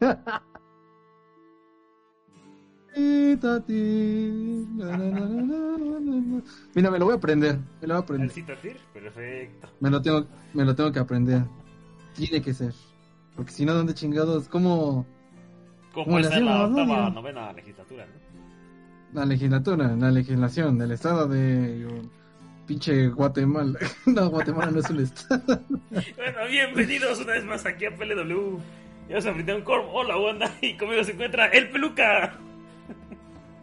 [6.74, 7.58] Mira, me lo voy a aprender.
[7.80, 8.32] Me lo voy a aprender.
[8.92, 9.68] Perfecto.
[9.80, 11.42] Me lo tengo, me lo tengo que aprender.
[12.14, 12.74] Tiene que ser.
[13.36, 14.48] Porque si no, ¿dónde chingados?
[14.48, 15.06] ¿Cómo?
[15.92, 19.20] ¿Cómo está la octava, novena legislatura, ¿no?
[19.20, 21.86] La legislatura, la legislación del estado de
[22.66, 23.78] pinche Guatemala.
[24.06, 25.62] no, Guatemala no es un estado.
[25.90, 28.58] bueno, bienvenidos una vez más aquí a PLW.
[29.08, 29.90] Ya se un corvo.
[29.92, 30.54] Hola, onda.
[30.60, 32.38] Y conmigo se encuentra el peluca.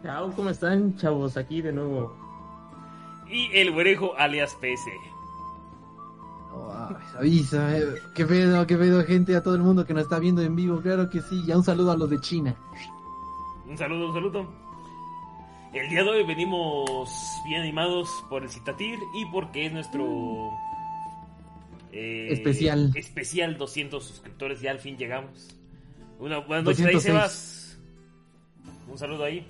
[0.04, 1.38] Chao, ¿cómo están, chavos?
[1.38, 2.16] Aquí de nuevo.
[3.30, 4.92] Y el güerejo alias PC.
[7.18, 7.86] avisa, eh.
[8.14, 10.82] qué pedo, qué pedo, gente, a todo el mundo que nos está viendo en vivo.
[10.82, 11.44] Claro que sí.
[11.46, 12.56] Ya un saludo a los de China.
[13.68, 14.66] Un saludo, un saludo.
[15.74, 20.52] El día de hoy venimos bien animados por el Citatir y porque es nuestro
[21.96, 22.92] eh, especial.
[22.94, 25.56] Especial 200 suscriptores, ya al fin llegamos.
[26.20, 27.78] Una buenas noches ahí, Sebas.
[28.90, 29.48] Un saludo ahí.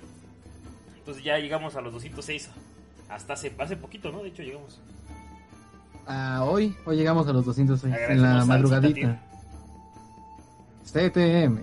[0.98, 2.48] Entonces ya llegamos a los 206.
[3.08, 4.22] Hasta hace, hace poquito, ¿no?
[4.22, 4.80] De hecho, llegamos.
[6.06, 9.20] Ah, hoy, hoy llegamos a los 206 en la madrugadita.
[10.84, 11.58] CTM.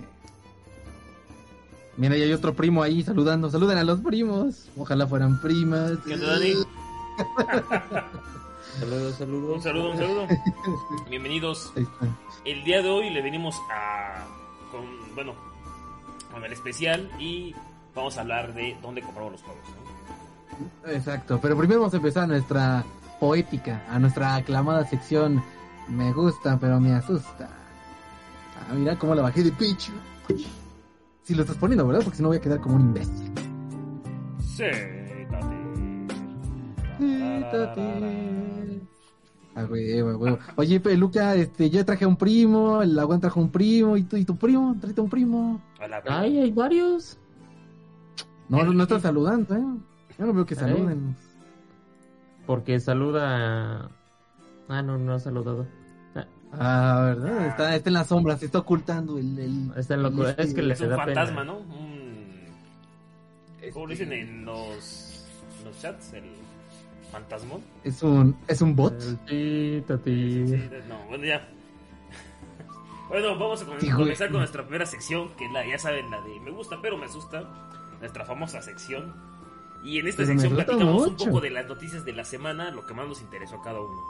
[1.96, 3.50] Mira, ya hay otro primo ahí saludando.
[3.50, 4.68] Saluden a los primos.
[4.76, 5.92] Ojalá fueran primas.
[6.06, 6.54] ¿Qué onda, Dani?
[8.78, 9.56] Saludos, saludos.
[9.56, 10.26] Un saludo, un saludo.
[11.10, 11.72] Bienvenidos.
[12.44, 14.24] El día de hoy le venimos a.
[14.70, 15.34] Con, bueno,
[16.32, 17.54] con el especial y
[17.94, 19.62] vamos a hablar de dónde compramos los juegos.
[20.86, 22.84] Exacto, pero primero vamos a empezar nuestra
[23.20, 25.42] poética, a nuestra aclamada sección.
[25.88, 27.48] Me gusta, pero me asusta.
[28.58, 29.92] Ah, mira cómo la bajé de pecho.
[31.22, 32.02] Si lo estás poniendo, ¿verdad?
[32.02, 33.32] Porque si no voy a quedar como un imbécil.
[34.40, 34.64] Sí,
[39.56, 39.68] Ah,
[40.56, 44.16] Oye, Peluca, este, yo traje a un primo, el agua trajo un primo, ¿y tu,
[44.16, 44.76] y tu primo?
[44.80, 45.60] Tráete un primo.
[46.06, 47.18] Ay, hay varios.
[48.48, 49.64] No, no, no están saludando, ¿eh?
[50.18, 51.16] Yo no veo que saluden.
[52.46, 53.90] Porque saluda.
[54.68, 55.66] Ah, no, no ha saludado.
[56.52, 57.46] Ah, ¿verdad?
[57.46, 59.38] Está, está en las sombras, se está ocultando el.
[59.38, 61.60] el está en lo Es que le es un fantasma, ¿no?
[63.72, 65.26] ¿Cómo lo dicen en los,
[65.64, 66.12] los chats?
[66.12, 66.24] El
[67.14, 67.62] fantasmón.
[67.84, 68.98] Es un, es un bot.
[69.28, 70.44] Sí, tati.
[70.88, 71.48] no, bueno, ya.
[73.08, 76.40] bueno, vamos a comenzar con nuestra primera sección, que es la, ya saben, la de
[76.40, 77.44] me gusta pero me asusta.
[78.00, 79.14] Nuestra famosa sección.
[79.84, 82.94] Y en esta sección platicamos un poco de las noticias de la semana, lo que
[82.94, 84.02] más nos interesó a cada uno.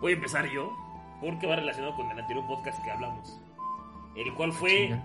[0.00, 0.72] Voy a empezar yo
[1.20, 3.38] porque va relacionado con el anterior podcast que hablamos,
[4.16, 4.98] el cual fue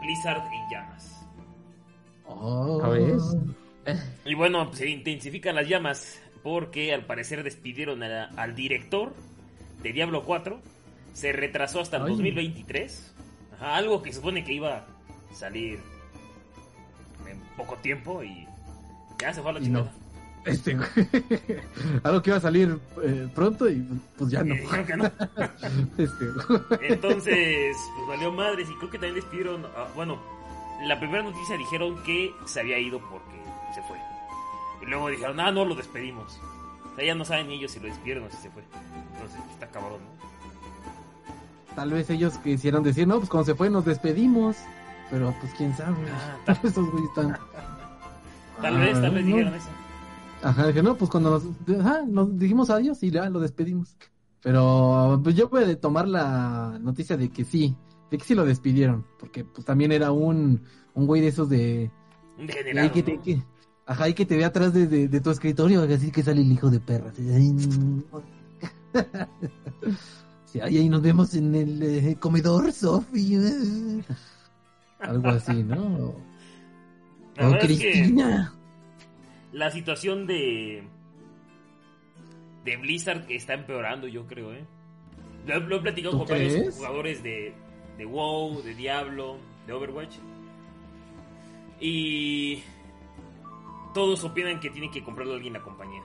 [0.00, 1.26] Blizzard en llamas.
[2.26, 2.80] Oh.
[4.24, 9.14] Y bueno, se intensifican las llamas porque al parecer despidieron al director
[9.82, 10.60] de Diablo 4.
[11.12, 13.14] Se retrasó hasta el 2023.
[13.60, 15.80] algo que supone que iba a salir
[17.28, 18.46] en poco tiempo y
[19.18, 19.92] ya se fue a la chingada.
[20.46, 20.74] Este,
[22.02, 23.86] algo que iba a salir eh, pronto y
[24.16, 24.54] pues ya no.
[25.98, 26.24] este,
[26.88, 29.66] Entonces, pues valió madres y creo que también despidieron.
[29.94, 30.18] bueno,
[30.86, 33.39] la primera noticia dijeron que se había ido porque
[33.74, 33.98] se fue.
[34.82, 36.40] Y luego dijeron, ah, no, lo despedimos.
[36.92, 38.62] O sea, ya no saben ellos si lo despidieron o si se fue.
[39.14, 40.20] Entonces, está cabrón, ¿no?
[41.74, 44.56] Tal vez ellos quisieron decir, no, pues cuando se fue nos despedimos.
[45.10, 45.96] Pero pues quién sabe.
[46.12, 47.36] Ah, tal vez esos güeyes están.
[48.60, 49.68] Tal vez, tal vez dijeron eso.
[50.42, 53.96] Ajá, dije, no, pues cuando nos, nos dijimos adiós y ya lo despedimos.
[54.42, 57.74] Pero pues yo voy a tomar la noticia de que sí,
[58.10, 60.62] de que sí lo despidieron, porque pues también era un,
[60.94, 61.90] un güey de esos de...
[62.36, 63.42] Generado, que te,
[63.90, 66.70] ajá, y que te ve atrás de, de, tu escritorio, así que sale el hijo
[66.70, 67.12] de perra.
[70.46, 73.36] Sí, ahí, nos vemos en el eh, comedor, Sofi.
[74.98, 76.12] Algo así, ¿no?
[77.38, 78.52] O Cristina
[79.52, 80.84] la situación de
[82.64, 84.64] de Blizzard está empeorando, yo creo, ¿eh?
[85.46, 87.54] Lo, he platicado con varios jugadores de,
[87.96, 90.16] de WoW, de Diablo, de Overwatch.
[91.80, 92.62] Y
[93.92, 96.02] todos opinan que tiene que comprarle a alguien la compañía.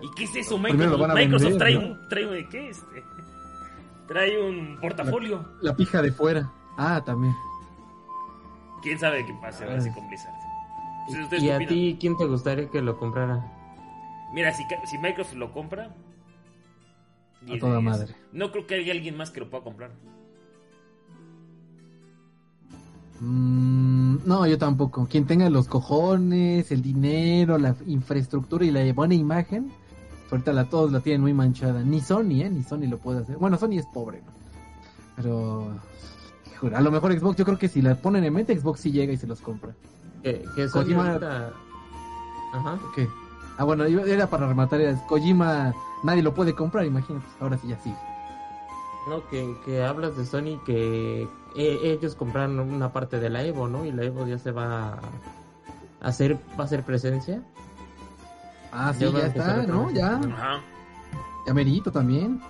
[0.00, 0.58] ¿Y qué es eso?
[0.58, 2.68] Microsoft, Microsoft trae, un, trae ¿qué?
[2.68, 3.02] Este,
[4.06, 5.44] trae un portafolio.
[5.62, 6.52] La, pija de fuera.
[6.76, 7.34] Ah, también.
[8.82, 10.34] ¿Quién sabe qué pasa ahora con Blizzard?
[11.38, 13.44] ¿Y a ti quién te gustaría que lo comprara?
[14.32, 15.94] Mira, si, si Microsoft lo compra...
[17.48, 18.14] A toda madre.
[18.32, 19.90] No creo que haya alguien más que lo pueda comprar.
[23.20, 25.06] Mm, no, yo tampoco.
[25.06, 29.70] Quien tenga los cojones, el dinero, la infraestructura y la buena imagen,
[30.30, 31.82] ahorita la, todos la tienen muy manchada.
[31.82, 32.50] Ni Sony, ¿eh?
[32.50, 33.36] Ni Sony lo puede hacer.
[33.36, 34.32] Bueno, Sony es pobre, ¿no?
[35.16, 35.68] Pero...
[36.54, 38.90] Híjole, a lo mejor Xbox, yo creo que si la ponen en mente, Xbox sí
[38.92, 39.74] llega y se los compra.
[40.22, 41.52] Que, que Sony Kojima- ahorita-
[42.52, 42.78] Ajá.
[42.94, 43.08] ¿Qué?
[43.56, 47.78] Ah, bueno, era para rematar, era Kojima, nadie lo puede comprar, imagínate, ahora sí ya
[47.82, 47.94] sí.
[49.08, 53.68] No, que, que hablas de Sony que eh, ellos compraron una parte de la Evo,
[53.68, 53.84] ¿no?
[53.84, 55.00] Y la Evo ya se va a
[56.00, 57.42] hacer, va a hacer presencia.
[58.72, 59.90] Ah, sí, Ya ya, está, ¿no?
[59.90, 60.60] Ya, Ajá.
[61.46, 62.40] ya merito también.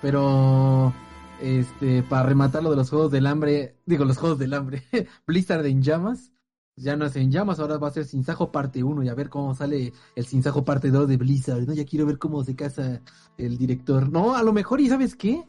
[0.00, 0.92] Pero,
[1.40, 4.82] este, para rematar lo de los juegos del hambre, digo, los juegos del hambre,
[5.26, 6.32] Blizzard en llamas,
[6.74, 9.28] ya no es en llamas, ahora va a ser Sinsajo parte 1 y a ver
[9.28, 11.74] cómo sale el Sinsajo parte 2 de Blizzard, ¿no?
[11.74, 13.00] Ya quiero ver cómo se casa
[13.36, 14.10] el director.
[14.10, 15.46] No, a lo mejor, ¿y sabes qué?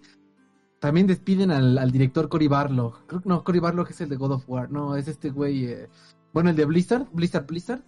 [0.83, 3.05] También despiden al, al director Cory Barlog.
[3.07, 4.69] Creo que no, Cory Barlog es el de God of War.
[4.69, 5.65] No, es este güey.
[5.67, 5.87] eh,
[6.33, 7.79] Bueno, el de Blizzard, Blizzard, Blizzard.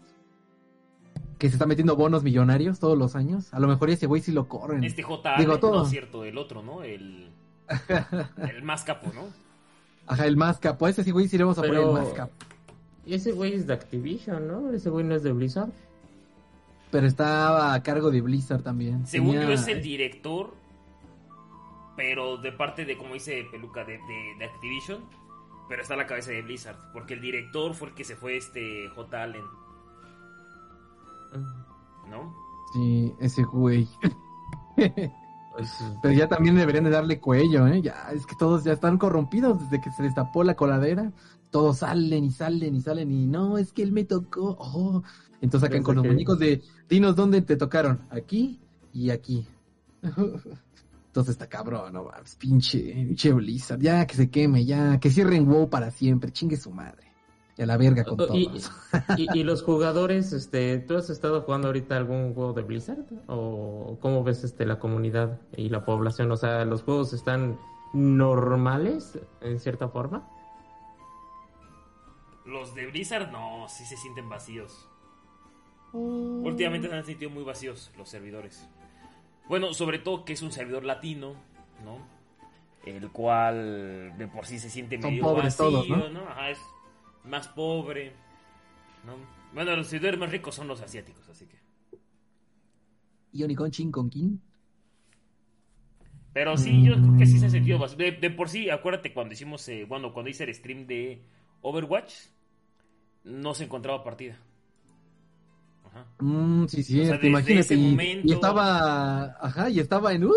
[1.38, 3.54] Que se está metiendo bonos millonarios todos los años.
[3.54, 4.82] A lo mejor ese güey sí lo corren.
[4.86, 5.36] Este J.
[5.38, 5.84] Digo, no todo.
[5.84, 6.84] es cierto, el otro, ¿no?
[6.84, 7.32] El,
[8.50, 9.24] el más capo, ¿no?
[10.08, 10.88] Ajá, el más capo.
[10.88, 12.32] Ese sí, güey, sí le vamos a Pero- poner el más capo.
[13.06, 14.72] Y ese güey es de Activision, ¿no?
[14.72, 15.70] Ese güey no es de Blizzard.
[16.92, 19.06] Pero estaba a cargo de Blizzard también.
[19.06, 20.54] Según Tenía- yo es el director,
[21.96, 25.04] pero de parte de, como dice Peluca, de, de, de Activision,
[25.68, 28.38] pero está a la cabeza de Blizzard, porque el director fue el que se fue
[28.38, 29.24] este J.
[29.24, 29.46] Allen,
[32.10, 32.36] ¿no?
[32.74, 33.88] Sí, ese güey.
[35.56, 35.70] Pues,
[36.02, 37.82] Pero ya también deberían de darle cuello, ¿eh?
[37.82, 41.14] Ya, es que todos ya están corrompidos desde que se destapó la coladera.
[41.50, 44.58] Todos salen y salen y salen y no, es que él me tocó.
[44.60, 45.02] Oh.
[45.40, 48.60] Entonces sacan Desde con los muñecos de, dinos dónde te tocaron, aquí
[48.92, 49.48] y aquí.
[51.16, 55.48] Entonces está cabrón, no mames, pinche, pinche Blizzard, ya que se queme, ya, que cierren
[55.48, 57.14] WoW para siempre, chingue su madre.
[57.58, 58.70] Y a la verga con Oh, y, todos.
[59.18, 63.06] y, y los jugadores, este, ¿tú has estado jugando ahorita algún juego de Blizzard?
[63.28, 66.30] ¿O cómo ves este la comunidad y la población?
[66.34, 67.58] O sea, ¿los juegos están
[67.94, 70.28] normales en cierta forma?
[72.46, 74.90] Los de Blizzard no, sí se sienten vacíos.
[75.94, 78.68] Últimamente se han sentido muy vacíos los servidores.
[79.48, 81.36] Bueno, sobre todo que es un servidor latino,
[81.84, 82.00] ¿no?
[82.86, 86.28] El cual de por sí se siente Son medio pobres vacío, todos, ¿no?
[86.30, 86.60] Ajá, es
[87.24, 88.14] más pobre,
[89.06, 89.16] ¿no?
[89.54, 91.58] Bueno, los servidores más ricos son los asiáticos, así que.
[93.32, 94.38] ¿Y Onicon con King?
[96.34, 97.52] Pero sí, yo creo que sí se ha Mm.
[97.52, 97.98] sentido vacío.
[97.98, 101.22] De, de por sí, acuérdate cuando hicimos, eh, bueno, cuando hice el stream de
[101.62, 102.14] Overwatch,
[103.24, 104.38] no se encontraba partida.
[105.96, 106.06] Ajá.
[106.20, 107.74] Mm, sí, sí, O sea, imagínate.
[107.76, 110.32] y, estaba, ajá, y estaba en, uh,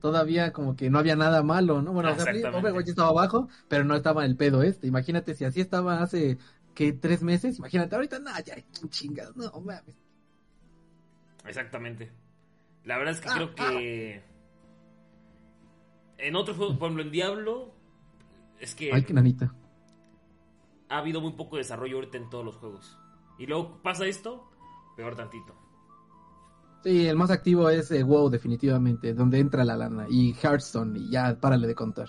[0.00, 1.92] todavía como que no había nada malo, ¿no?
[1.92, 2.10] Bueno.
[2.10, 4.88] Overwatch estaba abajo, pero no estaba el pedo este.
[4.88, 6.38] Imagínate si así estaba hace,
[6.74, 6.92] ¿qué?
[6.92, 7.58] Tres meses.
[7.58, 9.36] Imagínate, ahorita, nada, ya, ¿quién chingas?
[9.36, 9.96] No, mames.
[11.46, 12.10] Exactamente.
[12.84, 14.22] La verdad es que Ah, creo que.
[16.18, 17.72] En otros juegos, por ejemplo, en Diablo,
[18.58, 19.54] es que Ay, qué nanita.
[20.88, 22.98] ha habido muy poco desarrollo ahorita en todos los juegos.
[23.38, 24.48] Y luego pasa esto,
[24.96, 25.54] peor tantito.
[26.82, 30.06] Sí, el más activo es eh, WoW, definitivamente, donde entra la lana.
[30.10, 32.08] Y Hearthstone, y ya, párale de contar.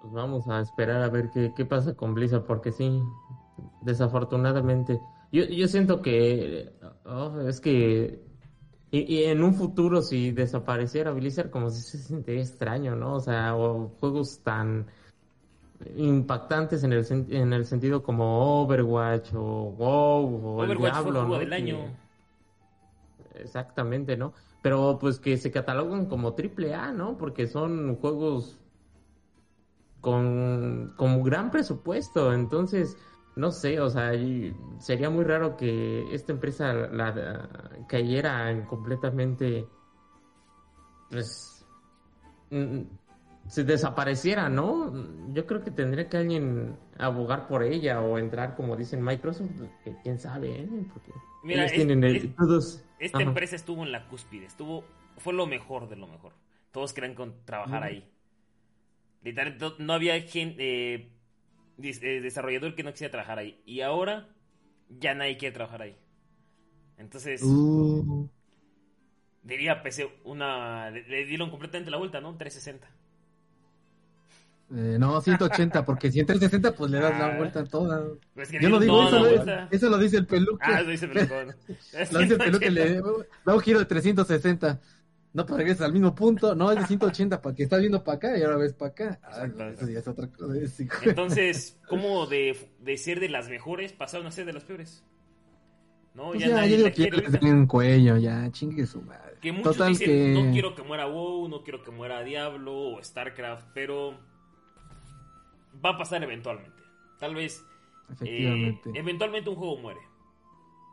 [0.00, 3.02] Pues vamos a esperar a ver qué, qué pasa con Blizzard, porque sí,
[3.82, 5.00] desafortunadamente.
[5.32, 6.70] Yo, yo siento que
[7.06, 8.22] oh, es que
[8.92, 13.14] y, y en un futuro si desapareciera Blizzard como si se sentiría extraño, ¿no?
[13.14, 14.86] O sea, o juegos tan
[15.96, 21.76] impactantes en el en el sentido como Overwatch o WoW o Overwatch Diablo, del año.
[23.34, 24.32] Exactamente, ¿no?
[24.62, 27.18] Pero pues que se catalogan como triple A, ¿no?
[27.18, 28.58] Porque son juegos
[30.00, 32.32] con, con gran presupuesto.
[32.32, 32.96] Entonces,
[33.36, 34.12] no sé, o sea,
[34.78, 39.66] sería muy raro que esta empresa la, la- cayera en completamente,
[41.10, 41.66] pues,
[43.48, 44.92] se desapareciera, ¿no?
[45.32, 49.50] Yo creo que tendría que alguien abogar por ella o entrar, como dicen Microsoft,
[49.84, 50.68] que quién sabe, ¿eh?
[50.92, 52.84] Porque Mira, es- tienen el- es- todos...
[52.98, 53.26] Esta Ajá.
[53.28, 54.84] empresa estuvo en la cúspide, estuvo,
[55.18, 56.32] fue lo mejor de lo mejor.
[56.72, 58.08] Todos querían con- trabajar ahí.
[59.22, 61.10] Literal, no había gente,
[61.76, 63.60] desarrollador que no quisiera trabajar ahí.
[63.66, 64.28] Y ahora
[64.88, 65.96] ya nadie quiere trabajar ahí.
[66.98, 68.28] Entonces, Uh,
[69.42, 70.90] diría PC una.
[70.90, 72.36] Le, le dieron completamente la vuelta, ¿no?
[72.36, 72.88] 360.
[74.76, 77.36] Eh, no, 180, porque si en 360, pues le das la Ah.
[77.38, 78.02] vuelta toda.
[78.34, 80.64] Pues que Yo no digo eso, lo- eso lo dice el peluque.
[80.66, 81.54] Ah, lo dice Pelucón.
[82.12, 83.00] Lo dice el peluque, le
[83.44, 84.80] da un giro de 360.
[85.32, 86.54] No, pues regresas al mismo punto.
[86.54, 89.18] No, es de 180 para que estás viendo para acá y ahora ves para acá.
[89.22, 90.56] Ah, Exacto, eso ya es otra cosa.
[90.60, 90.96] es hijo.
[91.02, 95.02] Entonces, ¿cómo de, de ser de las mejores pasaron a ser de las peores?
[96.14, 98.86] No, Pues ya, ya, nadie yo digo la que quiere les den cuello, ya, chingue
[98.86, 99.34] su madre.
[99.40, 103.66] Que muchos dicen, no quiero que muera WoW, no quiero que muera Diablo o StarCraft,
[103.74, 104.16] pero
[105.84, 106.82] va a pasar eventualmente.
[107.18, 107.64] Tal vez
[108.20, 110.00] eh, eventualmente un juego muere.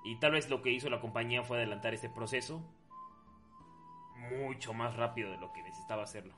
[0.06, 2.64] Y tal vez lo que hizo la compañía fue adelantar este proceso
[4.32, 6.34] mucho más rápido de lo que necesitaba hacerlo.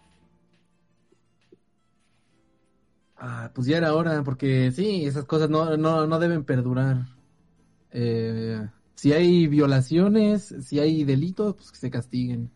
[3.17, 7.05] Ah, pues ya era hora, porque sí, esas cosas no, no, no deben perdurar.
[7.91, 12.51] Eh, si hay violaciones, si hay delitos, pues que se castiguen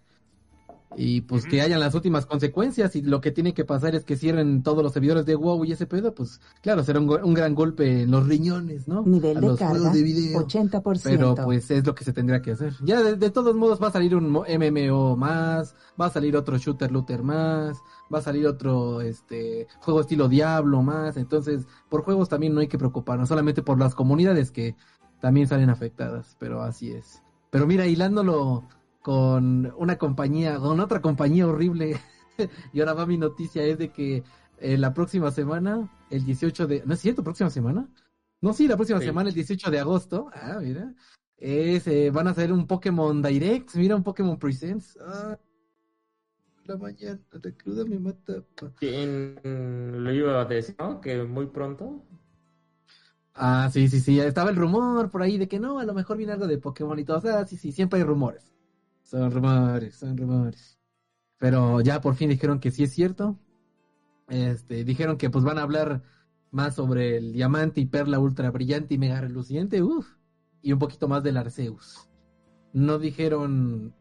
[0.97, 4.17] y pues que hayan las últimas consecuencias y lo que tiene que pasar es que
[4.17, 8.01] cierren todos los servidores de WoW y ese pedo, pues claro, será un, gran golpe
[8.01, 9.03] en los riñones, ¿no?
[9.03, 11.01] Nivel de carga, 80%.
[11.03, 12.73] Pero pues es lo que se tendría que hacer.
[12.83, 16.91] Ya de, todos modos va a salir un MMO más, va a salir otro shooter
[16.91, 17.77] looter más,
[18.13, 22.67] va a salir otro este juego estilo Diablo más, entonces por juegos también no hay
[22.67, 24.75] que preocuparnos, solamente por las comunidades que
[25.21, 27.21] también salen afectadas, pero así es.
[27.49, 28.63] Pero mira, hilándolo
[29.07, 31.97] con una compañía, con otra compañía horrible.
[32.73, 34.21] y ahora va mi noticia, es de que
[34.59, 36.83] eh, la próxima semana, el 18 de...
[36.85, 37.23] ¿No es cierto?
[37.23, 37.87] ¿Próxima semana?
[38.41, 40.29] No, sí, la próxima semana, el 18 de agosto.
[40.33, 40.93] Ah, mira.
[41.37, 43.75] Es, eh, van a hacer un Pokémon Direct.
[43.75, 44.97] Mira, un Pokémon Presents.
[44.99, 45.39] Ah,
[46.65, 48.43] la mañana, la cruda me mata.
[48.77, 49.39] ¿Quién
[50.03, 52.03] lo iba a decir, Que muy pronto.
[53.33, 54.19] Ah, sí, sí, sí.
[54.19, 56.99] Estaba el rumor por ahí de que no, a lo mejor viene algo de Pokémon
[56.99, 57.19] y todo.
[57.19, 58.56] O sea, sí, sí, siempre hay rumores.
[59.07, 60.77] Son rumores, son rumores.
[61.37, 63.39] Pero ya por fin dijeron que sí es cierto.
[64.27, 66.03] Este, dijeron que pues van a hablar
[66.51, 70.05] más sobre el diamante y perla ultra brillante y mega reluciente, uff,
[70.61, 72.09] y un poquito más del Arceus.
[72.73, 73.95] No dijeron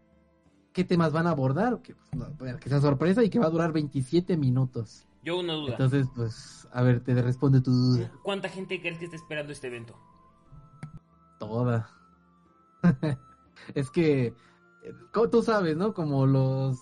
[0.72, 1.94] qué temas van a abordar, que,
[2.36, 5.06] pues, que sea sorpresa y que va a durar 27 minutos.
[5.22, 5.72] Yo una duda.
[5.72, 8.10] Entonces, pues, a ver, te responde tu duda.
[8.24, 9.96] ¿Cuánta gente crees que está esperando este evento?
[11.38, 11.88] Toda.
[13.74, 14.34] es que
[15.30, 15.94] tú sabes, ¿no?
[15.94, 16.78] Como los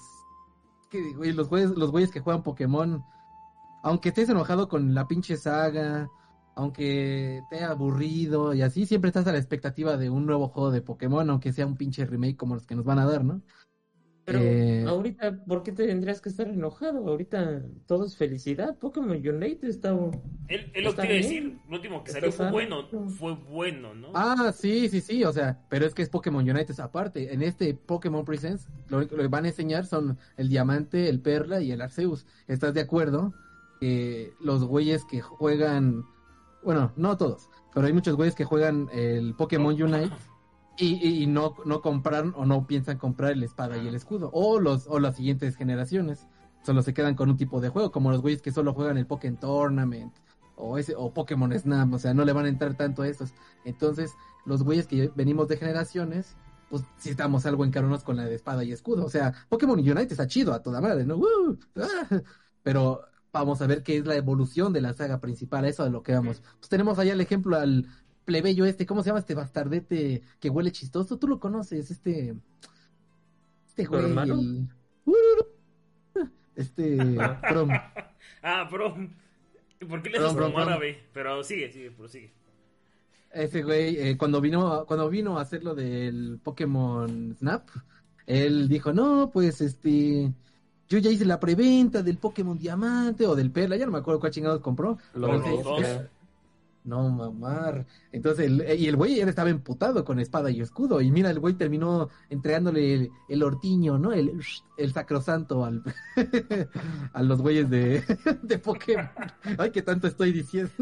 [0.90, 3.04] que, los güeyes, los güeyes que juegan Pokémon,
[3.82, 6.08] aunque estés enojado con la pinche saga,
[6.54, 10.70] aunque te haya aburrido y así, siempre estás a la expectativa de un nuevo juego
[10.70, 13.42] de Pokémon, aunque sea un pinche remake como los que nos van a dar, ¿no?
[14.24, 17.06] Pero eh, ahorita, ¿por qué te tendrías que estar enojado?
[17.06, 18.78] Ahorita todo es felicidad.
[18.78, 19.90] Pokémon Unite está.
[20.48, 21.58] Él, él lo quiere decir.
[21.68, 22.88] Lo último que salió fue bueno.
[23.18, 24.12] Fue bueno, ¿no?
[24.14, 25.24] Ah, sí, sí, sí.
[25.24, 27.34] O sea, pero es que es Pokémon Unite es aparte.
[27.34, 31.60] En este Pokémon Presents, lo, lo que van a enseñar son el Diamante, el Perla
[31.60, 32.26] y el Arceus.
[32.48, 33.34] ¿Estás de acuerdo?
[33.78, 36.04] Que los güeyes que juegan.
[36.62, 37.50] Bueno, no todos.
[37.74, 40.14] Pero hay muchos güeyes que juegan el Pokémon Unite
[40.76, 44.30] y, y, no, no compraron o no piensan comprar el espada y el escudo.
[44.32, 46.26] O los o las siguientes generaciones.
[46.62, 49.06] Solo se quedan con un tipo de juego, como los güeyes que solo juegan el
[49.06, 50.14] Pokémon Tournament
[50.56, 53.34] o ese o Pokémon Snap, o sea, no le van a entrar tanto a esos.
[53.64, 54.12] Entonces,
[54.44, 56.36] los güeyes que venimos de generaciones,
[56.70, 59.04] pues si estamos algo encaronados con la de espada y escudo.
[59.04, 61.20] O sea, Pokémon Unite está chido a toda madre, ¿no?
[61.76, 62.20] ¡Ah!
[62.62, 63.02] Pero
[63.32, 66.14] vamos a ver qué es la evolución de la saga principal, eso de lo que
[66.14, 66.42] vamos.
[66.58, 67.86] Pues tenemos allá el ejemplo al
[68.24, 71.18] plebeyo este, ¿cómo se llama este bastardete que huele chistoso?
[71.18, 72.34] Tú lo conoces, este.
[73.66, 74.04] Este güey.
[74.04, 74.68] El...
[76.56, 76.96] Este.
[77.48, 77.70] Prom.
[78.42, 79.10] ah, Prom.
[79.88, 81.04] ¿Por qué le haces como árabe?
[81.12, 82.32] Pero sigue, sigue, prosigue.
[83.32, 87.68] Ese güey, eh, cuando vino, cuando vino a hacer lo del Pokémon Snap,
[88.26, 90.32] él dijo, no, pues este,
[90.88, 94.20] yo ya hice la preventa del Pokémon Diamante o del Perla, ya no me acuerdo
[94.20, 94.98] cuál chingados compró.
[95.14, 95.82] Los dos.
[96.84, 97.86] No, mamar.
[98.12, 101.00] Entonces, el, y el güey ya estaba emputado con espada y escudo.
[101.00, 104.12] Y mira, el güey terminó entregándole el, ortiño, ¿no?
[104.12, 104.38] El,
[104.76, 105.82] el sacrosanto al,
[107.14, 108.02] a los güeyes de,
[108.42, 109.08] de Pokémon.
[109.58, 110.72] Ay, que tanto estoy diciendo.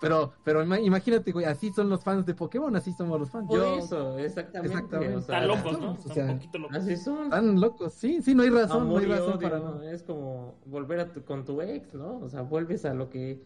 [0.00, 3.48] Pero, pero imagínate, güey, así son los fans de Pokémon, así somos los fans.
[3.48, 4.76] Por eso, exactamente.
[4.76, 5.18] exactamente.
[5.18, 5.92] están locos, ¿no?
[5.92, 6.76] O sea, locos.
[6.76, 7.24] Así son.
[7.24, 9.92] Están locos, sí, sí, no hay razón, no hay razón para...
[9.92, 12.18] Es como volver a tu, con tu ex, ¿no?
[12.18, 13.42] O sea, vuelves a lo que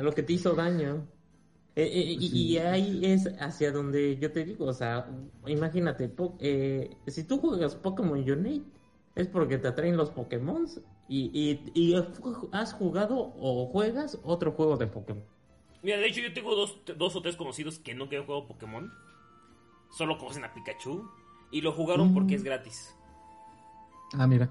[0.00, 1.06] lo que te hizo daño.
[1.74, 5.10] Eh, eh, y, ahí es hacia donde yo te digo, o sea,
[5.46, 8.64] imagínate, eh, si tú juegas Pokémon Unite,
[9.14, 10.66] es porque te atraen los Pokémon
[11.06, 11.94] y, y,
[12.52, 15.22] has jugado o juegas otro juego de Pokémon.
[15.82, 18.90] Mira, de hecho yo tengo dos, dos o tres conocidos que nunca han jugado Pokémon,
[19.90, 21.06] solo conocen a Pikachu
[21.50, 22.46] y lo jugaron porque es mm.
[22.46, 22.96] gratis.
[24.14, 24.50] Ah, mira,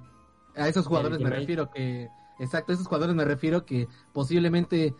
[0.55, 2.07] a esos jugadores me refiero que
[2.39, 4.93] Exacto, esos jugadores me refiero que posiblemente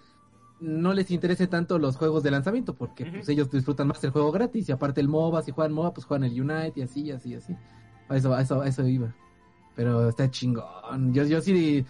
[0.65, 4.31] no les interese tanto los juegos de lanzamiento porque pues, ellos disfrutan más el juego
[4.31, 7.35] gratis y aparte el MOBA, si juegan MOBA pues juegan el Unite y así, así,
[7.35, 7.55] así.
[8.09, 9.13] A eso, a eso, eso iba.
[9.75, 11.13] Pero está chingón.
[11.13, 11.85] Yo, yo sí,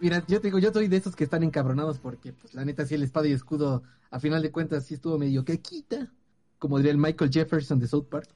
[0.00, 2.84] mira, yo te digo, yo soy de esos que están encabronados porque pues la neta
[2.84, 6.12] sí el espada y escudo a final de cuentas sí estuvo medio que quita,
[6.58, 8.28] como diría el Michael Jefferson de South Park.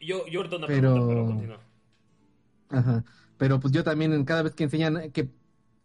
[0.00, 1.60] Yo, yo Pero- pregunta, pero continúa.
[2.68, 3.04] Ajá.
[3.36, 5.30] Pero pues yo también, cada vez que enseñan, que,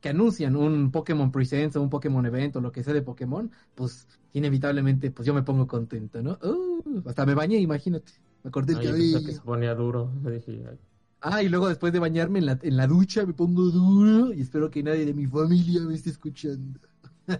[0.02, 3.52] que anuncian un Pokémon Presents o un Pokémon Event o lo que sea de Pokémon,
[3.74, 6.38] pues inevitablemente, pues yo me pongo contento, ¿no?
[6.44, 8.14] Uh, hasta me bañé, imagínate.
[8.44, 10.12] Me corté el Ay, yo que se ponía duro.
[10.24, 10.78] Dije, ay,
[11.28, 14.42] Ah, y luego después de bañarme en la, en la ducha me pongo duro y
[14.42, 16.80] espero que nadie de mi familia me esté escuchando.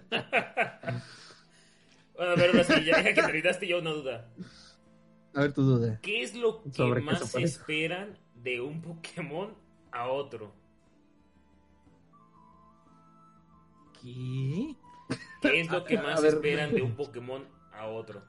[2.16, 4.26] Bueno, a ver, sí, ya deja que terminaste yo una duda.
[5.34, 6.00] A ver tu duda.
[6.00, 9.50] ¿Qué es lo que ¿Sobre más esperan de un Pokémon
[9.92, 10.50] a otro?
[14.14, 14.76] ¿Qué?
[15.42, 16.34] ¿Qué es lo que más ver.
[16.34, 18.22] esperan de un Pokémon a otro?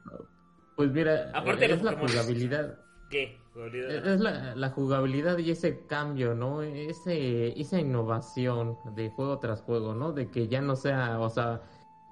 [0.76, 2.08] Pues mira, Aparte de es la Pokémon.
[2.10, 2.78] jugabilidad.
[3.10, 3.38] ¿Qué?
[3.52, 4.06] Jugabilidad.
[4.06, 6.62] Es la, la jugabilidad y ese cambio, ¿no?
[6.62, 10.12] Ese, esa innovación de juego tras juego, ¿no?
[10.12, 11.62] De que ya no sea, o sea,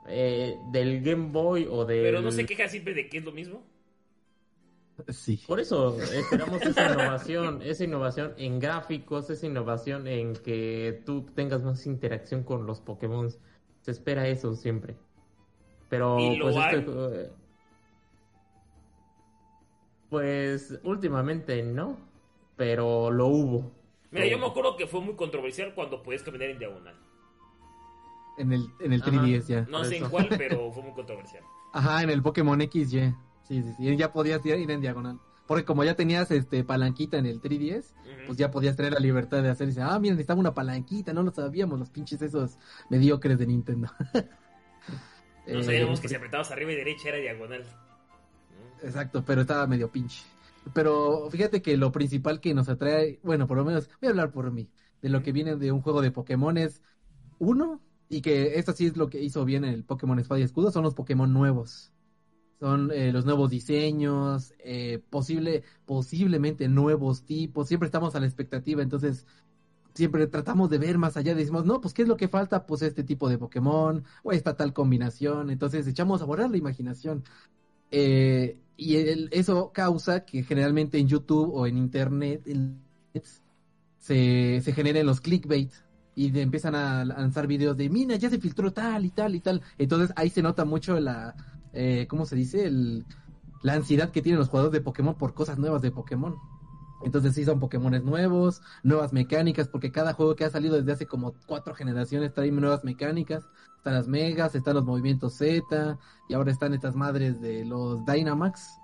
[0.09, 2.03] eh, del Game Boy o del...
[2.03, 3.63] Pero no se queja siempre de que es lo mismo.
[5.09, 5.43] Sí.
[5.47, 11.63] Por eso esperamos esa innovación, esa innovación en gráficos, esa innovación en que tú tengas
[11.63, 13.31] más interacción con los Pokémon.
[13.87, 14.97] Se espera eso siempre.
[15.89, 17.31] Pero ¿Y lo pues este, eh,
[20.11, 21.97] pues últimamente no,
[22.57, 23.71] pero lo hubo.
[24.11, 26.97] Mira, yo me acuerdo que fue muy controversial cuando podías caminar en diagonal.
[28.39, 29.13] En el, en el Ajá.
[29.13, 29.61] 3DS ya.
[29.71, 31.45] No sé en cuál, pero fue muy controversial.
[31.73, 32.83] Ajá, en el Pokémon XY.
[32.83, 33.15] Sí,
[33.45, 33.97] sí, sí.
[33.97, 35.21] Ya podías ir en diagonal.
[35.47, 38.27] Porque como ya tenías este palanquita en el 3DS, Ujú.
[38.27, 39.69] pues ya podías tener la libertad de hacer.
[39.69, 42.59] Dice, ah, miren, necesitaba una palanquita, no lo sabíamos, los pinches esos
[42.91, 43.89] mediocres de Nintendo.
[45.51, 47.65] No Eh, sabíamos que si apretabas arriba y derecha era diagonal.
[48.79, 50.23] Exacto, pero estaba medio pinche.
[50.75, 54.33] Pero fíjate que lo principal que nos atrae, bueno, por lo menos, voy a hablar
[54.33, 56.83] por mí, de lo que viene de un juego de Pokémon es,
[57.39, 60.71] uno, y que esto sí es lo que hizo bien el Pokémon Espada y Escudo,
[60.73, 61.93] son los Pokémon nuevos.
[62.61, 68.83] Son eh, los nuevos diseños, eh, posible, posiblemente nuevos tipos, siempre estamos a la expectativa,
[68.83, 69.27] entonces
[69.95, 72.83] siempre tratamos de ver más allá, decimos, no, pues qué es lo que falta, pues
[72.83, 77.25] este tipo de Pokémon, o esta tal combinación, entonces echamos a volar la imaginación.
[77.91, 82.43] Eh, y el- eso causa que generalmente en YouTube o en Internet
[83.99, 85.73] se, se generen los clickbait
[86.15, 89.63] y empiezan a lanzar videos de, mira, ya se filtró tal y tal y tal.
[89.79, 91.35] Entonces ahí se nota mucho la,
[91.77, 92.67] eh, ¿cómo se dice?
[92.67, 93.05] El,
[93.63, 96.37] la ansiedad que tienen los jugadores de Pokémon por cosas nuevas de Pokémon.
[97.05, 101.07] Entonces sí son Pokémones nuevos, nuevas mecánicas, porque cada juego que ha salido desde hace
[101.07, 103.45] como cuatro generaciones trae nuevas mecánicas.
[103.77, 108.81] Están las megas, están los movimientos Z, y ahora están estas madres de los Dynamax.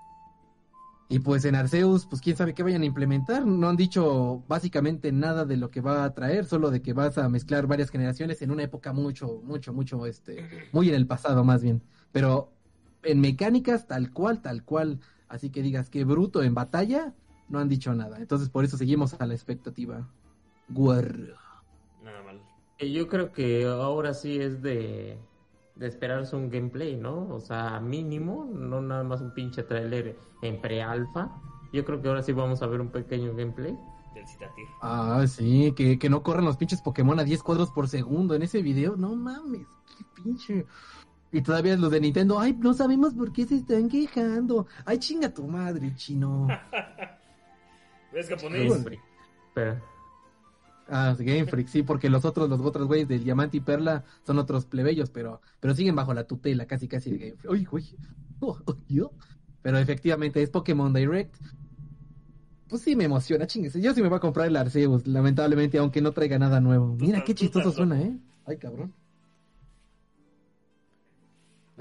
[1.08, 3.44] Y pues en Arceus, pues quién sabe qué vayan a implementar.
[3.44, 7.18] No han dicho básicamente nada de lo que va a traer, solo de que vas
[7.18, 11.44] a mezclar varias generaciones en una época mucho, mucho, mucho, este, muy en el pasado
[11.44, 11.82] más bien.
[12.12, 12.52] Pero
[13.02, 15.00] en mecánicas tal cual, tal cual.
[15.28, 17.14] Así que digas que bruto en batalla,
[17.48, 18.18] no han dicho nada.
[18.18, 20.08] Entonces por eso seguimos a la expectativa.
[20.68, 21.36] Guarro.
[22.02, 22.40] Nada mal.
[22.78, 25.18] Eh, Yo creo que ahora sí es de,
[25.76, 27.28] de esperarse un gameplay, ¿no?
[27.28, 31.30] O sea, mínimo, no nada más un pinche trailer en pre-alfa.
[31.72, 33.76] Yo creo que ahora sí vamos a ver un pequeño gameplay.
[34.14, 34.66] Del Citatir.
[34.82, 38.42] Ah, sí, que, que no corren los pinches Pokémon a 10 cuadros por segundo en
[38.42, 38.96] ese video.
[38.96, 40.66] No mames, qué pinche.
[41.32, 44.66] Y todavía los de Nintendo, ay, no sabemos por qué se están quejando.
[44.84, 46.46] Ay, chinga tu madre, chino.
[48.12, 48.84] ¿Ves japonés?
[49.54, 49.80] Pero,
[50.88, 54.04] Ah, sí, Game Freak, sí, porque los otros, los otros güeyes del Diamante y Perla
[54.26, 57.52] son otros plebeyos, pero, pero siguen bajo la tutela casi casi de Game Freak.
[57.52, 57.86] Uy, uy.
[58.44, 59.12] Oh, oh, yo.
[59.62, 61.36] Pero efectivamente es Pokémon Direct.
[62.68, 63.74] Pues sí me emociona, chingues.
[63.74, 66.96] Yo sí me voy a comprar el Arceus, lamentablemente, aunque no traiga nada nuevo.
[66.98, 68.02] Mira qué chistoso suena.
[68.02, 68.18] ¿eh?
[68.44, 68.92] Ay, cabrón.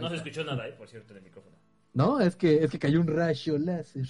[0.02, 1.56] No se escuchó nada, eh, por cierto, en el micrófono.
[1.94, 4.08] No, es que, es que cayó un rayo láser.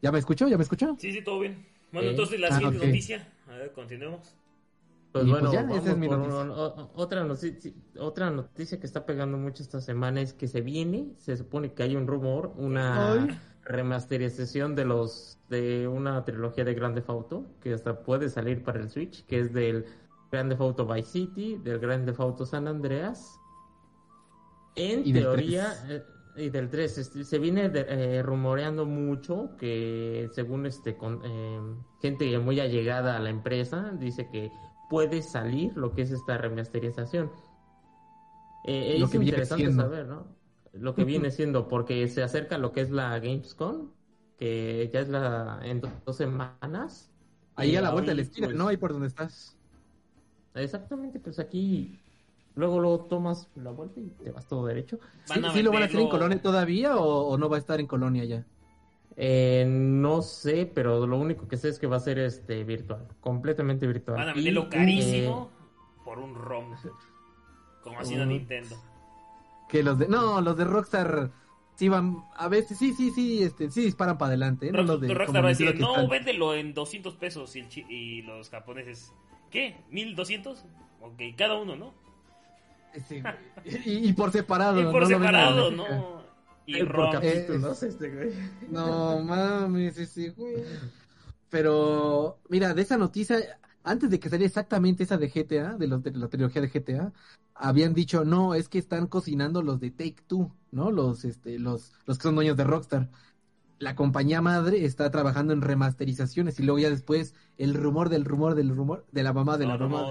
[0.00, 0.48] ¿Ya me escuchó?
[0.48, 0.96] ¿Ya me escuchó?
[0.98, 1.66] Sí, sí, todo bien.
[1.92, 3.28] Bueno, entonces la Ah, siguiente noticia.
[3.48, 4.34] A ver, continuemos.
[5.12, 6.40] pues Y bueno, pues ya, vamos esa es mi por noticia.
[6.42, 10.62] un- o- otra, noticia, otra noticia que está pegando mucho esta semana es que se
[10.62, 13.38] viene, se supone que hay un rumor, una Ay.
[13.64, 18.80] remasterización de los de una trilogía de Grand Theft Auto que hasta puede salir para
[18.80, 19.84] el Switch, que es del
[20.30, 23.38] Grand Theft Auto Vice City, del Grand Theft Auto San Andreas.
[24.74, 26.04] En Y del teoría, eh,
[26.36, 31.60] y del 3, este, se viene de- eh, rumoreando mucho que según este con, eh,
[32.00, 34.50] gente muy allegada a la empresa dice que
[34.88, 37.30] puede salir lo que es esta remasterización.
[38.64, 40.26] Eh, Lo es que interesante saber, ¿no?
[40.72, 43.90] Lo que viene siendo, porque se acerca lo que es la Gamescom,
[44.38, 47.10] que ya es la en do- dos semanas.
[47.56, 48.68] Ahí a la vuelta de la esquina, pues, ¿no?
[48.68, 49.56] Ahí por donde estás.
[50.54, 51.98] Exactamente, pues aquí
[52.54, 54.98] luego luego tomas la vuelta y te vas todo derecho.
[55.24, 57.86] ¿Sí, lo van a hacer en Colonia todavía o, o no va a estar en
[57.86, 58.44] Colonia ya?
[59.16, 63.06] Eh, no sé, pero lo único que sé es que va a ser este virtual,
[63.20, 64.16] completamente virtual.
[64.16, 65.50] Van a venderlo carísimo
[66.04, 66.74] por un ROM,
[67.82, 68.76] como haciendo Nintendo.
[69.68, 71.30] Que los de no, los de Rockstar
[71.74, 74.72] sí van a veces sí, sí, sí, este sí disparan para adelante, ¿eh?
[74.72, 78.50] no los de Rockstar va a decir, "No, véndelo en 200 pesos" y, y los
[78.50, 79.12] japoneses,
[79.50, 79.76] ¿qué?
[79.90, 80.64] ¿1200?
[81.00, 81.94] Ok, cada uno, ¿no?
[83.08, 83.22] Sí,
[83.64, 84.80] y, y, por separado.
[84.80, 86.22] Y por separado, no.
[86.66, 88.32] Y por capítulos, este güey.
[88.70, 90.64] No mames, ese güey.
[91.48, 93.36] Pero, mira, de esa noticia,
[93.84, 97.12] antes de que saliera exactamente esa de GTA, de, los, de la trilogía de GTA,
[97.54, 100.90] habían dicho, no, es que están cocinando los de Take Two, ¿no?
[100.90, 103.10] Los, este, los, los que son dueños de Rockstar.
[103.78, 108.54] La compañía madre está trabajando en remasterizaciones y luego ya después el rumor del rumor
[108.54, 110.06] del rumor de la mamá de la mamá.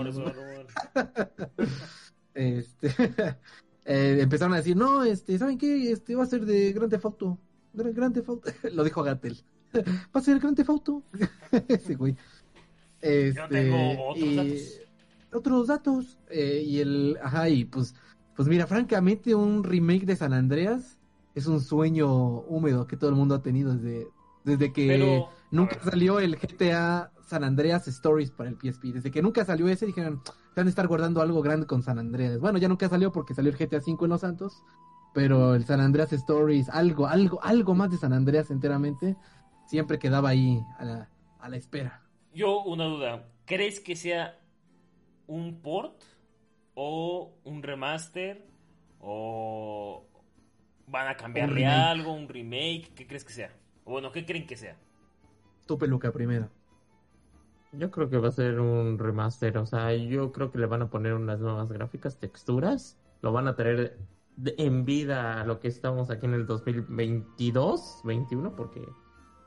[2.33, 2.87] Este,
[3.85, 5.91] eh, empezaron a decir, no, este, ¿saben qué?
[5.91, 7.37] Este va a ser de Grande Auto.
[7.73, 8.49] Grande Auto.
[8.73, 9.37] Lo dijo Gatel.
[9.73, 11.03] va a ser Grande Auto.
[11.67, 12.15] Ese güey.
[13.01, 14.81] Este, Yo tengo otros y, datos.
[15.33, 16.17] Otros datos.
[16.29, 17.95] Eh, y el, ajá, y pues,
[18.35, 20.99] pues mira, francamente, un remake de San Andreas
[21.33, 24.07] es un sueño húmedo que todo el mundo ha tenido desde,
[24.43, 28.93] desde que nunca salió el GTA San Andreas Stories para el PSP.
[28.93, 30.21] Desde que nunca salió ese, dijeron,
[30.55, 32.39] van a estar guardando algo grande con San Andreas.
[32.39, 34.63] Bueno, ya nunca salió porque salió el GTA V en Los Santos,
[35.13, 39.15] pero el San Andreas Stories, algo, algo, algo más de San Andreas enteramente,
[39.65, 41.09] siempre quedaba ahí a la,
[41.39, 42.01] a la espera.
[42.33, 44.39] Yo, una duda, ¿crees que sea
[45.27, 46.03] un port
[46.73, 48.45] o un remaster
[48.99, 50.05] o
[50.87, 52.93] van a cambiarle algo, un remake?
[52.95, 53.51] ¿Qué crees que sea?
[53.83, 54.77] O bueno, ¿qué creen que sea?
[55.65, 56.49] Tu peluca primero.
[57.73, 60.81] Yo creo que va a ser un remaster, o sea, yo creo que le van
[60.81, 63.97] a poner unas nuevas gráficas, texturas, lo van a traer
[64.45, 68.81] en vida a lo que estamos aquí en el 2022, 21, porque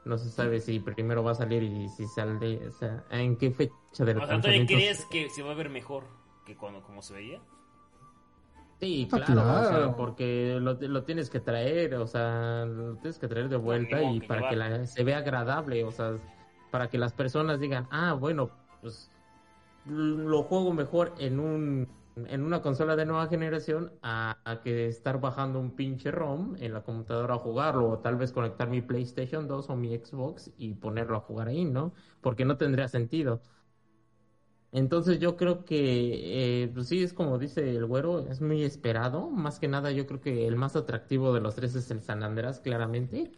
[0.05, 3.51] no se sabe si primero va a salir y si sale, o sea, en qué
[3.51, 6.05] fecha de O sea, ¿todavía crees que se va a ver mejor
[6.45, 7.41] que cuando como se veía?
[8.81, 13.49] Sí, ah, claro, porque lo, lo, tienes que traer, o sea, lo tienes que traer
[13.49, 16.19] de vuelta y para que la, se vea agradable, o sea,
[16.75, 19.09] para que las personas digan, ah, bueno, pues
[19.87, 25.61] lo juego mejor en un en una consola de nueva generación a, que estar bajando
[25.61, 29.71] un pinche ROM en la computadora a jugarlo o tal vez conectar mi PlayStation 2
[29.71, 31.93] o mi Xbox y ponerlo a jugar ahí, ¿no?
[32.21, 33.41] Porque no tendría sentido.
[34.73, 39.31] Entonces yo creo que, eh, pues sí, es como dice el güero, es muy esperado.
[39.31, 42.25] Más que nada yo creo que el más atractivo de los tres es el San
[42.25, 43.31] Andreas, claramente.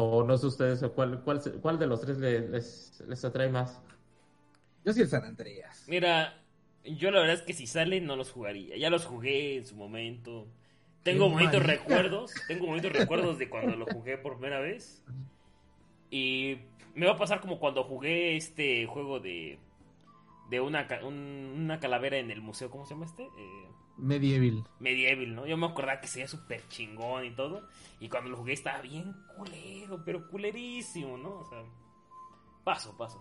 [0.00, 3.82] O no sé ustedes, ¿cuál, cuál, cuál de los tres les, les, atrae más?
[4.84, 5.84] Yo sí el San Andreas.
[5.88, 6.40] Mira,
[6.84, 8.76] yo la verdad es que si salen no los jugaría.
[8.76, 10.46] Ya los jugué en su momento.
[11.02, 12.32] Tengo bonitos recuerdos.
[12.46, 15.02] Tengo bonitos recuerdos de cuando lo jugué por primera vez.
[16.10, 16.58] Y
[16.94, 19.58] me va a pasar como cuando jugué este juego de
[20.48, 23.24] de una, una calavera en el museo, ¿cómo se llama este?
[23.24, 24.64] Eh, Medieval.
[24.78, 25.46] Medieval, ¿no?
[25.46, 27.68] Yo me acordaba que sería súper chingón y todo.
[28.00, 31.40] Y cuando lo jugué estaba bien culero, pero culerísimo, ¿no?
[31.40, 31.64] O sea,
[32.64, 33.20] paso, paso.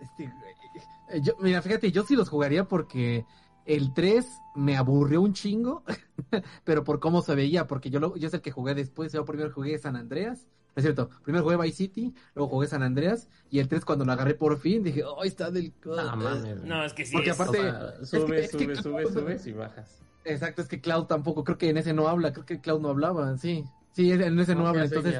[0.00, 3.26] Este, eh, yo, mira, fíjate, yo sí los jugaría porque
[3.66, 5.84] el 3 me aburrió un chingo,
[6.64, 9.24] pero por cómo se veía, porque yo, lo, yo es el que jugué después, yo
[9.24, 13.60] primero jugué San Andreas es cierto, primero jugué Vice City, luego jugué San Andreas, y
[13.60, 15.72] el 3 cuando lo agarré por fin dije, oh, está del...
[15.84, 16.16] No,
[16.64, 17.12] no, es que sí.
[17.12, 17.40] Porque es...
[17.40, 17.58] aparte...
[18.04, 20.02] sube, sube, sube, subes y bajas.
[20.24, 22.88] Exacto, es que Cloud tampoco, creo que en ese no habla, creo que Cloud no
[22.88, 23.64] hablaba, sí.
[23.92, 25.14] Sí, en ese no, habla, entonces...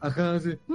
[0.00, 0.58] Ajá, sí.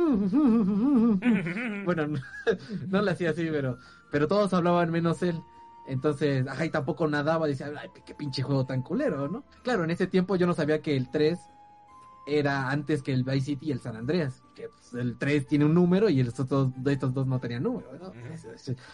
[1.86, 2.20] bueno, no,
[2.88, 3.80] no lo hacía así, pero,
[4.12, 5.42] pero todos hablaban menos él.
[5.88, 9.44] Entonces, ajá, y tampoco nadaba, decía, ay, qué pinche juego tan culero, ¿no?
[9.64, 11.40] Claro, en ese tiempo yo no sabía que el 3
[12.26, 14.44] era antes que el Vice City y el San Andreas.
[14.56, 17.92] Que pues, el 3 tiene un número y estos dos, estos dos no tenían número.
[17.98, 18.12] ¿no?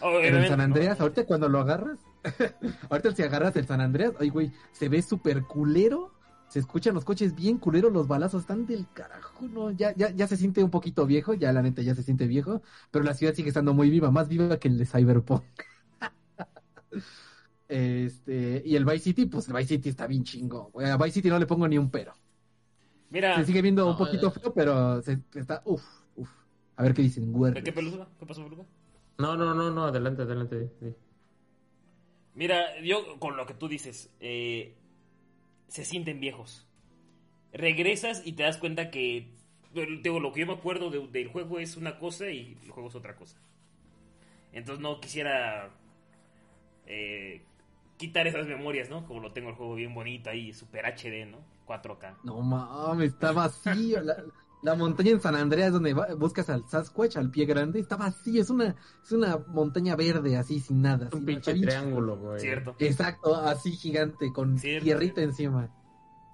[0.00, 1.98] Pero el San Andreas, ahorita cuando lo agarras,
[2.90, 6.12] ahorita si agarras el San Andreas, ay güey, se ve súper culero.
[6.48, 9.70] Se escuchan los coches bien culeros, los balazos están del carajo, ¿no?
[9.70, 12.60] Ya, ya, ya se siente un poquito viejo, ya la neta ya se siente viejo,
[12.90, 15.44] pero la ciudad sigue estando muy viva, más viva que el de Cyberpunk.
[17.68, 20.70] este, y el Vice City, pues el Vice City está bien chingo.
[20.78, 22.12] A Vice City no le pongo ni un pero.
[23.12, 23.36] Mira.
[23.36, 24.30] Se sigue viendo un poquito eh.
[24.30, 25.60] feo, pero se, está.
[25.66, 25.84] Uf,
[26.16, 26.30] uf.
[26.76, 27.30] A ver qué dicen,
[27.62, 28.08] ¿Qué pelusa?
[28.18, 28.64] ¿Qué pasó, pelusa?
[29.18, 30.70] No, no, no, no, adelante, adelante.
[32.34, 34.74] Mira, yo con lo que tú dices, eh,
[35.68, 36.66] se sienten viejos.
[37.52, 39.28] Regresas y te das cuenta que.
[39.74, 42.94] Digo, lo que yo me acuerdo del juego es una cosa y el juego es
[42.94, 43.38] otra cosa.
[44.52, 45.70] Entonces no quisiera
[46.86, 47.42] eh,
[48.02, 49.06] quitar esas memorias, ¿no?
[49.06, 51.38] Como lo tengo el juego bien bonito ahí, super HD, ¿no?
[51.68, 52.16] 4K.
[52.24, 54.00] No mames, está vacío.
[54.62, 58.50] La montaña en San Andreas donde buscas al Sasquatch, al pie grande, está vacía, es
[58.50, 61.10] una, es una montaña verde así sin nada.
[61.12, 62.40] Un pinche triángulo, güey.
[62.40, 62.74] Cierto.
[62.80, 65.70] Exacto, así gigante, con tierrita encima.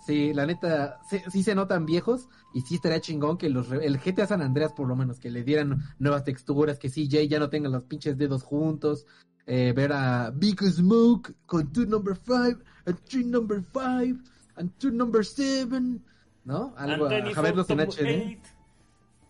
[0.07, 1.01] Sí, la neta,
[1.31, 4.89] sí, se notan viejos y sí estaría chingón que los, el GTA San Andreas por
[4.89, 8.43] lo menos, que le dieran nuevas texturas, que CJ ya no tengan los pinches dedos
[8.43, 9.07] juntos,
[9.49, 14.15] eh, ver a Big Smoke con two number five, and three number five,
[14.57, 16.05] and two number seven,
[16.45, 16.75] ¿no?
[16.77, 18.39] Algo a, verlos en HD.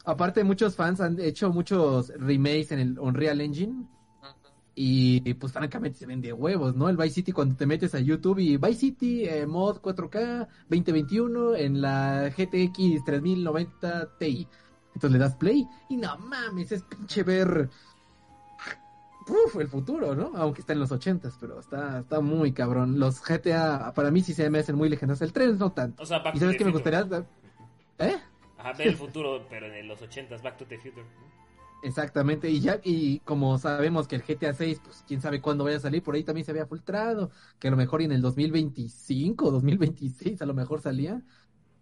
[0.05, 3.87] Aparte, muchos fans han hecho muchos remakes en el Unreal Engine.
[4.75, 6.89] Y pues francamente se ven de huevos, ¿no?
[6.89, 11.57] El Vice City cuando te metes a YouTube y Vice City eh, mod 4K 2021
[11.57, 14.49] en la GTX 3090 Ti.
[14.95, 17.69] Entonces le das play y no mames, es pinche ver
[19.31, 20.33] uf, el futuro, ¿no?
[20.35, 22.99] Aunque está en los 80 pero está, está muy cabrón.
[22.99, 25.23] Los GTA para mí sí se me hacen muy legendarios.
[25.23, 26.03] El 3 no tanto.
[26.03, 27.07] O sea, ¿Y sabes qué me gustaría?
[27.99, 28.17] ¿Eh?
[28.59, 31.07] Ajá, ver el futuro, pero en los 80 Back to the Future.
[31.81, 35.77] Exactamente, y ya, y como sabemos que el GTA 6, pues quién sabe cuándo vaya
[35.77, 39.53] a salir, por ahí también se había filtrado, que a lo mejor en el 2025,
[39.53, 41.23] 2026 a lo mejor salía,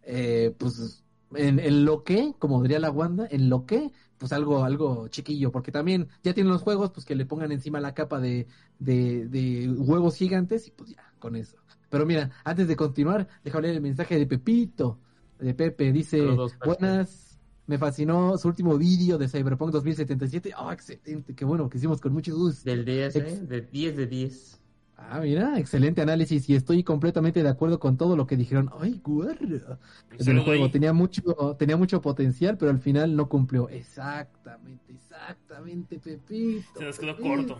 [0.02, 1.02] eh, pues
[1.34, 5.72] en, lo que, como diría la Wanda, en lo que, pues algo, algo chiquillo, porque
[5.72, 8.46] también ya tienen los juegos, pues que le pongan encima la capa de,
[8.78, 11.56] de, de huevos gigantes y pues ya, con eso.
[11.88, 14.98] Pero mira, antes de continuar, déjame leer el mensaje de Pepito,
[15.38, 16.26] de Pepe, dice,
[16.64, 17.26] buenas
[17.66, 20.52] me fascinó su último vídeo de Cyberpunk 2077.
[20.56, 21.34] ¡Oh, excelente!
[21.34, 22.68] Qué bueno que hicimos con mucho gusto.
[22.68, 23.40] Del 10, ¿eh?
[23.42, 24.60] De 10 de 10.
[24.98, 28.70] Ah, mira, excelente análisis y estoy completamente de acuerdo con todo lo que dijeron.
[28.80, 29.78] ¡Ay, guarda!
[30.18, 31.22] El juego tenía mucho,
[31.58, 33.68] tenía mucho potencial, pero al final no cumplió.
[33.68, 36.78] Exactamente, exactamente, Pepito.
[36.78, 37.58] Se nos quedó corto.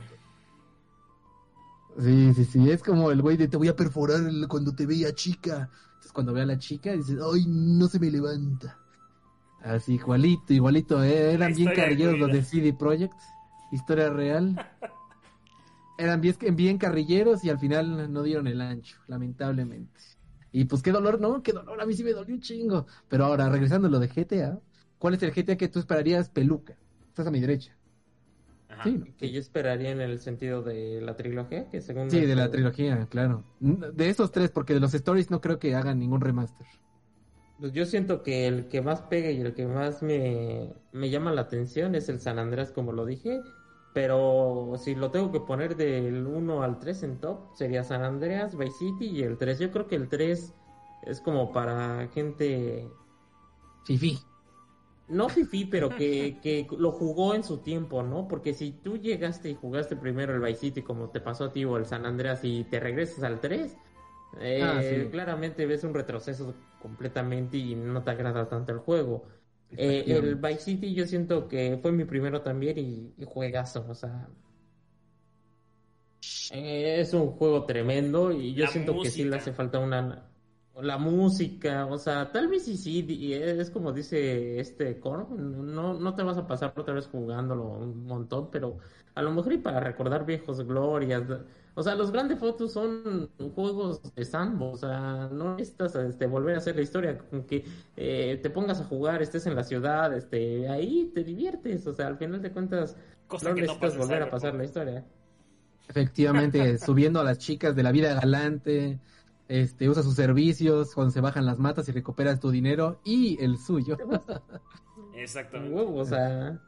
[1.99, 5.14] Sí, sí, sí, es como el güey de te voy a perforar cuando te veía
[5.14, 5.70] chica.
[5.88, 8.79] Entonces cuando ve a la chica dices, ¡ay, no se me levanta!
[9.62, 11.03] Así, igualito, igualito.
[11.03, 13.18] Eh, eran bien carrilleros los de CD Projekt.
[13.72, 14.55] Historia real.
[15.99, 20.01] Eran bien, bien carrilleros y al final no dieron el ancho, lamentablemente.
[20.53, 21.43] Y pues qué dolor, ¿no?
[21.43, 21.81] Qué dolor.
[21.81, 22.87] A mí sí me dolió un chingo.
[23.09, 24.59] Pero ahora, regresando a lo de GTA.
[24.99, 26.77] ¿Cuál es el GTA que tú esperarías peluca?
[27.09, 27.77] Estás a mi derecha.
[28.83, 32.11] Sí, Que yo esperaría en el sentido de la trilogía, que según...
[32.11, 33.45] Sí, de la trilogía, claro.
[33.61, 36.67] De esos tres, porque de los stories no creo que hagan ningún remaster.
[37.59, 41.43] Pues yo siento que el que más pega y el que más me, llama la
[41.43, 43.41] atención es el San Andrés, como lo dije.
[43.97, 48.55] Pero si lo tengo que poner del 1 al 3 en top, sería San Andreas,
[48.55, 49.59] Vice City y el 3.
[49.59, 50.53] Yo creo que el 3
[51.07, 52.91] es como para gente...
[53.87, 54.19] Fifi.
[55.09, 58.29] No fifi, pero que, que lo jugó en su tiempo, ¿no?
[58.29, 61.65] Porque si tú llegaste y jugaste primero el Vice City como te pasó a ti
[61.65, 63.79] o el San Andreas y te regresas al 3,
[64.35, 69.25] ah, eh, claramente ves un retroceso completamente y no te agrada tanto el juego.
[69.77, 74.29] Eh, el Vice City yo siento que fue mi primero también y, juegazo, o sea...
[76.53, 80.29] Eh, es un juego tremendo y yo siento que sí le hace falta una...
[80.81, 86.15] La música, o sea, tal vez sí, sí, es como dice este Core, no, no
[86.15, 88.77] te vas a pasar otra vez jugándolo un montón, pero
[89.15, 91.23] a lo mejor y para recordar viejos glorias,
[91.79, 96.55] o sea, los grandes fotos son juegos de sandbox, o sea, no necesitas este, volver
[96.55, 97.67] a hacer la historia, con que
[97.99, 102.07] eh, te pongas a jugar, estés en la ciudad, este, ahí te diviertes, o sea,
[102.07, 102.97] al final de cuentas
[103.31, 105.05] no necesitas volver a pasar la historia.
[105.87, 108.99] Efectivamente, subiendo a las chicas de la vida galante,
[109.47, 113.59] este, usa sus servicios cuando se bajan las matas y recuperas tu dinero y el
[113.59, 113.99] suyo.
[115.15, 115.79] Exactamente.
[115.79, 116.59] o sea,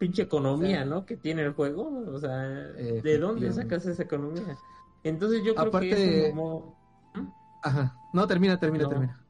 [0.00, 1.04] pinche economía, ¿no?
[1.04, 2.04] Que tiene el juego.
[2.08, 4.56] O sea, ¿de dónde sacas esa economía?
[5.04, 6.76] Entonces yo creo que es como...
[7.14, 7.26] ¿Mm?
[7.62, 7.96] Ajá.
[8.12, 9.20] No, termina, termina, termina.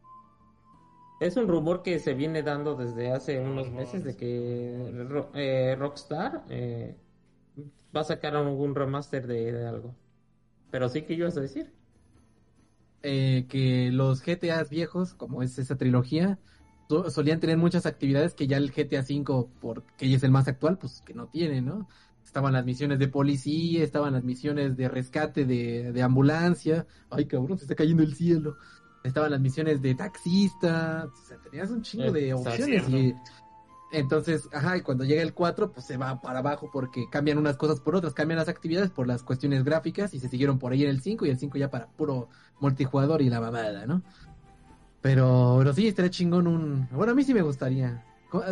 [1.20, 6.44] Es un rumor que se viene dando desde hace unos meses de que eh, Rockstar
[6.48, 6.96] eh,
[7.94, 9.94] va a sacar algún remaster de, algo.
[10.70, 11.74] Pero sí que vas a decir.
[13.02, 16.38] Eh, que los GTA viejos, como es esa trilogía,
[17.09, 21.03] solían tener muchas actividades que ya el GTA V, porque es el más actual, pues
[21.05, 21.88] que no tiene, ¿no?
[22.24, 26.87] Estaban las misiones de policía, estaban las misiones de rescate de, ambulancia.
[27.11, 28.57] Ay, cabrón, se está cayendo el cielo.
[29.03, 31.09] Estaban las misiones de taxista.
[31.12, 32.88] O sea, tenías un chingo de opciones.
[32.88, 33.14] Y
[33.92, 37.57] entonces, ajá, y cuando llega el 4, pues se va para abajo porque cambian unas
[37.57, 40.85] cosas por otras, cambian las actividades por las cuestiones gráficas y se siguieron por ahí
[40.85, 42.29] en el 5 y el 5 ya para puro
[42.61, 44.03] multijugador y la babada, ¿no?
[45.03, 46.89] Pero, pero sí, estaría chingón un...
[46.91, 48.05] Bueno, a mí sí me gustaría.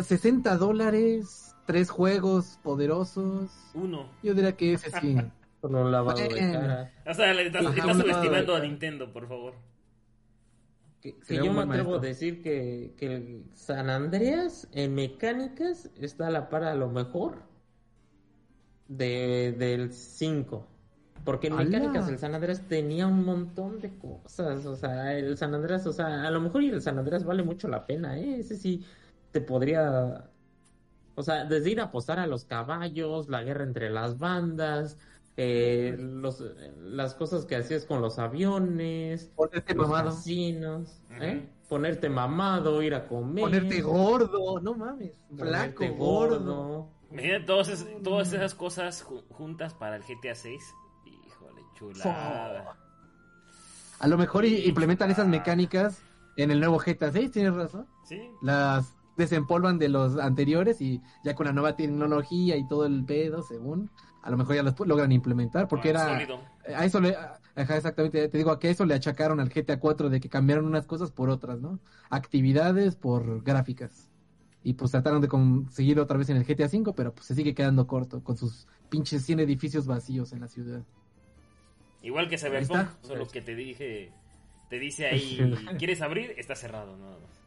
[0.03, 3.51] 60 dólares, tres juegos poderosos.
[3.73, 4.09] Uno.
[4.23, 5.17] Yo diría que ese sí.
[5.61, 6.93] Con un lavado de cara.
[7.05, 9.55] O sea, le estás, subestimando a Nintendo, por favor.
[11.01, 16.31] que, yo me atrevo a decir que, que el San Andreas en mecánicas está a
[16.31, 17.43] la par a lo mejor
[18.87, 20.65] de, del 5.
[21.23, 24.65] Porque en mecánicas el San Andreas tenía un montón de cosas.
[24.65, 27.43] O sea, el San Andreas, o sea, a lo mejor y el San Andreas vale
[27.43, 28.39] mucho la pena, ¿eh?
[28.39, 28.85] Ese sí
[29.31, 30.29] te podría.
[31.15, 34.97] O sea, desde ir a apostar a los caballos, la guerra entre las bandas,
[35.35, 36.43] eh, los,
[36.81, 40.09] las cosas que hacías con los aviones, ponerte los mamado.
[40.11, 41.47] casinos, ¿eh?
[41.69, 46.89] ponerte mamado, ir a comer, ponerte gordo, no mames, flaco, gordo.
[47.11, 50.61] Imagínate todas, todas esas cosas juntas para el GTA 6.
[51.79, 52.75] Chulada.
[53.99, 56.01] A lo mejor implementan esas mecánicas
[56.37, 57.87] en el nuevo GTA 6, tienes razón.
[58.05, 58.19] Sí.
[58.41, 63.43] Las desempolvan de los anteriores y ya con la nueva tecnología y todo el pedo,
[63.43, 63.89] según
[64.23, 66.13] a lo mejor ya los logran implementar, porque Ah, era...
[66.13, 66.39] sólido.
[66.75, 67.15] A eso le...
[67.55, 70.65] Ajá, exactamente, te digo, a que eso le achacaron al GTA 4 de que cambiaron
[70.65, 71.79] unas cosas por otras, ¿no?
[72.09, 74.09] Actividades por gráficas.
[74.63, 77.53] Y pues trataron de conseguirlo otra vez en el GTA 5, pero pues se sigue
[77.53, 80.83] quedando corto con sus pinches 100 edificios vacíos en la ciudad.
[82.01, 84.13] Igual que Cyberpunk, solo que te dije,
[84.69, 85.39] te dice ahí,
[85.79, 86.33] ¿quieres abrir?
[86.37, 87.41] Está cerrado, nada más.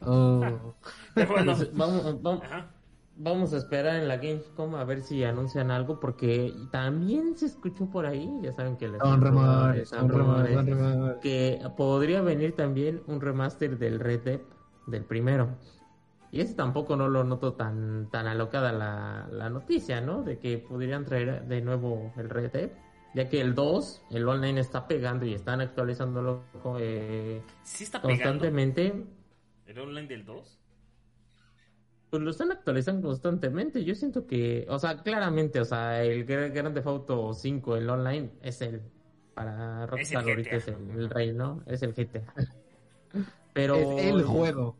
[0.00, 0.74] Oh.
[1.14, 2.70] Pero bueno, Entonces, vamos, vamos, ajá.
[3.16, 7.90] vamos a esperar en la Gamescom a ver si anuncian algo, porque también se escuchó
[7.90, 11.16] por ahí, ya saben que les Son rumores, son rumores, son rumores.
[11.20, 14.40] que podría venir también un remaster del Red Dead,
[14.86, 15.58] del primero.
[16.30, 20.22] Y ese tampoco no lo noto tan, tan alocada la, la noticia, ¿no?
[20.22, 22.70] De que podrían traer de nuevo el Red Dead.
[23.14, 26.42] Ya que el 2, el online está pegando y están actualizándolo
[26.78, 28.22] eh, Sí está pegando.
[28.24, 29.04] constantemente.
[29.66, 30.58] ¿El online del 2?
[32.10, 33.84] Pues lo están actualizando constantemente.
[33.84, 37.88] Yo siento que, o sea, claramente, o sea, el Gra- Grand Theft Auto 5, el
[37.88, 38.82] online, es el.
[39.34, 41.62] Para Rockstar ahorita es el, el rey, ¿no?
[41.66, 42.22] Es el GTA.
[43.54, 43.76] Pero.
[43.76, 44.76] Es el juego.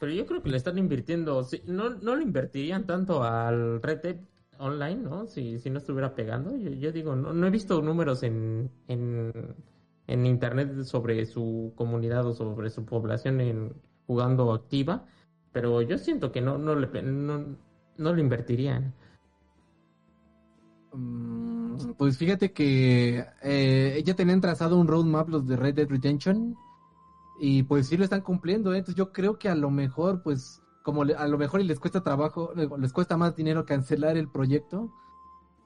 [0.00, 1.46] Pero yo creo que le están invirtiendo.
[1.66, 4.16] no, no le invertirían tanto al Red Dead
[4.58, 5.26] Online, ¿no?
[5.26, 6.56] Si, si no estuviera pegando.
[6.56, 9.32] Yo, yo digo, no, no he visto números en, en,
[10.06, 13.72] en internet sobre su comunidad o sobre su población en,
[14.06, 15.06] jugando activa.
[15.52, 17.56] Pero yo siento que no, no, le, no,
[17.96, 18.94] no le invertirían.
[20.92, 26.56] Mm, Pues fíjate que eh, ya tenían trazado un roadmap los de Red Dead Redemption
[27.40, 28.78] y pues sí lo están cumpliendo, ¿eh?
[28.78, 32.02] entonces yo creo que a lo mejor pues como le- a lo mejor les cuesta
[32.02, 34.92] trabajo, les cuesta más dinero cancelar el proyecto,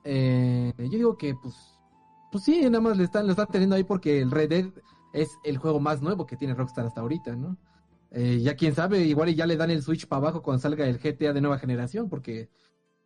[0.05, 1.55] eh, yo digo que pues
[2.31, 4.67] pues sí, nada más le están, lo están teniendo ahí porque el Red Dead
[5.13, 7.57] es el juego más nuevo que tiene Rockstar hasta ahorita, ¿no?
[8.11, 11.01] Eh, ya quién sabe, igual ya le dan el Switch para abajo cuando salga el
[11.01, 12.49] GTA de nueva generación, porque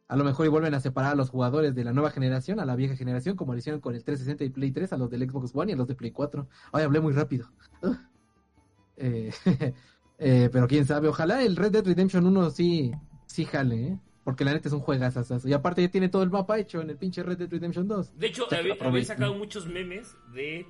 [0.09, 2.67] a lo mejor y vuelven a separar a los jugadores de la nueva generación a
[2.67, 5.29] la vieja generación, como lo hicieron con el 360 y Play 3, a los del
[5.31, 6.49] Xbox One y a los de Play 4.
[6.73, 7.49] Ay, hablé muy rápido.
[7.83, 7.97] Ugh.
[8.99, 9.33] Eh,
[10.23, 12.93] eh, pero quién sabe, ojalá el Red Dead Redemption 1 sí,
[13.27, 13.99] sí jale, ¿eh?
[14.25, 15.49] Porque la neta es un juegazazazo.
[15.49, 18.19] Y aparte ya tiene todo el mapa hecho en el pinche Red Dead Redemption 2.
[18.19, 20.65] De hecho, Ya, había, sacado muchos memes de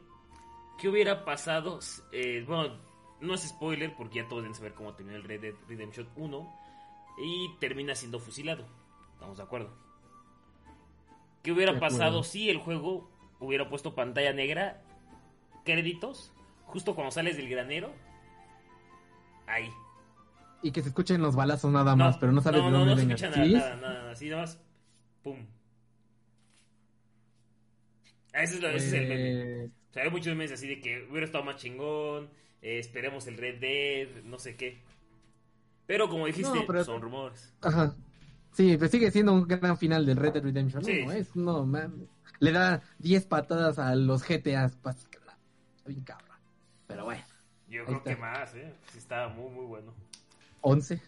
[0.80, 1.78] qué hubiera pasado.
[2.12, 2.78] eh, bueno,
[3.20, 6.54] no es spoiler porque ya todos deben saber cómo terminó el Red Dead Redemption 1
[7.24, 8.64] y termina siendo fusilado.
[9.12, 9.70] ¿Estamos de acuerdo?
[11.42, 11.98] ¿Qué hubiera De acuerdo.
[11.98, 14.82] pasado si el juego hubiera puesto pantalla negra,
[15.64, 16.32] créditos,
[16.64, 17.92] justo cuando sales del granero?
[19.46, 19.70] Ahí.
[20.62, 22.96] Y que se escuchen los balazos nada más, pero no sabes no, de dónde no
[22.96, 23.16] se vengan.
[23.24, 23.52] escucha ¿Sí?
[23.52, 24.58] nada, nada, nada, así nada más.
[25.22, 25.36] Pum.
[28.34, 29.56] Ah, Ese es, lo- ese es el meme.
[29.68, 32.30] Pues, O sea, hay muchos memes así de que hubiera estado más chingón,
[32.62, 34.80] eh, esperemos el Red Dead, no sé qué.
[35.86, 37.52] Pero como dijiste, pero- son rumores.
[37.60, 37.94] Ajá.
[38.52, 40.84] Sí, pues sigue siendo un gran final del Red Dead Redemption.
[40.84, 41.04] Sí.
[41.04, 42.08] No, es, no, mames.
[42.38, 44.78] Le da 10 patadas a los GTAs.
[45.86, 46.28] bien cabrón.
[46.86, 47.22] Pero bueno,
[47.72, 48.14] Yo Ahí creo está.
[48.14, 48.74] que más, ¿eh?
[48.90, 49.94] Sí, está muy, muy bueno.
[50.60, 51.00] 11.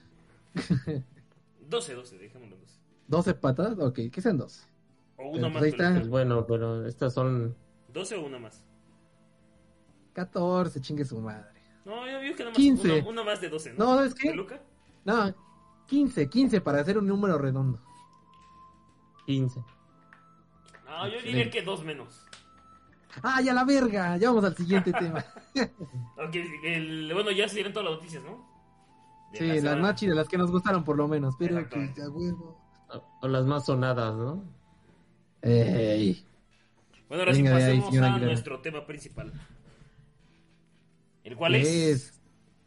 [1.68, 2.74] 12, 12, dejémoslo en 12.
[3.06, 4.66] 12 patadas, ok, que sean 12.
[5.18, 5.62] O una pues más.
[5.62, 5.92] ahí está.
[5.92, 7.54] Pues bueno, pero estas son.
[7.92, 8.64] 12 o una más.
[10.14, 11.60] 14, chingue su madre.
[11.84, 13.00] No, yo digo que nada más 15.
[13.00, 13.84] Una, una más de 12, ¿no?
[13.84, 14.30] No, ¿sabes qué?
[14.30, 14.62] ¿De Luca?
[15.04, 15.34] No,
[15.86, 17.78] 15, 15 para hacer un número redondo.
[19.26, 19.60] 15.
[20.86, 22.26] No, yo diría que dos menos.
[23.22, 24.16] ¡Ay, a la verga!
[24.16, 25.24] Ya vamos al siguiente tema.
[26.62, 28.52] El- bueno, ya se dieron todas las noticias, ¿no?
[29.32, 31.34] De Sí, la las más chidas, las que nos gustaron por lo menos.
[31.38, 32.60] Pero que a huevo.
[32.88, 34.44] O, o las más sonadas, ¿no?
[35.42, 36.24] Ey.
[37.08, 38.32] Bueno, ahora Venga sí ahí, pasemos señora a Aguilera.
[38.32, 39.32] nuestro tema principal.
[41.24, 41.66] ¿El cual ¿Qué es?
[41.68, 42.20] es?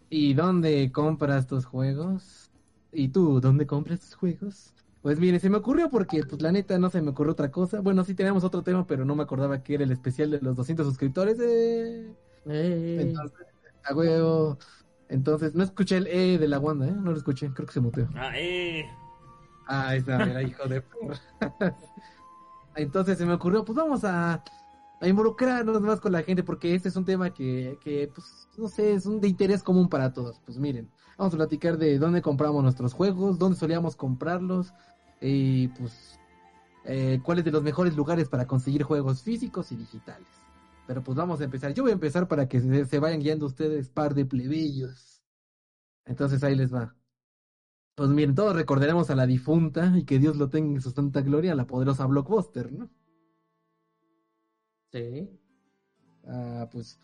[0.10, 2.50] ¿Y dónde compras tus juegos?
[2.91, 4.74] ¿Y tú, dónde compras tus juegos?
[5.02, 7.80] Pues mire, se me ocurrió porque, pues la neta, no se me ocurrió otra cosa.
[7.82, 10.56] Bueno, sí tenemos otro tema, pero no me acordaba que era el especial de los
[10.56, 11.39] 200 suscriptores.
[11.39, 12.98] Eh, Eh.
[13.02, 13.48] Entonces,
[13.84, 14.58] a huevo.
[15.10, 16.91] Entonces, no escuché el E de la Wanda, ¿eh?
[16.91, 18.10] No lo escuché, creo que se muteó.
[18.16, 18.86] Ah, eh.
[19.68, 20.84] Ah, está, mira, hijo de.
[22.76, 24.43] Entonces se me ocurrió, pues vamos a,
[25.02, 28.68] a involucrarnos más con la gente, porque este es un tema que, que, pues, no
[28.68, 30.39] sé, es un de interés común para todos.
[30.45, 34.74] Pues miren, vamos a platicar de dónde compramos nuestros juegos, dónde solíamos comprarlos,
[35.20, 36.20] y pues,
[36.86, 40.28] eh, cuáles de los mejores lugares para conseguir juegos físicos y digitales.
[40.86, 41.74] Pero pues vamos a empezar.
[41.74, 45.22] Yo voy a empezar para que se, se vayan guiando ustedes, par de plebeyos.
[46.05, 46.95] Entonces ahí les va.
[47.95, 51.22] Pues miren, todos recordaremos a la difunta y que Dios lo tenga en su santa
[51.22, 52.89] gloria, la poderosa Blockbuster, ¿no?
[54.91, 55.30] Sí.
[56.26, 56.99] Ah, pues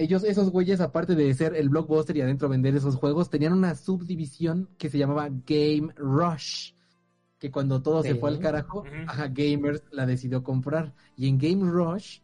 [0.00, 3.74] ellos, esos güeyes, aparte de ser el Blockbuster y adentro vender esos juegos, tenían una
[3.74, 6.72] subdivisión que se llamaba Game Rush.
[7.38, 10.94] Que cuando todo se fue al carajo, ajá, Gamers la decidió comprar.
[11.16, 12.20] Y en Game Rush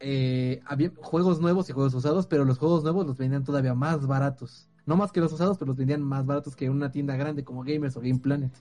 [0.00, 4.06] eh, había juegos nuevos y juegos usados, pero los juegos nuevos los vendían todavía más
[4.06, 4.68] baratos.
[4.84, 7.44] No más que los usados, pero los vendían más baratos que en una tienda grande
[7.44, 8.52] como Gamers o Game Planet.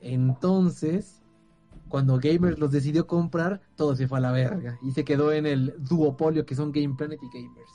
[0.00, 1.22] Entonces,
[1.96, 4.78] cuando Gamers los decidió comprar, todo se fue a la verga.
[4.82, 7.70] Y se quedó en el duopolio que son Game Planet y Gamers.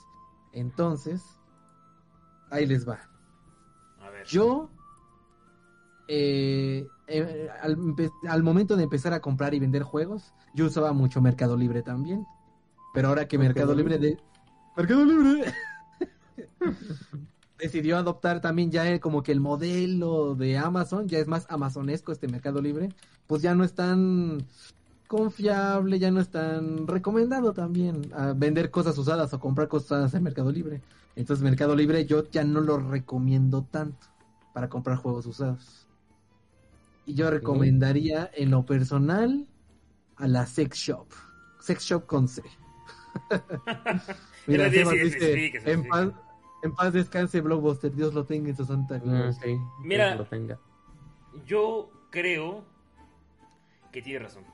[0.52, 1.24] Entonces,
[2.48, 3.00] ahí les va.
[4.00, 4.24] A ver.
[4.28, 4.70] Yo,
[6.06, 7.48] eh, eh,
[8.28, 12.24] al, momento de empezar a comprar y vender juegos, yo usaba mucho Mercado Libre también.
[12.94, 14.18] Pero ahora que Mercado, Mercado Libre de...
[14.76, 15.52] Mercado Libre
[17.58, 22.28] decidió adoptar también ya como que el modelo de Amazon, ya es más amazonesco este
[22.28, 22.90] Mercado Libre,
[23.32, 24.44] pues ya no es tan
[25.08, 30.12] confiable, ya no es tan recomendado también a vender cosas usadas o comprar cosas usadas
[30.12, 30.82] en Mercado Libre.
[31.16, 34.06] Entonces Mercado Libre yo ya no lo recomiendo tanto
[34.52, 35.88] para comprar juegos usados.
[37.06, 39.46] Y yo recomendaría en lo personal
[40.16, 41.06] a la Sex Shop.
[41.58, 42.42] Sex Shop con C.
[44.46, 46.08] Mira, Sebas y dice, especifica, en paz,
[46.64, 49.28] en paz descanse Blockbuster, Dios lo tenga en su santa gloria.
[49.28, 49.56] Ah, sí.
[49.82, 50.08] Mira.
[50.08, 50.58] Dios lo tenga.
[51.46, 52.70] Yo creo
[53.92, 54.44] que tiene razón.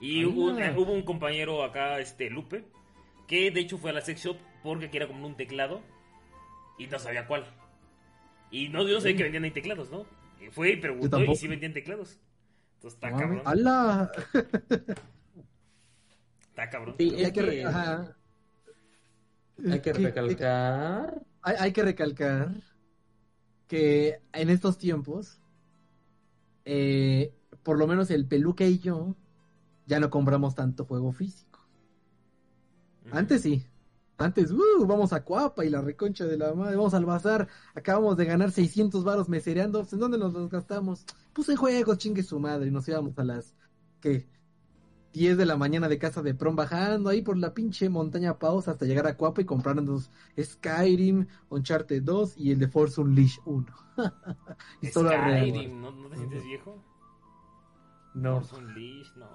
[0.00, 2.64] Y hubo, un, hubo un compañero acá, este Lupe,
[3.28, 5.82] que de hecho fue a la sex shop porque quería como un teclado
[6.78, 7.44] y no sabía cuál.
[8.50, 10.06] Y no, yo no sabía que vendían ahí teclados, ¿no?
[10.40, 12.18] Y fue y preguntó y sí vendían teclados.
[12.76, 13.42] Entonces está cabrón.
[13.44, 14.10] ¡Hala!
[16.48, 16.94] Está cabrón.
[16.98, 18.16] Sí, hay que, re- que ajá.
[19.70, 21.22] hay que ¿Qué- recalcar.
[21.42, 22.48] hay, hay que recalcar
[23.68, 25.38] que en estos tiempos,
[26.64, 27.32] eh,
[27.62, 29.14] por lo menos el peluca y yo,
[29.86, 31.60] ya no compramos tanto juego físico.
[33.12, 33.66] Antes sí.
[34.18, 38.18] Antes, uh, vamos a Cuapa y la reconcha de la madre, vamos al bazar, acabamos
[38.18, 41.06] de ganar 600 varos mesereando, ¿en dónde nos los gastamos?
[41.32, 43.54] Pues en juegos, chingue su madre, y nos íbamos a las,
[43.98, 44.28] ¿qué?
[45.14, 48.72] 10 de la mañana de casa de prom bajando ahí por la pinche montaña pausa
[48.72, 53.66] hasta llegar a Cuapa y comprarnos Skyrim, Uncharted 2 y el de Force Unleashed 1.
[54.82, 54.86] Y.
[54.88, 56.89] Skyrim, ¿no, ¿no te sientes viejo?
[58.14, 59.28] No, Force Unleashed, no.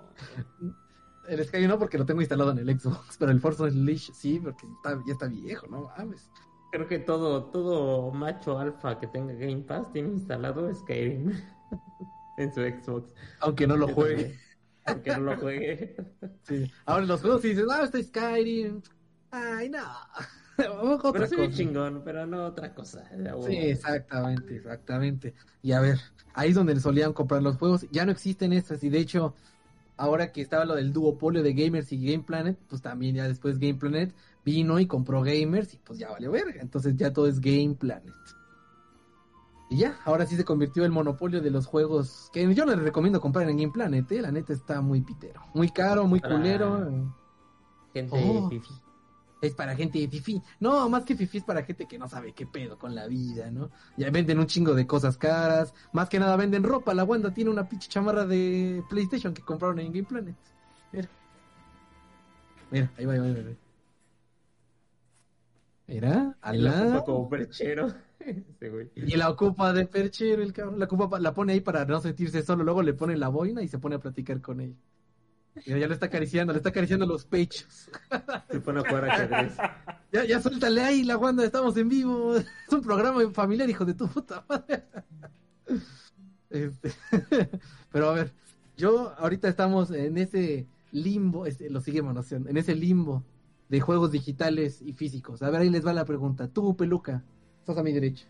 [1.27, 4.39] el Skyrim no porque lo tengo instalado en el Xbox, pero el Force Unleashed sí,
[4.39, 6.29] porque está- ya está viejo, no mames.
[6.71, 11.31] Creo que todo, todo macho alfa que tenga Game Pass tiene instalado Skyrim
[12.37, 13.13] en su Xbox.
[13.39, 14.37] Aunque no lo juegue.
[14.85, 15.95] Aunque no lo juegue.
[16.43, 16.69] Sí.
[16.85, 18.81] Ahora en los juegos sí dices, ah, está Skyrim.
[19.31, 19.83] Ay, no.
[20.57, 21.49] Pero ve cosa.
[21.51, 23.03] chingón, pero no otra cosa.
[23.17, 25.33] Ya, Sí, exactamente, exactamente.
[25.61, 25.99] Y a ver,
[26.33, 27.85] ahí es donde solían comprar los juegos.
[27.91, 28.83] Ya no existen estas.
[28.83, 29.33] Y de hecho,
[29.97, 33.59] ahora que estaba lo del duopolio de Gamers y Game Planet, pues también ya después
[33.59, 34.13] Game Planet
[34.45, 36.61] vino y compró Gamers y pues ya valió verga.
[36.61, 38.13] Entonces ya todo es Game Planet.
[39.69, 43.19] Y ya, ahora sí se convirtió el monopolio de los juegos que yo les recomiendo
[43.19, 44.21] comprar en Game Planet, ¿eh?
[44.21, 45.41] La neta está muy pitero.
[45.55, 47.11] Muy caro, muy culero.
[47.91, 48.47] Gente Oh.
[48.47, 48.69] fifi.
[49.47, 50.41] Es para gente fifi.
[50.59, 53.51] No, más que fifi es para gente que no sabe qué pedo con la vida,
[53.51, 53.71] ¿no?
[53.97, 55.73] Ya venden un chingo de cosas caras.
[55.93, 56.93] Más que nada venden ropa.
[56.93, 60.35] La Wanda tiene una pinche chamarra de PlayStation que compraron en Game Planet.
[60.91, 61.09] Mira.
[62.71, 63.51] Mira, ahí va, ahí va, ahí va.
[65.87, 67.87] Mira, Y la ocupa como perchero.
[68.95, 70.79] Y la ocupa de perchero, el cabrón.
[70.79, 72.63] La ocupa, pa- la pone ahí para no sentirse solo.
[72.63, 74.75] Luego le pone la boina y se pone a platicar con ella.
[75.65, 77.89] Mira, ya le está acariciando, le está acariciando los pechos.
[78.51, 79.53] Se pone a jugar ajedrez.
[80.11, 82.35] Ya, ya suéltale ahí la Wanda, estamos en vivo.
[82.67, 84.83] Es un programa familiar, hijo de tu puta madre.
[86.47, 86.93] Este,
[87.91, 88.31] pero a ver,
[88.77, 93.25] yo ahorita estamos en ese limbo, este, lo sigue manoseando, en ese limbo
[93.67, 95.41] de juegos digitales y físicos.
[95.41, 96.47] A ver, ahí les va la pregunta.
[96.47, 97.25] Tú, peluca,
[97.59, 98.25] estás a mi derecha.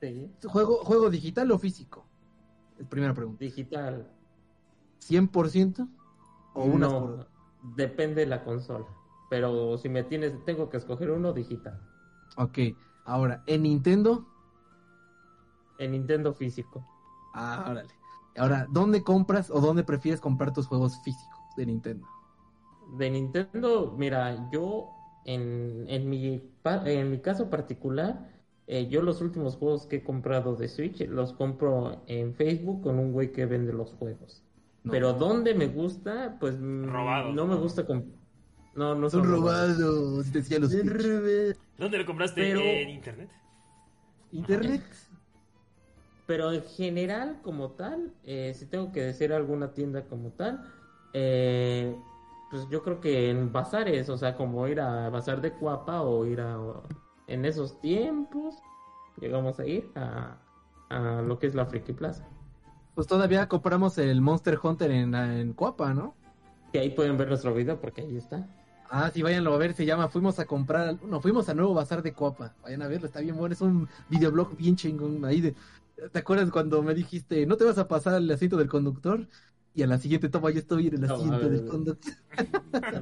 [0.00, 0.30] Sí.
[0.44, 2.04] ¿Juego, juego digital o físico?
[2.78, 3.44] Es primera pregunta.
[3.44, 4.10] Digital.
[4.98, 5.88] ¿100%
[6.54, 7.28] o unas no, por
[7.62, 8.86] depende de la consola.
[9.28, 11.80] pero si me tienes, tengo que escoger uno digital.
[12.36, 12.58] Ok,
[13.04, 14.26] ahora, ¿en Nintendo?
[15.78, 16.86] En Nintendo físico.
[17.32, 17.94] Ah, órale.
[18.36, 22.06] Ahora, ¿dónde compras o dónde prefieres comprar tus juegos físicos de Nintendo?
[22.80, 28.32] De Nintendo, mira, yo en, en, mi, en mi caso particular,
[28.66, 32.98] eh, yo los últimos juegos que he comprado de Switch los compro en Facebook con
[32.98, 34.45] un güey que vende los juegos.
[34.90, 36.36] Pero ¿dónde me gusta?
[36.38, 38.12] Pues mm, no me gusta con...
[38.74, 40.32] No, no son, robados.
[40.32, 42.82] Decía los ¿Dónde lo compraste?
[42.82, 43.30] ¿En internet?
[44.32, 44.82] ¿Internet?
[46.26, 50.60] Pero en general, como tal, eh, si tengo que decir alguna tienda como tal,
[51.14, 51.96] eh,
[52.50, 56.26] pues yo creo que en bazares, o sea, como ir a bazar de Cuapa o
[56.26, 56.58] ir a...
[57.28, 58.56] En esos tiempos,
[59.20, 60.38] llegamos a ir a,
[60.90, 62.28] a lo que es la Friki Plaza.
[62.96, 66.14] Pues todavía compramos el Monster Hunter en, en Cuapa, ¿no?
[66.72, 68.48] Que ahí pueden ver nuestro video porque ahí está.
[68.88, 72.02] Ah, sí, váyanlo a ver, se llama Fuimos a comprar, no, fuimos a Nuevo Bazar
[72.02, 72.54] de Cuapa.
[72.62, 75.54] Vayan a verlo, está bien bueno, es un videoblog bien chingón ahí de...
[76.10, 79.28] ¿Te acuerdas cuando me dijiste, no te vas a pasar el asiento del conductor?
[79.76, 82.14] Y a la siguiente toma yo estoy en el asiento del conductor.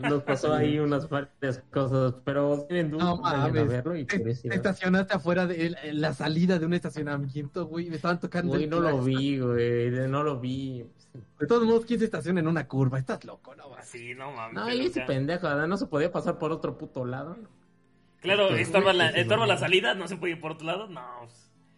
[0.01, 5.47] Nos pasó ahí unas varias cosas, pero tienen duda no, a verlo y estacionaste afuera
[5.47, 8.55] de la salida de un estacionamiento, güey, me estaban tocando.
[8.55, 10.85] Güey, no lo vi, güey, no lo vi.
[11.39, 12.99] De todos modos, ¿quién se estaciona en una curva?
[12.99, 13.67] Estás loco, ¿no?
[13.85, 14.55] Sí, no mames.
[14.55, 17.37] No, y ese pendejo, no se podía pasar por otro puto lado.
[18.21, 21.29] Claro, estaba la, estaba la salida, no se podía ir por otro lado, no.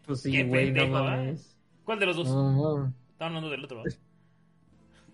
[0.07, 1.55] Pues sí, güey, no mames.
[1.85, 2.29] ¿Cuál de los dos?
[2.29, 3.83] Estaba hablando del otro,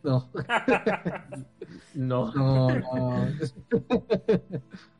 [1.94, 2.32] No.
[2.34, 2.68] no.
[2.70, 3.26] No,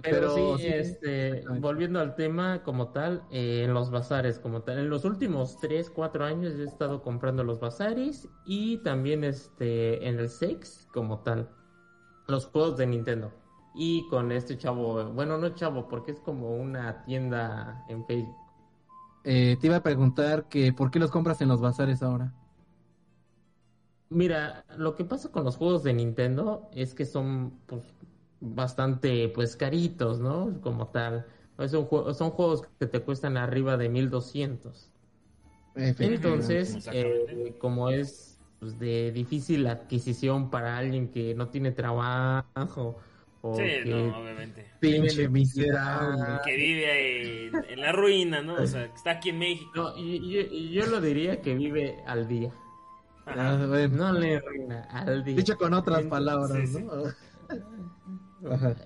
[0.02, 4.90] Pero, sí, este, volviendo al tema como tal, eh, en los bazares como tal, en
[4.90, 10.18] los últimos 3, 4 años yo he estado comprando los bazares y también este, en
[10.18, 11.50] el Sex como tal,
[12.26, 13.32] los juegos de Nintendo.
[13.74, 18.36] Y con este chavo, bueno, no chavo, porque es como una tienda en Facebook.
[19.24, 22.34] Eh, te iba a preguntar que por qué los compras en los bazares ahora.
[24.12, 27.82] Mira, lo que pasa con los juegos de Nintendo es que son pues,
[28.40, 30.60] bastante pues caritos, ¿no?
[30.60, 31.26] Como tal.
[31.68, 34.90] Son, son juegos que te cuestan arriba de 1200.
[35.74, 42.98] Entonces, eh, como es pues, de difícil adquisición para alguien que no tiene trabajo
[43.40, 44.66] o sí, que no, obviamente.
[44.80, 46.40] Pinche miserable.
[46.44, 48.54] Que vive en, la ruina, ¿no?
[48.54, 49.70] O sea, que está aquí en México.
[49.74, 52.52] No, y yo lo diría que vive al día.
[53.26, 55.36] Ah, no le ruina al día.
[55.36, 57.04] Dicho con otras palabras, ¿no?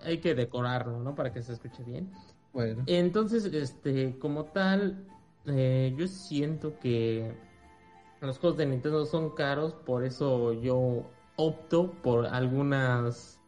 [0.03, 1.15] Hay que decorarlo, ¿no?
[1.15, 2.13] Para que se escuche bien.
[2.53, 2.83] Bueno.
[2.87, 5.07] Entonces, este, como tal,
[5.47, 7.35] eh, yo siento que
[8.21, 13.41] los juegos de Nintendo son caros, por eso yo opto por algunas,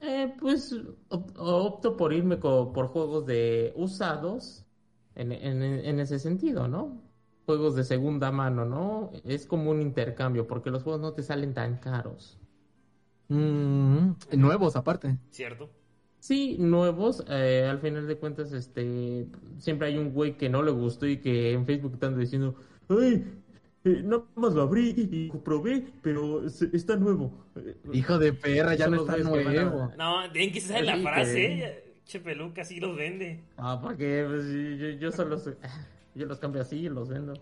[0.00, 0.76] eh, pues,
[1.08, 4.64] opto por irme por juegos de usados
[5.14, 7.03] en, en ese sentido, ¿no?
[7.44, 9.12] Juegos de segunda mano, ¿no?
[9.24, 12.38] Es como un intercambio, porque los juegos no te salen tan caros.
[13.28, 15.16] Mm, nuevos aparte.
[15.30, 15.70] Cierto.
[16.18, 17.24] Sí, nuevos.
[17.28, 19.26] Eh, al final de cuentas, este,
[19.58, 22.54] siempre hay un güey que no le gustó y que en Facebook están diciendo,
[22.88, 23.24] ¡ay!
[23.84, 27.44] Eh, no más lo abrí y probé, pero está nuevo.
[27.92, 29.92] Hijo de perra, ya no está nuevo.
[29.98, 31.84] No, tienen que saber la frase.
[32.06, 33.40] Che peluca, así los vende.
[33.56, 34.24] Ah, ¿para qué?
[34.26, 34.46] Pues,
[34.78, 35.54] yo, yo solo soy...
[36.14, 37.34] Yo los cambio así y los vendo.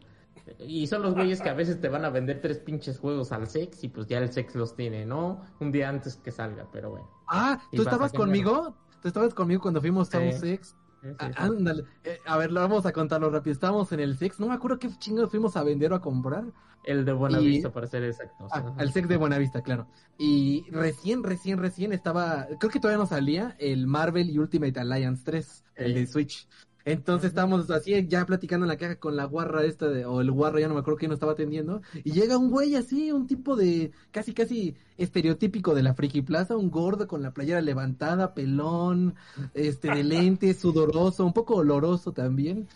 [0.59, 3.47] Y son los güeyes que a veces te van a vender tres pinches juegos al
[3.47, 5.43] sex y pues ya el sex los tiene, ¿no?
[5.61, 7.09] Un día antes que salga, pero bueno.
[7.29, 8.77] Ah, ¿tú estabas conmigo?
[9.01, 10.75] ¿Tú estabas conmigo cuando fuimos a un sex?
[11.18, 11.85] Ah, ándale.
[12.05, 13.53] Eh, a ver, lo vamos a contarlo rápido.
[13.53, 16.45] Estábamos en el sex, no me acuerdo qué chingados fuimos a vender o a comprar.
[16.85, 18.51] El de Buenavista, para ser exactos.
[18.53, 19.87] Ah, el sex de Buenavista, claro.
[20.18, 25.23] Y recién, recién, recién estaba, creo que todavía no salía el Marvel y Ultimate Alliance
[25.25, 26.49] 3, el de Switch.
[26.85, 30.30] Entonces estábamos así ya platicando en la caja con la guarra esta de, o el
[30.30, 33.26] guarro, ya no me acuerdo quién nos estaba atendiendo, y llega un güey así, un
[33.26, 38.35] tipo de casi casi estereotípico de la Friki Plaza, un gordo con la playera levantada,
[38.35, 39.14] pelón,
[39.55, 42.68] este de lentes, sudoroso, un poco oloroso también,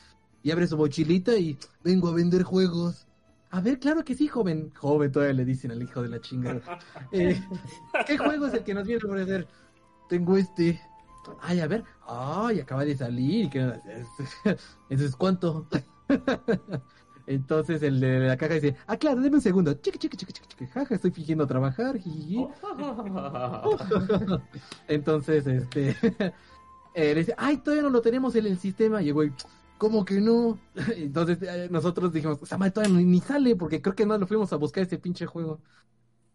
[0.42, 3.06] y abre su mochilita y vengo a vender juegos.
[3.50, 4.72] A ver, claro que sí, joven.
[4.74, 6.60] Joven, todavía le dicen al hijo de la chingada.
[7.10, 7.40] Eh,
[8.06, 9.46] ¿Qué juego es el que nos viene a ofrecer?
[10.08, 10.80] Tengo este.
[11.40, 13.50] Ay, a ver, ay, acaba de salir.
[14.88, 15.66] Entonces, ¿cuánto?
[17.26, 19.74] Entonces el de la caja dice, ah, claro, deme un segundo.
[19.74, 21.98] Chiqui, chiqui, chiqui, chiqui, jaja, estoy fingiendo trabajar.
[24.88, 25.96] Entonces, este,
[26.94, 29.02] eh, le dice, ay, todavía no lo tenemos en el sistema.
[29.02, 29.32] Y el güey,
[29.76, 30.58] ¿cómo que no?
[30.96, 34.56] Entonces eh, nosotros dijimos, Samuel todavía ni, sale porque creo que no lo fuimos a
[34.56, 35.60] buscar ese pinche juego.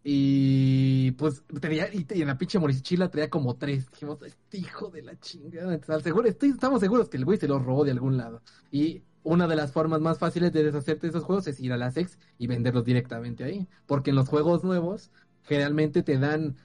[0.04, 3.90] Y pues tenía, y, en la pinche morichila traía como tres.
[3.92, 5.80] Dijimos, este hijo de la chingada.
[6.02, 8.42] seguro, estamos seguros que el güey se los robó de algún lado.
[8.72, 11.78] Y una de las formas más fáciles de deshacerte de esos juegos es ir a
[11.78, 13.68] la sex y venderlos directamente ahí.
[13.86, 15.12] Porque en los juegos nuevos,
[15.44, 16.56] generalmente te dan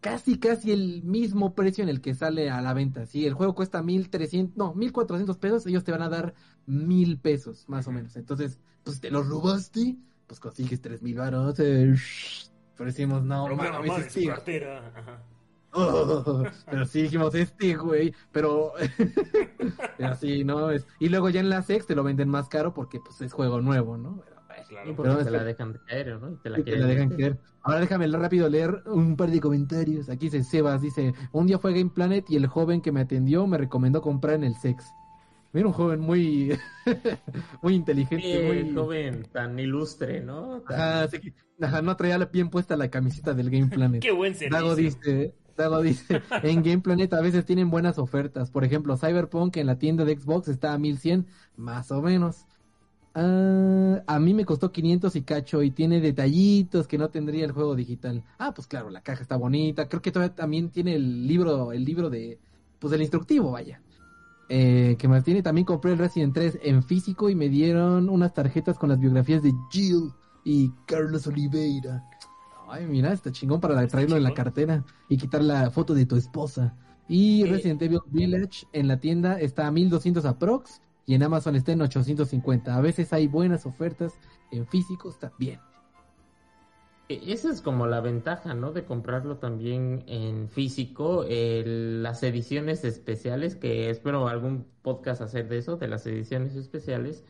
[0.00, 3.06] casi, casi el mismo precio en el que sale a la venta.
[3.06, 6.34] Si el juego cuesta mil trescientos, no, mil cuatrocientos pesos, ellos te van a dar
[6.66, 8.16] mil pesos, más o menos.
[8.16, 9.96] Entonces, pues te lo robaste,
[10.26, 11.58] pues consigues tres mil baros.
[11.60, 11.94] Eh,
[12.76, 13.46] pero decimos, no,
[16.70, 18.72] pero sí dijimos, este güey, pero
[20.02, 20.70] así, ¿no?
[20.70, 20.86] Es...
[21.00, 23.60] Y luego ya en la sex te lo venden más caro porque pues es juego
[23.60, 24.22] nuevo, ¿no?
[24.68, 26.38] Claro, porque te la dejan caer, ¿no?
[26.38, 27.38] te la, dejan caer.
[27.62, 30.08] Ahora déjame rápido leer un par de comentarios.
[30.08, 33.46] Aquí dice Sebas, dice, un día fue Game Planet y el joven que me atendió
[33.46, 34.92] me recomendó comprar en el sex.
[35.54, 36.58] Mira un joven muy,
[37.62, 38.42] muy inteligente.
[38.44, 40.64] muy joven, tan ilustre, ¿no?
[40.66, 44.02] Ajá, no traía bien puesta la camiseta del Game Planet.
[44.02, 44.58] Qué buen servicio.
[44.58, 48.50] Dago dice, Dago dice, en Game Planet a veces tienen buenas ofertas.
[48.50, 52.46] Por ejemplo, Cyberpunk en la tienda de Xbox está a 1100, más o menos.
[53.14, 57.52] Ah, a mí me costó 500 y cacho y tiene detallitos que no tendría el
[57.52, 58.24] juego digital.
[58.38, 59.88] Ah, pues claro, la caja está bonita.
[59.88, 62.40] Creo que todavía también tiene el libro, el libro de,
[62.80, 63.80] pues del instructivo, vaya.
[64.48, 68.34] Eh, que más tiene, también compré el Resident 3 en físico y me dieron unas
[68.34, 70.12] tarjetas con las biografías de Jill
[70.44, 72.04] y Carlos Oliveira.
[72.68, 76.16] Ay, mira, está chingón para traerlo en la cartera y quitar la foto de tu
[76.16, 76.76] esposa.
[77.08, 81.72] Y Resident Evil Village en la tienda está a 1200 aprox y en Amazon está
[81.72, 82.74] en 850.
[82.74, 84.14] A veces hay buenas ofertas
[84.50, 85.60] en físicos también.
[87.08, 88.72] E, esa es como la ventaja, ¿no?
[88.72, 91.24] De comprarlo también en físico.
[91.28, 97.24] las ediciones especiales, que espero algún podcast hacer de eso, de las ediciones especiales.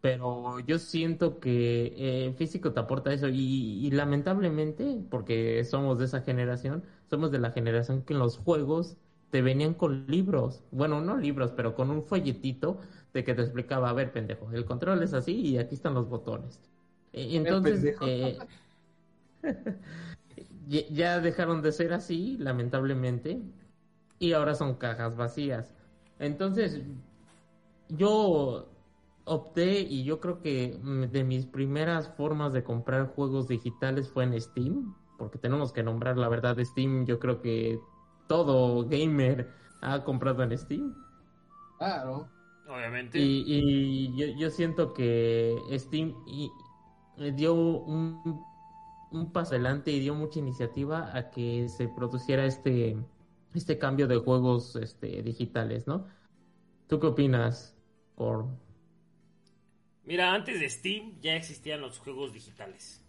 [0.00, 3.28] Pero yo siento que eh, físico te aporta eso.
[3.28, 8.38] Y, y, lamentablemente, porque somos de esa generación, somos de la generación que en los
[8.38, 8.96] juegos
[9.30, 10.62] te venían con libros.
[10.72, 12.78] Bueno, no libros, pero con un folletito
[13.14, 16.08] de que te explicaba, a ver, pendejo, el control es así y aquí están los
[16.08, 16.60] botones.
[17.12, 18.38] E, entonces, eh,
[20.68, 23.40] ya dejaron de ser así, lamentablemente,
[24.18, 25.74] y ahora son cajas vacías.
[26.18, 26.80] Entonces,
[27.88, 28.68] yo
[29.24, 30.78] opté y yo creo que
[31.10, 36.16] de mis primeras formas de comprar juegos digitales fue en Steam, porque tenemos que nombrar
[36.16, 37.78] la verdad Steam, yo creo que
[38.26, 40.94] todo gamer ha comprado en Steam.
[41.78, 42.28] Claro.
[42.68, 43.18] Obviamente.
[43.18, 46.14] Y, yo, yo, siento que Steam
[47.34, 48.42] dio un
[49.12, 52.96] un paso adelante y dio mucha iniciativa a que se produciera este,
[53.54, 56.06] este cambio de juegos este, digitales, ¿no?
[56.88, 57.76] ¿Tú qué opinas,
[58.16, 58.46] por
[60.04, 63.00] Mira, antes de Steam ya existían los juegos digitales.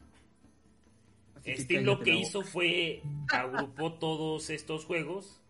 [1.46, 3.02] Steam lo que hizo fue
[3.32, 5.42] agrupó todos estos juegos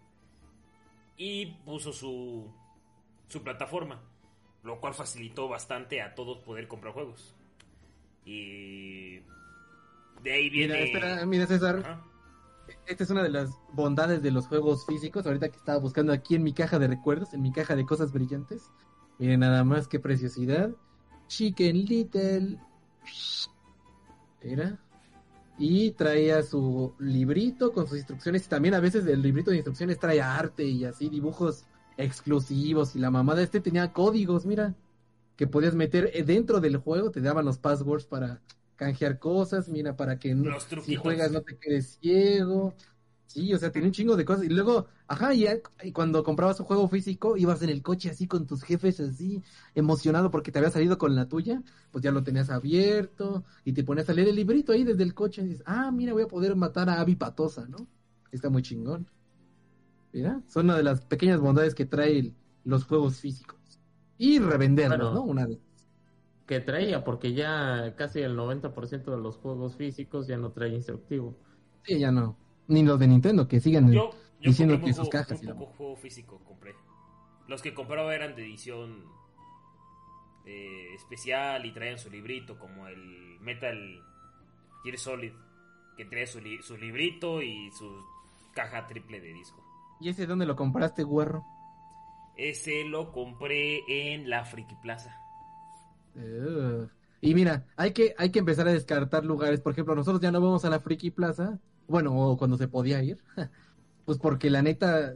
[1.17, 2.51] y puso su,
[3.27, 4.01] su plataforma,
[4.63, 7.35] lo cual facilitó bastante a todos poder comprar juegos.
[8.25, 9.19] Y
[10.23, 10.73] de ahí viene.
[10.73, 12.01] Mira, espera, mira César.
[12.85, 15.25] Esta es una de las bondades de los juegos físicos.
[15.25, 18.11] Ahorita que estaba buscando aquí en mi caja de recuerdos, en mi caja de cosas
[18.11, 18.69] brillantes.
[19.19, 20.71] Miren nada más qué preciosidad.
[21.27, 22.59] Chicken Little.
[24.43, 24.79] Mira.
[25.57, 28.45] Y traía su librito con sus instrucciones.
[28.45, 31.65] Y también a veces el librito de instrucciones trae arte y así dibujos
[31.97, 32.95] exclusivos.
[32.95, 34.73] Y la mamá de este tenía códigos, mira.
[35.35, 37.11] Que podías meter dentro del juego.
[37.11, 38.41] Te daban los passwords para
[38.75, 40.51] canjear cosas, mira, para que no,
[40.83, 42.73] si juegas no te quedes ciego.
[43.27, 44.45] Sí, o sea, tiene un chingo de cosas.
[44.45, 45.47] Y luego, ajá, y,
[45.91, 49.41] cuando comprabas un juego físico, ibas en el coche así con tus jefes así,
[49.73, 53.83] emocionado porque te había salido con la tuya, pues ya lo tenías abierto y te
[53.83, 56.27] ponías a leer el librito ahí desde el coche y dices, ah, mira, voy a
[56.27, 57.87] poder matar a Abby Patosa, ¿no?
[58.31, 59.07] Está muy chingón.
[60.11, 62.33] Mira, son una de las pequeñas bondades que trae
[62.65, 63.57] los juegos físicos.
[64.19, 65.23] Y revenderlos, ¿no?
[65.23, 65.57] Una vez
[66.45, 71.37] que traía, porque ya casi el 90% de los juegos físicos ya no trae instructivo.
[71.83, 72.37] Sí, ya no.
[72.67, 73.91] Ni los de Nintendo, que sigan
[74.39, 75.41] diciendo que sus cajas.
[75.41, 76.75] Un poco juego físico compré.
[77.47, 79.05] Los que compraba eran de edición
[80.45, 83.77] eh, especial y traían su librito, como el Metal
[84.83, 85.33] Gear Solid,
[85.97, 88.03] que trae su, su librito y su
[88.53, 89.63] caja triple de disco.
[89.99, 91.45] ¿Y ese dónde lo compraste, guarro?
[92.35, 95.22] Ese lo compré en la Friki Plaza.
[97.21, 99.61] Y mira, hay que, hay que empezar a descartar lugares.
[99.61, 101.59] Por ejemplo, nosotros ya no vamos a la Friki Plaza.
[101.87, 103.23] Bueno, cuando se podía ir.
[104.05, 105.13] pues porque la neta,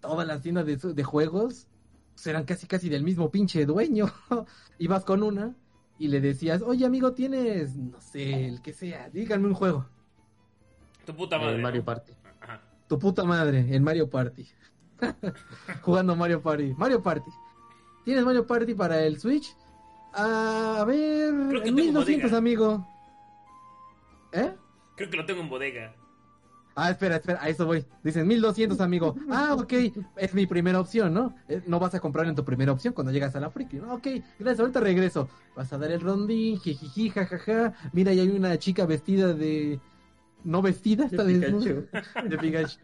[0.00, 1.68] todas las tiendas de, de juegos
[2.14, 4.12] serán casi casi del mismo pinche dueño.
[4.78, 5.54] Ibas con una
[5.98, 9.86] y le decías, oye amigo, tienes, no sé, el que sea, díganme un juego.
[11.04, 11.56] Tu puta madre.
[11.56, 12.12] En Mario Party.
[12.40, 12.60] Ajá.
[12.86, 14.46] Tu puta madre, en Mario Party.
[15.82, 16.74] Jugando Mario Party.
[16.76, 17.30] Mario Party.
[18.04, 19.56] ¿Tienes Mario Party para el Switch?
[20.12, 22.38] A ver, Creo que en tengo 1200, bodega.
[22.38, 22.86] amigo.
[24.32, 24.52] ¿Eh?
[24.96, 25.94] Creo que lo tengo en bodega.
[26.80, 27.84] Ah, espera, espera, a eso voy.
[28.04, 29.16] Dicen 1200, amigo.
[29.30, 29.72] Ah, ok,
[30.16, 31.34] es mi primera opción, ¿no?
[31.48, 33.78] Eh, No vas a comprar en tu primera opción cuando llegas a la friki.
[33.78, 33.94] ¿no?
[33.94, 34.06] Ok,
[34.38, 35.28] gracias, ahorita regreso.
[35.56, 37.74] Vas a dar el rondín, jijiji, jajaja.
[37.92, 39.80] Mira, ahí hay una chica vestida de.
[40.44, 41.82] No vestida, está De desnuda.
[42.24, 42.78] De Pikachu.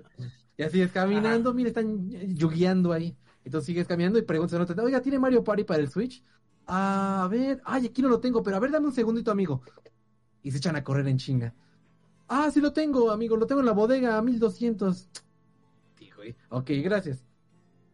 [0.57, 3.17] Y así es caminando, mira, están yugueando ahí.
[3.45, 6.23] Entonces sigues caminando y preguntas a otra, oiga, ¿tiene Mario Party para el Switch?
[6.67, 9.63] A ver, ay, aquí no lo tengo, pero a ver, dame un segundito, amigo.
[10.43, 11.55] Y se echan a correr en chinga.
[12.29, 15.09] Ah, sí lo tengo, amigo, lo tengo en la bodega a 1200.
[15.99, 17.25] Dijo, eh, ok, gracias.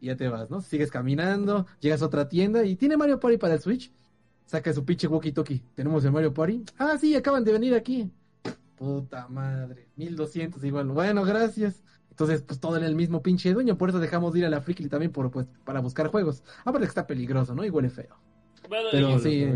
[0.01, 0.61] Y ya te vas, ¿no?
[0.61, 3.93] Sigues caminando, llegas a otra tienda y ¿tiene Mario Party para el Switch?
[4.47, 5.63] Saca su pinche walkie-talkie.
[5.75, 6.65] ¿Tenemos el Mario Party?
[6.79, 8.11] Ah, sí, acaban de venir aquí.
[8.77, 10.89] Puta madre, 1200 igual.
[10.89, 11.83] Bueno, gracias.
[12.11, 14.61] Entonces, pues todo en el mismo pinche dueño, por eso dejamos de ir a la
[14.61, 16.43] Friki también por, pues, para buscar juegos.
[16.65, 17.65] Aparte que está peligroso, ¿no?
[17.65, 18.17] Y huele feo.
[18.71, 19.47] Bueno, Pero yo, sí.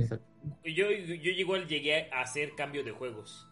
[0.64, 3.48] yo, yo igual llegué a hacer cambio de juegos.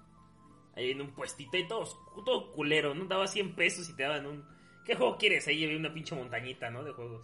[0.76, 1.84] Ahí en un puestito y todo,
[2.24, 3.04] todo culero, ¿no?
[3.06, 4.44] Daba 100 pesos y te daban un...
[4.84, 5.46] ¿Qué juego quieres?
[5.46, 6.82] Ahí había una pinche montañita, ¿no?
[6.82, 7.22] De juegos.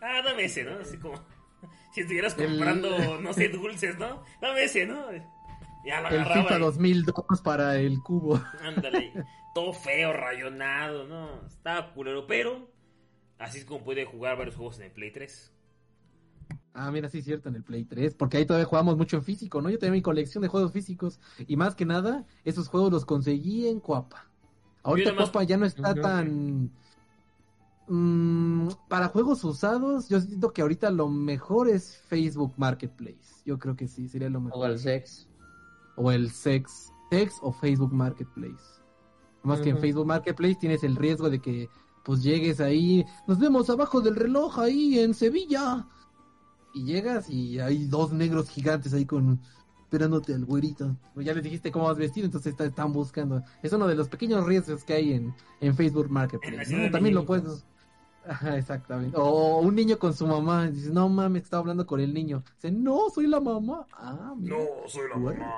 [0.00, 0.78] Ah, dame ese, ¿no?
[0.80, 1.14] Así como...
[1.94, 4.24] Si estuvieras El- comprando, no sé, dulces, ¿no?
[4.40, 5.06] Dame ese, ¿no?
[5.86, 6.42] Ya lo El agarraba.
[6.42, 8.42] FIFA y- 2002 para el cubo.
[8.62, 9.12] Ándale,
[9.54, 11.46] todo feo, rayonado, ¿no?
[11.46, 12.68] Estaba culero, pero
[13.38, 15.53] así es como puede jugar varios juegos en el Play 3.
[16.76, 19.22] Ah, mira, sí es cierto, en el Play 3, porque ahí todavía jugamos mucho en
[19.22, 19.70] físico, ¿no?
[19.70, 23.68] Yo tenía mi colección de juegos físicos y más que nada, esos juegos los conseguí
[23.68, 24.26] en Cuapa.
[24.82, 26.70] Ahorita Yo nada más- Cuapa ya no está tan...
[27.86, 33.42] Mm, para juegos usados, yo siento que ahorita lo mejor es Facebook Marketplace.
[33.44, 34.62] Yo creo que sí, sería lo mejor.
[34.62, 35.28] O el sex.
[35.96, 38.80] O el Sex, Sex o Facebook Marketplace.
[39.44, 39.78] Más que en.
[39.78, 41.68] Facebook Marketplace tienes el riesgo de que
[42.02, 45.86] pues llegues ahí, nos vemos abajo del reloj ahí en Sevilla.
[46.74, 49.40] Y llegas y hay dos negros gigantes ahí con
[49.84, 50.96] esperándote al güerito.
[51.14, 53.42] Pues ya les dijiste cómo vas vestido, entonces está- están buscando.
[53.62, 56.76] Es uno de los pequeños riesgos que hay en, en Facebook Marketplace.
[56.76, 56.90] ¿no?
[56.90, 57.64] También lo puedes...
[58.26, 59.16] Ajá, exactamente.
[59.20, 60.68] O un niño con su mamá.
[60.70, 62.42] Dice, no mames, estaba hablando con el niño.
[62.56, 63.86] Dice, no, soy la mamá.
[63.92, 64.56] Ah, mira.
[64.86, 65.52] soy la mamá.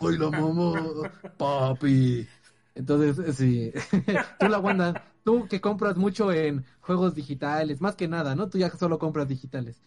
[0.00, 2.26] Soy la mamá, papi.
[2.74, 3.72] Entonces, sí.
[4.40, 8.48] tú la Wanda, tú que compras mucho en juegos digitales, más que nada, ¿no?
[8.48, 9.80] Tú ya solo compras digitales.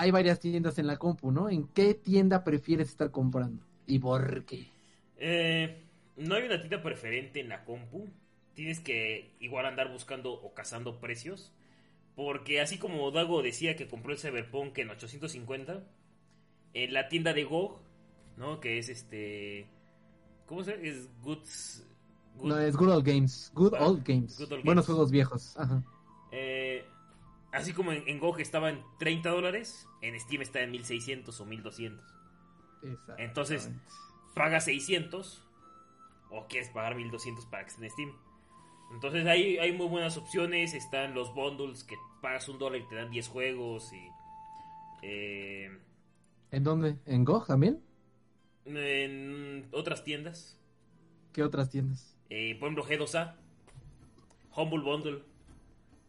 [0.00, 1.50] Hay varias tiendas en la compu, ¿no?
[1.50, 3.62] ¿En qué tienda prefieres estar comprando?
[3.86, 4.70] ¿Y por qué?
[5.18, 5.82] Eh,
[6.16, 8.08] no hay una tienda preferente en la compu.
[8.54, 11.52] Tienes que igual andar buscando o cazando precios.
[12.16, 15.84] Porque así como Dago decía que compró el Cyberpunk en 850,
[16.72, 17.78] en la tienda de GOG,
[18.38, 18.58] ¿no?
[18.60, 19.66] Que es este...
[20.46, 20.82] ¿Cómo se llama?
[20.84, 21.86] Es Goods...
[22.38, 23.52] Good- No, es Good Old Games.
[23.54, 24.38] Good Ah, Old Games.
[24.38, 24.86] Good Old Buenos Games.
[24.86, 25.56] juegos viejos.
[25.58, 25.82] Ajá.
[26.32, 26.84] Eh,
[27.52, 31.46] así como en, en GOG estaba en 30 dólares, en Steam está en 1600 o
[31.46, 32.06] 1200.
[32.82, 33.24] Exactamente.
[33.24, 33.70] Entonces,
[34.34, 35.42] paga 600
[36.30, 38.12] o quieres pagar 1200 para que esté en Steam.
[38.92, 42.96] Entonces hay, hay muy buenas opciones, están los bundles que pagas un dólar y te
[42.96, 44.16] dan 10 juegos y...
[45.02, 45.70] eh,
[46.52, 47.00] ¿En dónde?
[47.06, 47.82] ¿En GOG también?
[48.64, 50.58] en otras tiendas,
[51.32, 52.16] ¿Qué otras tiendas?
[52.30, 53.34] eh, por ejemplo G2A,
[54.56, 55.22] Humble Bundle,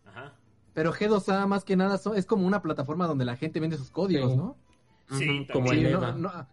[0.06, 0.41] ajá,
[0.74, 4.32] Pero G2A más que nada es como una plataforma donde la gente vende sus códigos,
[4.32, 4.38] Sí.
[4.38, 4.56] ¿no?
[5.18, 5.86] Sí, como también.
[5.88, 6.12] en Sí, Eva.
[6.14, 6.48] no- no-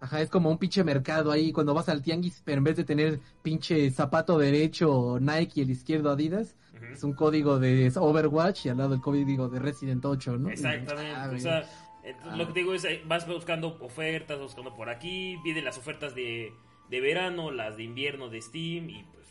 [0.00, 2.84] ajá, es como un pinche mercado ahí cuando vas al tianguis, pero en vez de
[2.84, 6.56] tener pinche zapato derecho Nike y el izquierdo Adidas,
[6.92, 10.50] es un código de Overwatch y al lado el código de Resident 8, ¿no?
[10.50, 11.14] Exactamente.
[11.16, 11.60] Ah, o sea,
[12.04, 12.36] eh, Ah.
[12.36, 16.14] lo que te digo es, eh, vas buscando ofertas, buscando por aquí, vienen las ofertas
[16.14, 16.52] de,
[16.90, 19.26] de verano, las de invierno de Steam y pues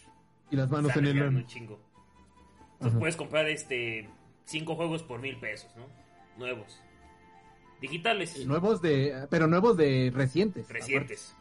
[0.49, 1.79] y las manos en el un chingo.
[2.73, 2.99] Entonces Ajá.
[2.99, 4.09] puedes comprar este
[4.45, 5.87] cinco juegos por mil pesos, ¿no?
[6.37, 6.81] Nuevos.
[7.81, 8.45] Digitales.
[8.45, 10.69] Nuevos de, pero nuevos de recientes.
[10.69, 11.35] Recientes.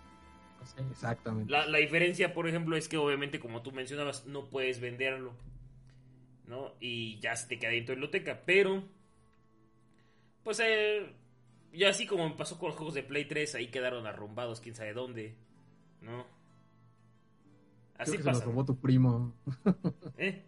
[0.60, 0.90] aparte.
[0.90, 1.52] Exactamente.
[1.52, 5.34] La, la diferencia, por ejemplo, es que obviamente, como tú mencionabas, no puedes venderlo.
[6.46, 6.74] ¿No?
[6.80, 8.42] Y ya se te queda en tu biblioteca.
[8.44, 8.82] Pero.
[10.42, 11.14] Pues eh,
[11.72, 14.74] ya así como me pasó con los juegos de Play 3, ahí quedaron arrumbados, quién
[14.74, 15.36] sabe dónde.
[16.00, 16.26] ¿No?
[17.94, 19.32] Creo Así que se los robó tu primo.
[20.18, 20.42] ¿Eh?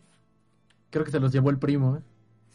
[0.90, 2.02] Creo que se los llevó el primo, ¿eh?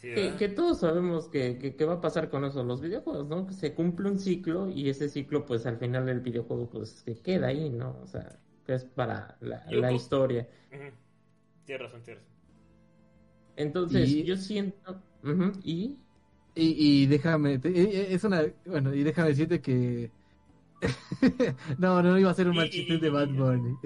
[0.00, 3.46] Sí, Que, todos sabemos que, que, que va a pasar con eso, los videojuegos, ¿no?
[3.46, 7.16] Que se cumple un ciclo y ese ciclo, pues al final del videojuego, pues que
[7.16, 7.98] queda ahí, ¿no?
[8.02, 10.48] O sea, que es para la, historia.
[10.70, 12.40] Tienes razón, tienes razón.
[13.56, 15.02] Entonces, Y- yo siento.
[15.62, 15.98] y.
[16.54, 20.10] Y, y déjame, te- e- e- es una, bueno, y déjame decirte que
[21.78, 23.78] no, no iba a ser un mal chiste de Bad Bunny.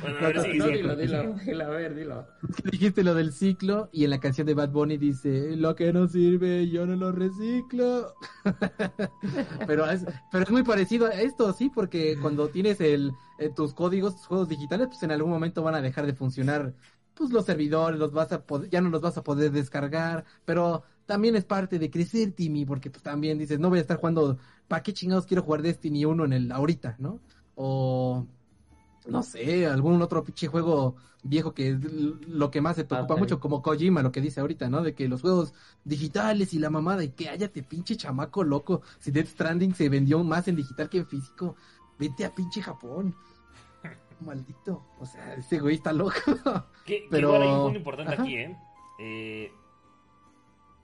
[0.00, 0.72] Bueno, a ver, sí, No, sí.
[0.72, 2.26] dilo, dilo, dilo, a ver, dilo.
[2.70, 6.08] Dijiste lo del ciclo y en la canción de Bad Bunny dice, lo que no
[6.08, 8.14] sirve yo no lo reciclo.
[9.66, 13.74] pero, es, pero es muy parecido a esto, sí, porque cuando tienes el, eh, tus
[13.74, 16.74] códigos, tus juegos digitales, pues en algún momento van a dejar de funcionar.
[17.14, 21.36] Pues los servidores los vas a ya no los vas a poder descargar, pero también
[21.36, 24.38] es parte de crecer, Timmy, porque pues también dices, no voy a estar jugando,
[24.68, 27.20] ¿para qué chingados quiero jugar Destiny 1 en el ahorita, no?
[27.54, 28.26] O
[29.06, 31.78] no sé, algún otro pinche juego viejo que es
[32.28, 34.82] lo que más se preocupa mucho, como Kojima, lo que dice ahorita, ¿no?
[34.82, 35.54] De que los juegos
[35.84, 38.82] digitales y la mamada, y que hayate pinche chamaco loco.
[38.98, 41.56] Si Death Stranding se vendió más en digital que en físico,
[41.98, 43.14] vete a pinche Japón.
[44.20, 44.82] Maldito.
[44.98, 46.14] O sea, ese güey está loco.
[46.84, 48.22] Que, que Pero- igual hay un punto importante Ajá.
[48.22, 48.56] aquí, ¿eh?
[48.98, 49.52] Eh,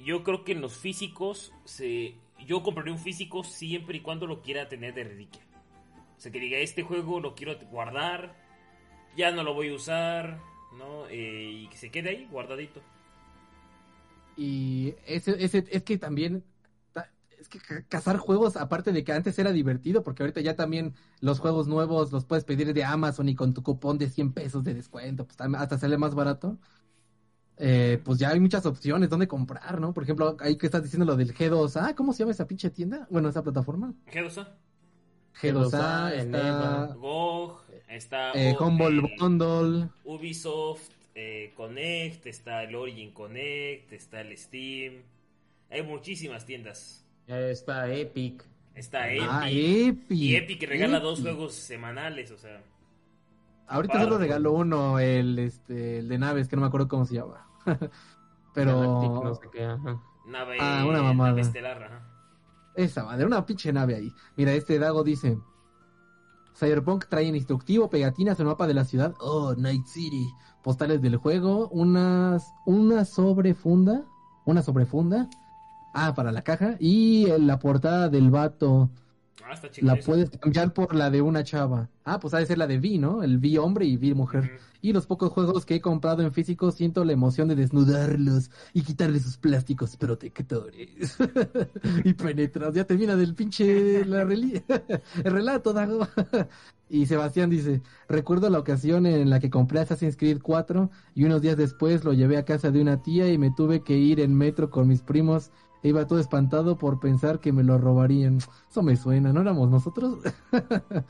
[0.04, 2.14] Yo creo que en los físicos, se...
[2.46, 5.42] yo compraría un físico siempre y cuando lo quiera tener de reliquia.
[6.18, 8.36] O sea, que diga, este juego lo quiero guardar,
[9.16, 10.40] ya no lo voy a usar,
[10.78, 11.08] ¿no?
[11.08, 12.82] Eh, y que se quede ahí guardadito.
[14.34, 16.44] Y ese, ese, es que también,
[16.92, 20.56] ta- es que ca- cazar juegos, aparte de que antes era divertido, porque ahorita ya
[20.56, 24.32] también los juegos nuevos los puedes pedir de Amazon y con tu cupón de 100
[24.32, 26.58] pesos de descuento, pues hasta sale más barato.
[27.64, 29.94] Eh, pues ya hay muchas opciones donde comprar, ¿no?
[29.94, 33.06] Por ejemplo, ahí que estás diciendo lo del G2A, ¿cómo se llama esa pinche tienda?
[33.08, 33.94] Bueno, esa plataforma.
[34.10, 34.56] ¿Qué cosa?
[35.40, 36.86] G2A, G2A, está.
[36.98, 44.36] GOG, está eh, Humble eh, Bundle, Ubisoft eh, Connect, está el Origin Connect, está el
[44.36, 44.94] Steam.
[45.70, 47.04] Hay muchísimas tiendas.
[47.28, 48.44] Está Epic.
[48.74, 49.28] Está Epic.
[49.30, 50.10] ah, Epic.
[50.10, 52.60] y Epic regala dos juegos semanales, o sea.
[53.68, 57.14] Ahorita solo regaló uno, el, este, el de naves, que no me acuerdo cómo se
[57.14, 57.51] llama.
[58.54, 58.80] Pero...
[58.80, 60.02] Galactic, no sé qué, ajá.
[60.26, 61.30] Nave, Ah, una mamada.
[61.30, 62.08] nave estelar, ajá.
[62.74, 64.12] Esa madre, una pinche nave ahí.
[64.36, 65.38] Mira, este Dago dice:
[66.54, 69.14] Cyberpunk trae en instructivo, pegatinas en el mapa de la ciudad.
[69.20, 70.28] Oh, Night City.
[70.62, 74.04] Postales del juego, unas, una sobrefunda,
[74.44, 75.28] una sobrefunda.
[75.92, 76.76] Ah, para la caja.
[76.78, 78.90] Y la portada del vato.
[79.44, 79.68] Ah, está.
[79.80, 81.88] La puedes cambiar por la de una chava.
[82.04, 83.22] Ah, pues ha de ser la de V, ¿no?
[83.22, 84.58] El V hombre y V mujer.
[84.82, 88.82] Y los pocos juegos que he comprado en físico siento la emoción de desnudarlos y
[88.82, 91.16] quitarles sus plásticos protectores.
[92.04, 94.62] y penetras, ya termina del pinche la reli-
[95.24, 96.06] el relato, Dago.
[96.90, 101.42] y Sebastián dice, recuerdo la ocasión en la que compré Assassin's Creed 4 y unos
[101.42, 104.34] días después lo llevé a casa de una tía y me tuve que ir en
[104.34, 105.50] metro con mis primos.
[105.82, 108.38] Iba todo espantado por pensar que me lo robarían.
[108.70, 110.18] Eso me suena, ¿no éramos nosotros?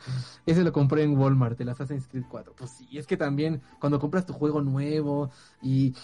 [0.47, 2.55] Ese lo compré en Walmart, el Assassin's Creed 4.
[2.57, 5.95] Pues sí, es que también cuando compras tu juego nuevo y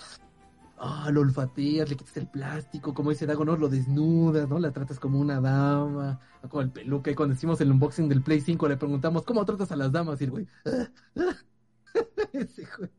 [0.78, 3.56] ah, lo olfateas, le quitas el plástico, como dice Dago, ¿no?
[3.56, 4.58] Lo desnudas, ¿no?
[4.58, 7.10] La tratas como una dama, como el peluca.
[7.10, 10.20] Y cuando hicimos el unboxing del Play 5 le preguntamos, ¿cómo tratas a las damas?
[10.20, 11.36] Y el güey, "Ah, ah".
[12.32, 12.90] ese güey.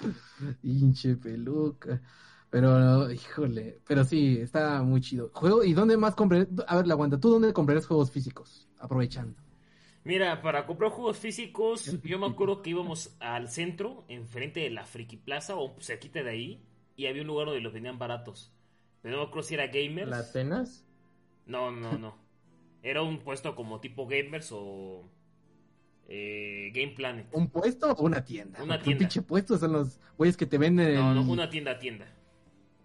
[0.62, 2.00] Hinche peluca.
[2.50, 5.30] Pero, híjole, pero sí, está muy chido.
[5.34, 6.46] Juego, ¿y dónde más compré?
[6.66, 8.68] A ver, la aguanta, ¿tú dónde comprarías juegos físicos?
[8.78, 9.36] Aprovechando.
[10.04, 14.84] Mira, para comprar juegos físicos, yo me acuerdo que íbamos al centro, enfrente de la
[14.84, 16.62] Friki Plaza o cerquita de ahí,
[16.94, 18.52] y había un lugar donde los vendían baratos.
[19.02, 20.08] Pero no me acuerdo si era Gamers.
[20.08, 20.84] ¿La Atenas?
[21.46, 22.16] No, no, no.
[22.82, 25.10] Era un puesto como tipo Gamers o
[26.08, 27.26] eh, Game Planet.
[27.32, 28.62] ¿Un puesto o una tienda?
[28.62, 28.92] Una tienda.
[28.92, 32.06] Un pinche puesto son los güeyes que te venden No, no, una tienda tienda.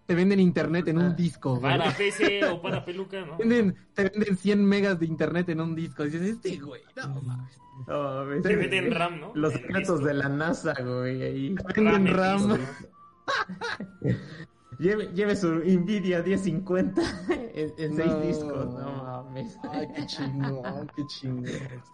[0.06, 1.62] Te venden internet en un Ah, disco, güey.
[1.78, 3.38] Para PC o para peluca, ¿no?
[3.38, 6.04] Venden, te venden 100 megas de internet en un disco.
[6.04, 7.58] Dices, este güey, no mames.
[7.86, 8.90] No, Te venden.
[8.92, 9.32] RAM, ¿no?
[9.34, 11.54] Los secretos de la NASA, güey, ahí.
[11.74, 12.48] Venden en RAM.
[12.58, 12.88] disco.
[14.78, 17.02] Lleve, lleve su Nvidia 1050
[17.54, 19.56] en, en seis discos, no mames.
[19.70, 21.44] Ay, qué chingón, qué chingón.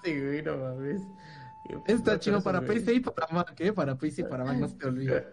[0.03, 1.03] Sí, güey, no mames.
[1.87, 2.61] Está chido para.
[2.63, 3.73] PC y para Mac, ¿eh?
[3.73, 5.27] Para PC y para Mac, no se te olvide.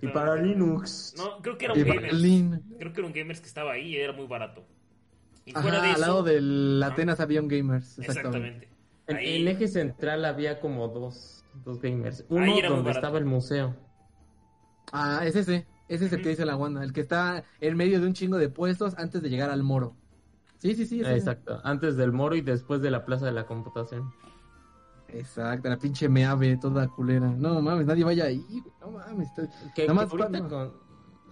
[0.00, 1.14] Y para Linux.
[1.16, 2.14] No, creo que era un Gamers.
[2.14, 2.62] Lin.
[2.78, 4.64] Creo que era un Gamers que estaba ahí y era muy barato.
[5.44, 6.92] Y Ajá, de al lado del Ajá.
[6.92, 8.66] Atenas había un Gamers, exactamente.
[8.66, 8.68] Exactamente.
[9.08, 12.20] En, Ahí- en eje central había como dos, dos gamers.
[12.20, 13.74] Ahí Uno era donde estaba el museo.
[14.92, 15.66] Ah, es ese.
[15.88, 16.84] Ese es el que dice la Wanda.
[16.84, 19.96] El que está en medio de un chingo de puestos antes de llegar al moro.
[20.58, 21.00] Sí, sí, sí.
[21.00, 21.16] ese.
[21.16, 21.60] Exacto.
[21.64, 24.12] Antes del moro y después de la plaza de la computación.
[25.14, 27.28] Exacto, la pinche meave toda culera.
[27.28, 28.44] No mames, nadie vaya ahí.
[28.80, 29.28] No mames.
[29.74, 30.72] Que, Nada más cuando- con...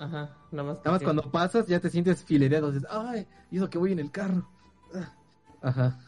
[0.01, 0.79] Ajá, nada más.
[0.79, 2.71] Nada más cuando pasas ya te sientes filereado.
[2.71, 4.49] Dices, ay, y eso que voy en el carro.
[4.95, 5.13] Ah.
[5.63, 5.99] Ajá.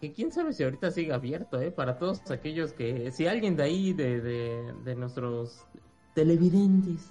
[0.00, 1.70] Que quién sabe si ahorita sigue abierto, ¿eh?
[1.72, 3.10] Para todos aquellos que...
[3.10, 5.64] Si alguien de ahí, de, de, de nuestros
[6.14, 7.10] televidentes,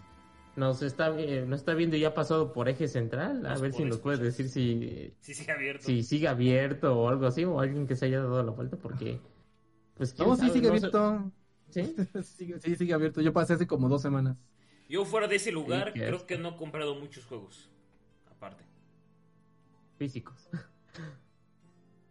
[0.55, 3.45] nos está, eh, nos está viendo y ha pasado por eje central.
[3.45, 5.85] A Nos ver si nos puede decir si, Sí, sí, abierto.
[5.85, 9.19] si sigue abierto o algo así, o alguien que se haya dado la vuelta, porque.
[9.95, 11.31] Pues, ¿quién No, sí sigue No sé- abierto.
[11.69, 11.81] ¿Sí?
[12.23, 13.21] Sigue- sí, sigue abierto.
[13.21, 14.37] Yo pasé hace como dos semanas.
[14.89, 17.69] Yo fuera de ese lugar, Sí, creo que no he comprado muchos juegos.
[18.29, 18.63] Aparte.
[19.97, 20.49] Físicos.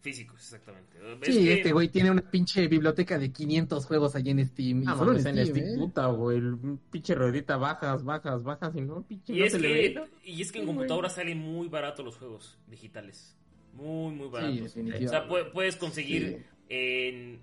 [0.01, 0.99] Físicos, exactamente.
[0.99, 4.83] ¿Ves Sí, que- este güey tiene una pinche biblioteca de 500 juegos allí en Steam.
[4.83, 5.78] Y Ah, solo en Steam, Steam, ¿eh?
[5.78, 6.39] puta, güey.
[6.39, 6.57] El
[6.91, 9.33] pinche ruedita bajas, bajas, bajas y no, pinche.
[9.33, 12.05] Y no es, se le ve, que, y es que en computadora salen muy baratos
[12.05, 13.37] los juegos digitales.
[13.74, 14.76] Muy, muy Sí, baratos.
[15.07, 16.45] o sea, pu- puedes conseguir Sí.
[16.70, 17.41] en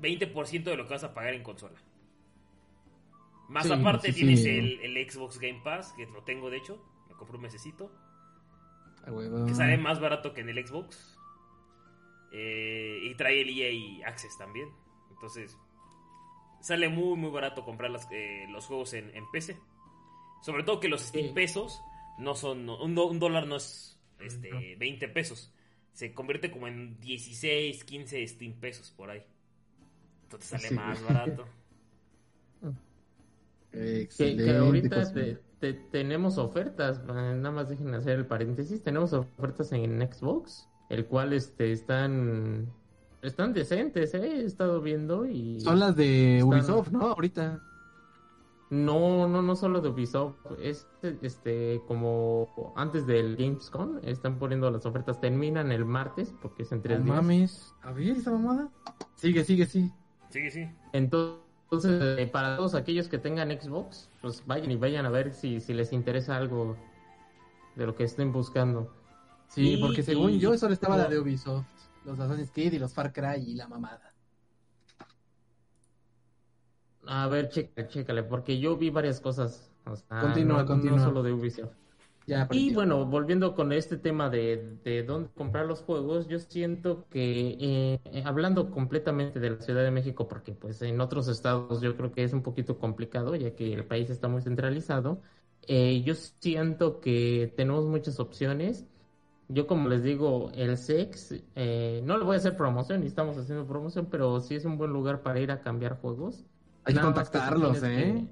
[0.00, 1.78] 20% de lo que vas a pagar en consola.
[3.48, 4.50] Más Sí, aparte sí, tienes sí.
[4.50, 6.82] El, el Xbox Game Pass, que lo tengo de hecho.
[7.08, 7.90] Me compré un mesecito.
[9.06, 9.46] Ah.
[9.46, 11.16] Que sale más barato que en el Xbox.
[12.32, 14.68] Eh, y trae el EA Access también.
[15.10, 15.56] Entonces,
[16.60, 19.56] sale muy, muy barato comprar las- eh, los juegos en, en PC.
[20.42, 21.80] Sobre todo que los Steam pesos
[22.18, 22.66] no son.
[22.66, 25.52] no- un, do- un dólar no es este, 20 pesos.
[25.92, 29.22] Se convierte como en 16, 15 Steam pesos por ahí.
[30.26, 30.74] Entonces sale Sí.
[30.74, 31.44] más barato.
[33.72, 34.44] Que, Excelente.
[34.44, 40.00] que ahorita te- te- tenemos ofertas, nada más dejen hacer el paréntesis, tenemos ofertas en
[40.00, 42.72] Xbox, el cual este están
[43.22, 47.00] están decentes, eh, he estado viendo y Son las de Están- Ubisoft, ¿no?
[47.08, 47.60] Ahorita.
[48.70, 50.86] no no no solo de Ubisoft, es
[51.22, 56.80] este como antes del Gamescom están poniendo las ofertas, terminan el martes porque es en
[56.82, 57.16] tres No días.
[57.16, 57.74] mames.
[57.82, 58.70] A ver, esa mamada.
[59.16, 59.92] Sigue, sigue, sí.
[60.36, 60.68] Sí, sí.
[60.92, 65.60] Entonces, eh, para todos aquellos que tengan Xbox, pues vayan y vayan a ver si,
[65.60, 66.76] si les interesa algo
[67.74, 68.92] de lo que estén buscando.
[69.48, 71.64] Sí, Y- porque según y- yo, solo estaba la de Ubisoft.
[72.04, 74.12] Los Assassin's Creed y los Far Cry y la mamada.
[77.06, 79.70] A ver, chécale, chécale, porque yo vi varias cosas.
[79.86, 80.98] O sea, Continúa, no, continúa.
[80.98, 81.72] no solo de Ubisoft.
[82.28, 87.06] Ya, Y bueno, volviendo con este tema de, de dónde comprar los juegos, yo siento
[87.08, 91.80] que eh, eh, hablando completamente de la Ciudad de México, porque pues en otros estados
[91.80, 95.22] yo creo que es un poquito complicado, ya que el país está muy centralizado,
[95.68, 98.86] eh, yo siento que tenemos muchas opciones.
[99.48, 103.38] Yo como les digo, el SEX, eh, no le voy a hacer promoción, ni estamos
[103.38, 106.44] haciendo promoción, pero sí es un buen lugar para ir a cambiar juegos.
[106.84, 107.88] Hay que Nada contactarlos, ¿eh?
[107.92, 108.28] que-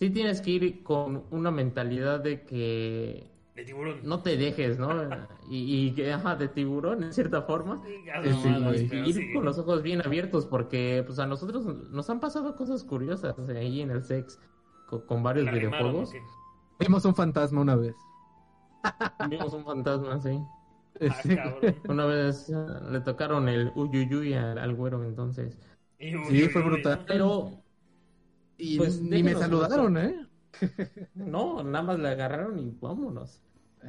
[0.00, 4.00] Sí tienes que ir con una mentalidad de que De tiburón.
[4.02, 4.88] no te dejes, ¿no?
[5.50, 7.82] Y, y que, ajá, de tiburón, en cierta forma.
[7.84, 8.88] Sí, sí, güey.
[8.88, 9.32] pero Y ir sí.
[9.32, 13.80] con los ojos bien abiertos, porque pues a nosotros nos han pasado cosas curiosas ahí
[13.82, 14.40] en el sex
[14.86, 16.14] con, con varios ¿La arrimaron o videojuegos.
[16.78, 17.94] Vimos un fantasma una vez.
[19.30, 20.38] Vimos un fantasma, sí.
[21.08, 21.36] Ah, Sí.
[21.36, 21.76] cabrón.
[21.88, 22.54] Una vez eh,
[22.90, 25.58] le tocaron el uyuyuy al, al güero, entonces.
[25.98, 27.06] Y, Sí, uy, fue uy, brutal.
[27.06, 27.06] ¿no?
[27.06, 27.64] Pero
[28.60, 30.26] Y Pues, ni me saludaron, ¿eh?
[31.14, 33.40] no, nada más le agarraron y vámonos.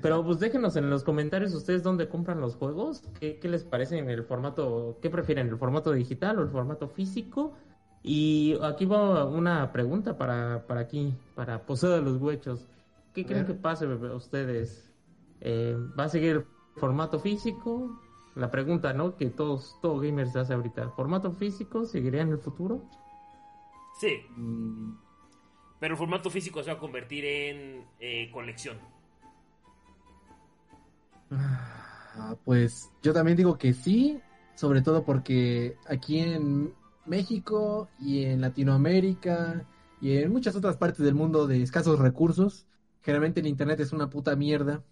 [0.01, 3.97] Pero pues déjenos en los comentarios ustedes dónde compran los juegos, qué, qué les parece
[3.97, 7.53] en el formato, qué prefieren, el formato digital o el formato físico.
[8.01, 12.65] Y aquí va una pregunta para, para aquí, para Posada de los Huechos.
[13.13, 14.89] ¿Qué creen que pase bebé, a ustedes?
[15.41, 16.45] Eh, ¿Va a seguir el
[16.77, 17.99] formato físico?
[18.35, 19.17] La pregunta, ¿no?
[19.17, 20.89] Que todos, todo gamer se hace ahorita.
[20.91, 22.81] ¿Formato físico seguiría en el futuro?
[24.01, 24.93] Sí, Mm,
[25.79, 28.79] pero el formato físico se va a convertir en eh, colección.
[31.31, 34.21] ah, Pues yo también digo que sí,
[34.55, 36.73] sobre todo porque aquí en
[37.05, 39.65] México y en Latinoamérica
[39.99, 42.67] y en muchas otras partes del mundo de escasos recursos,
[43.01, 44.83] generalmente el internet es una puta mierda.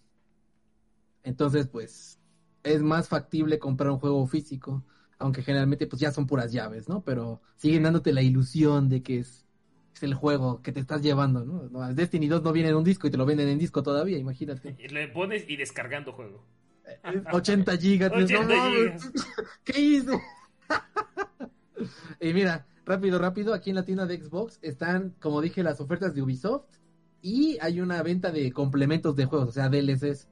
[1.23, 2.19] Entonces, pues
[2.63, 4.83] es más factible comprar un juego físico,
[5.19, 7.03] aunque generalmente pues ya son puras llaves, ¿no?
[7.03, 9.45] Pero siguen dándote la ilusión de que es,
[9.93, 11.93] es el juego que te estás llevando, ¿no?
[11.93, 14.75] Destiny 2 no viene en un disco y te lo venden en disco todavía, imagínate.
[14.79, 16.43] Y le pones y descargando juego.
[17.31, 18.11] 80 gigas.
[18.17, 19.11] dices, 80 no gigas.
[19.63, 20.19] ¿Qué hice?
[22.19, 26.15] y mira, rápido, rápido, aquí en la tienda de Xbox están, como dije, las ofertas
[26.15, 26.79] de Ubisoft
[27.21, 30.29] y hay una venta de complementos de juegos, o sea, DLCs.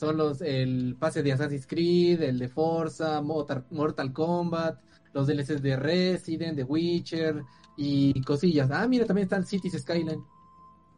[0.00, 4.80] Son los, el pase de Assassin's Creed, el de Forza, Mortal, Mortal Kombat,
[5.12, 7.46] los DLCs de Resident, de Witcher
[7.76, 8.70] y cosillas.
[8.72, 10.26] Ah, mira, también están Cities Skyline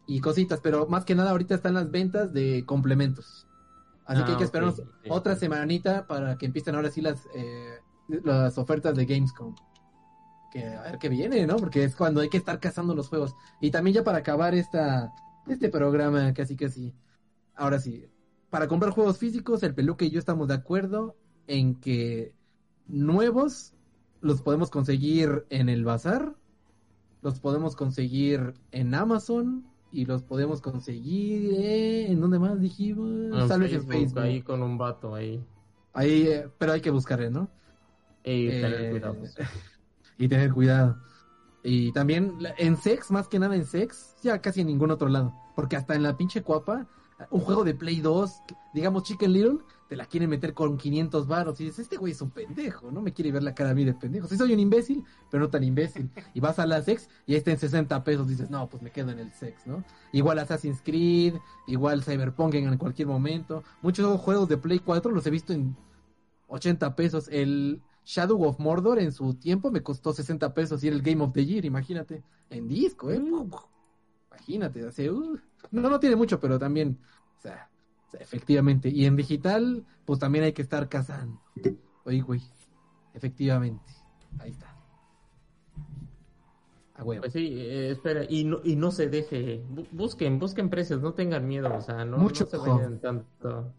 [0.06, 3.48] y cositas, pero más que nada ahorita están las ventas de complementos.
[4.04, 5.40] Así Ah, que hay que ok, esperarnos sí, otra sí.
[5.40, 7.78] semanita para que empiecen ahora sí las, eh,
[8.08, 9.54] las ofertas de Gamescom.
[10.50, 11.60] Que a ver qué viene, ¿no?
[11.60, 13.34] Porque es cuando hay que estar cazando los juegos.
[13.60, 15.12] Y también ya para acabar esta,
[15.46, 16.94] este programa, casi casi.
[17.54, 18.06] Ahora sí,
[18.52, 22.34] para comprar juegos físicos, el peluque y yo estamos de acuerdo en que
[22.86, 23.72] nuevos
[24.20, 26.36] los podemos conseguir en el bazar
[27.22, 33.48] los podemos conseguir en Amazon y los podemos conseguir en ¿dónde más dijimos?
[33.48, 34.18] Tal vez en Facebook.
[34.18, 35.42] Ahí con un vato ahí.
[35.94, 37.48] Ahí, eh, pero hay que buscarle, ¿no?
[38.22, 39.16] Y tener eh, cuidado.
[40.18, 40.98] y tener cuidado.
[41.62, 45.32] Y también en Sex, más que nada en Sex, ya casi en ningún otro lado.
[45.54, 46.88] Porque hasta en la pinche cuapa,
[47.30, 48.42] un juego de Play 2,
[48.74, 49.58] digamos Chicken Little,
[49.88, 53.02] te la quieren meter con 500 baros y dices, este güey es un pendejo, no
[53.02, 54.26] me quiere ver la cara a mí de pendejo.
[54.26, 56.10] Sí soy un imbécil, pero no tan imbécil.
[56.32, 58.90] Y vas a la sex y ahí está en 60 pesos, dices, no, pues me
[58.90, 59.84] quedo en el sex, ¿no?
[60.12, 61.34] Igual Assassin's Creed,
[61.66, 63.64] igual Cyberpunk en cualquier momento.
[63.82, 65.76] Muchos juegos de Play 4 los he visto en
[66.48, 67.28] 80 pesos.
[67.30, 71.22] El Shadow of Mordor en su tiempo me costó 60 pesos y era el Game
[71.22, 72.22] of the Year, imagínate.
[72.48, 73.20] En disco, ¿eh?
[73.20, 73.50] Mm.
[74.30, 75.10] Imagínate, hace...
[75.10, 75.38] Uh,
[75.70, 76.98] no, no tiene mucho, pero también...
[77.38, 77.68] O sea,
[78.20, 78.88] Efectivamente.
[78.88, 81.40] Y en digital, pues también hay que estar cazando.
[82.04, 82.40] Oye, güey.
[83.14, 83.92] Efectivamente.
[84.38, 84.74] Ahí está.
[86.94, 87.22] A huevo.
[87.22, 89.62] Pues sí, eh, espera, y no, y no se deje.
[89.92, 93.72] Busquen, busquen precios, no tengan miedo, o sea, no, Mucho se vayan tanto.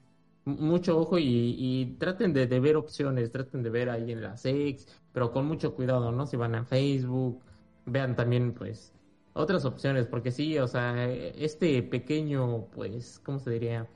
[0.46, 5.32] Mucho ojo y, traten de, ver opciones, traten de ver ahí en las ex, pero
[5.32, 6.28] con mucho cuidado, ¿no?
[6.28, 7.42] Si van a Facebook,
[7.86, 8.94] vean también, pues,
[9.34, 13.90] otras opciones, porque sí, o sea, este pequeño, pues, ¿cómo se diría?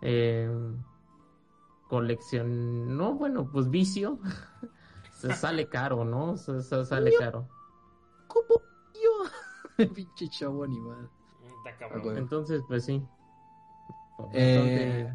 [0.00, 0.50] eh,
[1.88, 4.18] colección, no, bueno, pues vicio,
[5.12, 6.36] se sale caro, ¿no?
[6.36, 7.48] Se, sale caro.
[8.26, 8.60] ¿Cómo
[8.94, 9.86] yo?
[9.94, 11.08] Pinche chavo animal.
[12.16, 13.02] Entonces, pues sí.
[14.32, 15.12] Eh,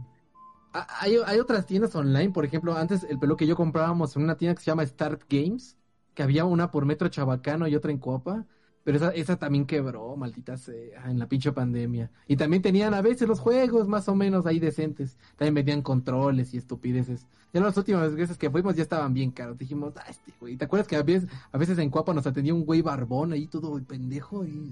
[0.71, 4.37] hay, hay otras tiendas online, por ejemplo, antes el pelo que yo comprábamos en una
[4.37, 5.77] tienda que se llama Start Games,
[6.13, 8.45] que había una por Metro Chabacano y otra en Coapa.
[8.83, 12.11] Pero esa, esa también quebró, maldita sea, en la pinche pandemia.
[12.27, 15.17] Y también tenían a veces los juegos más o menos ahí decentes.
[15.37, 17.25] También vendían controles y estupideces.
[17.53, 19.57] Ya las últimas veces que fuimos ya estaban bien caros.
[19.57, 20.57] Dijimos, ah, este güey.
[20.57, 23.47] ¿Te acuerdas que a veces, a veces en Cuapa nos atendía un güey barbón ahí
[23.47, 24.43] todo pendejo?
[24.43, 24.71] Y,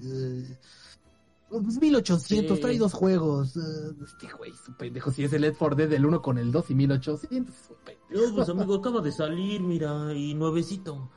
[1.52, 3.56] uh, 1800, trae dos juegos.
[3.56, 5.12] Uh, este güey, su pendejo.
[5.12, 7.78] Si es el Ed for Dead del 1 con el 2 y 1800, es un
[7.86, 8.36] pendejo.
[8.36, 11.10] pues amigo, acaba de salir, mira, y nuevecito.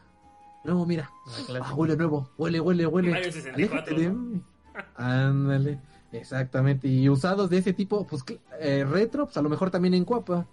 [0.64, 1.10] No, mira.
[1.60, 2.30] Ah, huele nuevo.
[2.38, 3.32] Huele, huele, huele.
[4.96, 5.78] Ándale.
[6.10, 6.88] Exactamente.
[6.88, 8.24] Y usados de ese tipo, pues
[8.60, 10.46] eh, retro, pues a lo mejor también en Copa.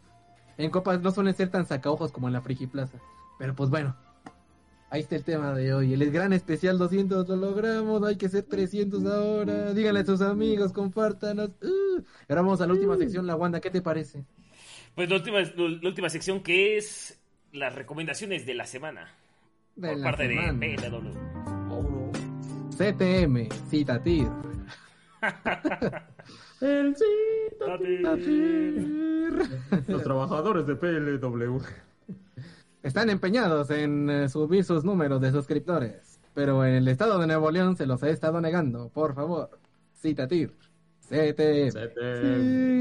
[0.57, 2.99] En Copa no suelen ser tan sacaojos como en la Friki Plaza.
[3.39, 3.95] Pero pues bueno.
[4.89, 5.93] Ahí está el tema de hoy.
[5.93, 8.03] El gran especial 200 lo logramos.
[8.03, 9.73] Hay que ser 300 ahora.
[9.73, 11.51] Díganle a sus amigos, compártanos.
[11.61, 12.01] Uh.
[12.27, 13.61] Ahora vamos a la última sección, la Wanda.
[13.61, 14.25] ¿Qué te parece?
[14.93, 17.17] Pues la última, la última sección que es
[17.53, 19.20] las recomendaciones de la semana
[19.79, 20.35] por parte de
[22.77, 24.27] CTM, Citatir.
[26.61, 28.51] El Citatir.
[29.87, 31.61] Los trabajadores de PLW.
[32.83, 37.51] Están empeñados en eh, subir sus números de suscriptores, pero en el estado de Nuevo
[37.51, 38.89] León se los he estado negando.
[38.89, 39.59] Por favor,
[39.95, 40.55] Citatir.
[41.07, 41.71] CTM.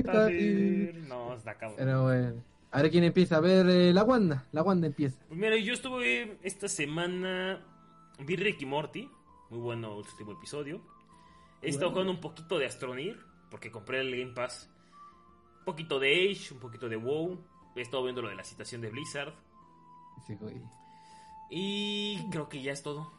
[0.01, 1.05] Citatir.
[1.09, 1.77] No, está cabrón.
[1.79, 2.50] Pero bueno.
[2.73, 3.37] A ver quién empieza.
[3.37, 4.47] A ver, eh, la Wanda.
[4.53, 5.19] La Wanda empieza.
[5.29, 7.65] Pues mira, yo estuve esta semana.
[8.21, 9.11] Vi Ricky Morty.
[9.51, 10.81] Muy bueno el último episodio.
[11.63, 13.19] He estado jugando un poquito de Astronir.
[13.51, 14.71] Porque compré el Game Pass.
[15.61, 17.39] Un poquito de Age, un poquito de WoW.
[17.75, 19.35] He estado viendo lo de la citación de Blizzard.
[20.27, 20.63] Sí, güey.
[21.51, 23.13] Y creo que ya es todo.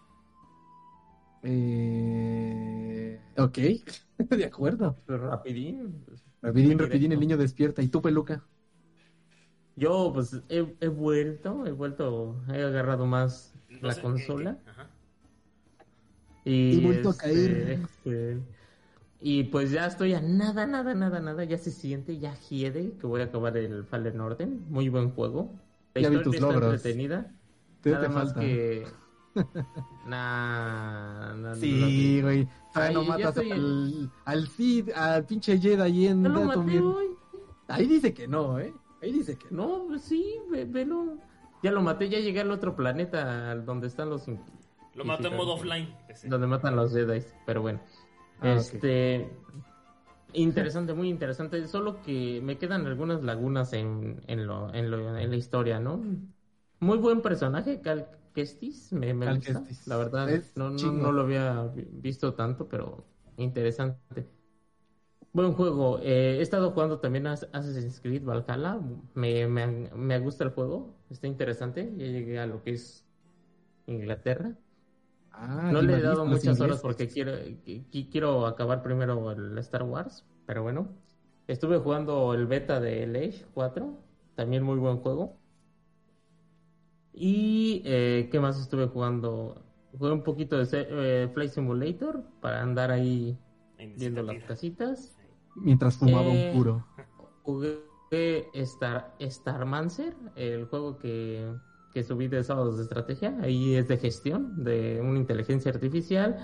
[1.43, 3.19] Eh...
[3.37, 3.57] Ok,
[4.17, 4.97] de acuerdo.
[5.07, 6.05] rapidín.
[6.41, 7.81] Rapidín, rapidín, el niño despierta.
[7.81, 8.43] ¿Y tú, peluca?
[9.75, 14.57] Yo, pues, he, vuelto, he vuelto, he agarrado más la consola.
[16.43, 17.79] Y he vuelto a caer.
[17.83, 18.41] Este,
[19.23, 21.43] y pues ya estoy a nada, nada, nada, nada.
[21.43, 24.65] Ya se siente, ya hiede que voy a acabar el Fallen Orden.
[24.69, 25.53] Muy buen juego.
[25.93, 26.73] La ya vi tus logros.
[26.73, 27.31] entretenida.
[27.85, 28.87] nada más que.
[30.07, 32.47] nah, nah, sí, güey.
[32.73, 36.51] Ahí no matas al, al Cid, al pinche Jedi ahí en no
[37.67, 38.73] Ahí dice que no, ¿eh?
[39.01, 41.17] Ahí dice que no, pues sí, velo.
[41.63, 44.27] Ya lo maté, ya llegué al otro planeta donde están los.
[44.95, 45.95] Lo maté en modo offline.
[46.25, 47.79] Donde matan los Jedi, pero bueno.
[48.41, 49.29] Ah, este.
[50.33, 51.67] Interesante, muy interesante.
[51.67, 56.01] Solo que me quedan algunas lagunas en, en, lo, en, lo, en la historia, ¿no?
[56.79, 58.93] Muy buen personaje, Cal Kestis.
[58.93, 59.63] Me, me gusta.
[59.85, 63.03] La verdad, no, no, no, lo había visto tanto, pero
[63.37, 64.27] interesante.
[65.33, 65.99] Buen juego.
[65.99, 68.79] Eh, he estado jugando también a Assassin's Creed Valhalla.
[69.13, 70.95] Me, me, me, gusta el juego.
[71.09, 71.93] Está interesante.
[71.97, 73.05] Ya llegué a lo que es
[73.87, 74.57] Inglaterra.
[75.31, 77.33] Ah, no le he dado muchas horas porque quiero,
[78.11, 80.25] quiero acabar primero el Star Wars.
[80.45, 80.89] Pero bueno.
[81.47, 83.97] Estuve jugando el beta de Age 4.
[84.35, 85.37] También muy buen juego.
[87.13, 89.61] Y eh, ¿qué más estuve jugando?
[89.97, 93.37] jugué un poquito de eh, Flight Simulator para andar ahí
[93.97, 95.15] viendo las casitas.
[95.55, 96.85] Mientras fumaba un eh, puro.
[97.43, 97.79] Jugué
[98.53, 101.51] Star, Starmancer, el juego que,
[101.93, 103.37] que subí de sábados de estrategia.
[103.41, 106.37] Ahí es de gestión de una inteligencia artificial.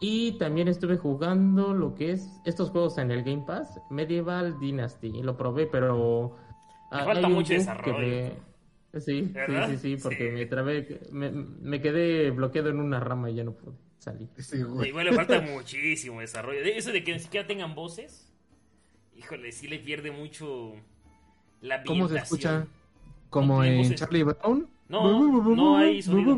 [0.00, 5.22] Y también estuve jugando lo que es estos juegos en el Game Pass, Medieval Dynasty.
[5.22, 6.36] Lo probé, pero.
[6.92, 8.32] Me falta mucho desarrollo.
[9.00, 13.34] Sí, sí, sí, sí, porque me trabé, me, me, quedé bloqueado en una rama y
[13.34, 14.28] ya no pude salir.
[14.86, 16.60] Igual le falta muchísimo desarrollo.
[16.60, 18.25] Eso de que ni siquiera tengan voces,
[19.16, 20.74] híjole, sí le pierde mucho
[21.60, 22.66] la ¿Cómo se escucha?
[23.30, 24.68] ¿Como en Charlie Brown?
[24.88, 26.36] No, no hay sonido.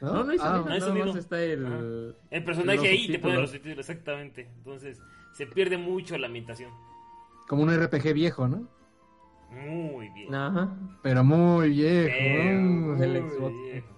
[0.00, 1.16] No, no hay sonido, no hay sonido.
[1.16, 4.48] está el, el personaje ahí te pone los subtítulos, exactamente.
[4.58, 5.00] Entonces,
[5.32, 6.70] se pierde mucho la ambientación.
[7.48, 8.68] Como un RPG viejo, ¿no?
[9.50, 10.34] Muy bien.
[10.34, 10.76] Ajá.
[11.02, 12.54] Pero muy viejo.
[12.54, 13.97] muy viejo.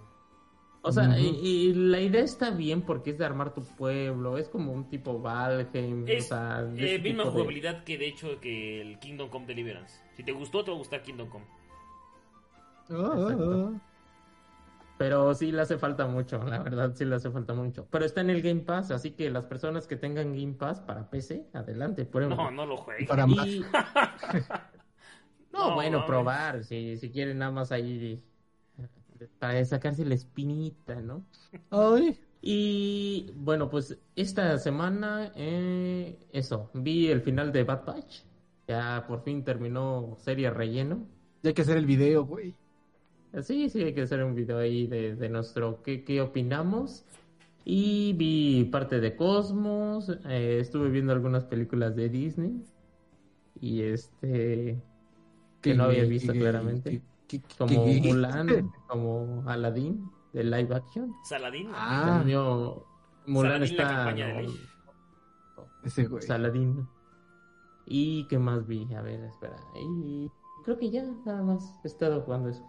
[0.82, 4.73] O sea, y, la idea está bien porque es de armar tu pueblo, es como
[4.73, 9.28] un tipo Valheim, es, o sea, eh, misma jugabilidad que de hecho que el Kingdom
[9.28, 10.01] Come Deliverance.
[10.15, 11.44] Si te gustó, te va a gustar Kingdom Come.
[12.90, 13.73] Ah.
[14.97, 17.86] Pero sí le hace falta mucho, la verdad sí le hace falta mucho.
[17.90, 21.11] Pero está en el Game Pass, así que las personas que tengan Game Pass para
[21.11, 22.36] PC, adelante, prueben.
[22.36, 23.07] No, no lo jueguen.
[23.07, 23.27] Para
[25.52, 28.23] no, bueno, probar, si, si quieren nada más ahí
[29.38, 31.24] para sacarse la espinita, ¿no?
[31.70, 32.18] Ay.
[32.42, 38.22] Y bueno, pues esta semana, eh, eso, vi el final de Bad Batch.
[38.66, 41.06] Ya por fin terminó serie relleno.
[41.42, 42.55] Ya hay que hacer el video, güey.
[43.42, 47.05] Sí, sí, hay que hacer un video ahí de, nuestro qué, qué opinamos.
[47.64, 52.64] Y vi parte de Cosmos, eh, estuve viendo algunas películas de Disney.
[53.60, 54.80] Y este...
[55.60, 57.02] Que no había visto claramente
[57.57, 61.15] como Mulan, como Aladdin de live action.
[61.24, 61.70] Saladín.
[61.74, 62.24] Ah,
[63.27, 64.15] Mulan está.
[65.85, 66.23] Ese güey.
[66.23, 66.89] Saladín.
[67.86, 68.93] ¿Y qué más vi?
[68.94, 69.57] A ver, espera.
[69.74, 70.31] Y
[70.65, 72.65] creo que ya nada más he estado jugando eso.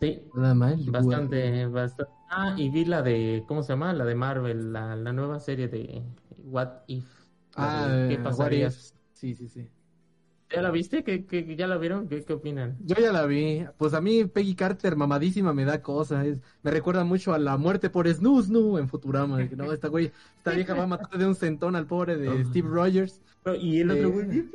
[0.00, 0.22] Sí.
[0.34, 0.84] Nada más.
[0.86, 2.12] Bastante, bastante.
[2.30, 3.92] Ah, y vi la de, ¿cómo se llama?
[3.92, 6.04] La de Marvel, la, la nueva serie de
[6.44, 7.06] What If.
[7.56, 8.70] Ah, ¿qué pasaría?
[8.70, 9.68] Sí, sí, sí.
[10.50, 11.04] ¿Ya la viste?
[11.04, 12.08] ¿Qué, qué, ya la vieron?
[12.08, 12.78] ¿Qué, ¿Qué, opinan?
[12.80, 13.66] Yo ya la vi.
[13.76, 16.26] Pues a mí Peggy Carter, mamadísima, me da cosas.
[16.62, 19.38] me recuerda mucho a la muerte por Snoo Snoo en Futurama.
[19.56, 22.68] no, esta güey, esta vieja va a matar de un centón al pobre de Steve
[22.68, 23.20] Rogers.
[23.60, 24.48] Y el otro güey,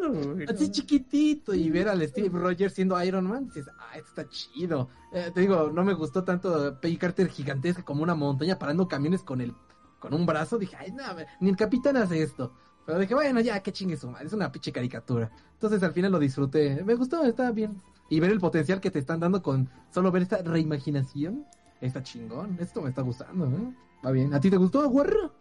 [0.00, 4.28] eh, así chiquitito y ver al Steve Rogers siendo Iron Man, dices, ah, esto está
[4.28, 4.88] chido.
[5.12, 9.22] Eh, te digo, no me gustó tanto Peggy Carter gigantesca como una montaña parando camiones
[9.22, 9.52] con el
[9.98, 10.58] con un brazo.
[10.58, 11.02] Dije, ay, no,
[11.40, 12.52] ni el capitán hace esto.
[12.88, 15.30] Pero dije, bueno, ya, qué chingue su madre, es una pinche caricatura.
[15.52, 16.82] Entonces al final lo disfruté.
[16.84, 17.82] Me gustó, está bien.
[18.08, 21.44] Y ver el potencial que te están dando con solo ver esta reimaginación,
[21.82, 22.56] está chingón.
[22.58, 23.74] Esto me está gustando, ¿eh?
[24.02, 24.32] Va bien.
[24.32, 25.34] ¿A ti te gustó, guarro?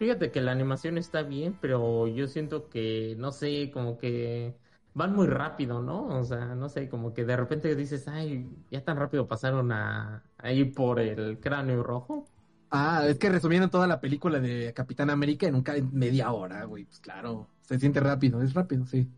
[0.00, 4.56] Fíjate que la animación está bien, pero yo siento que, no sé, como que
[4.92, 6.18] van muy rápido, ¿no?
[6.18, 10.24] O sea, no sé, como que de repente dices, ay, ya tan rápido pasaron a,
[10.36, 12.26] a ir por el cráneo rojo.
[12.70, 16.84] Ah, es que resumieron toda la película de Capitán América en, un, media hora, güey.
[16.84, 19.08] Pues claro, se siente rápido, es rápido, sí.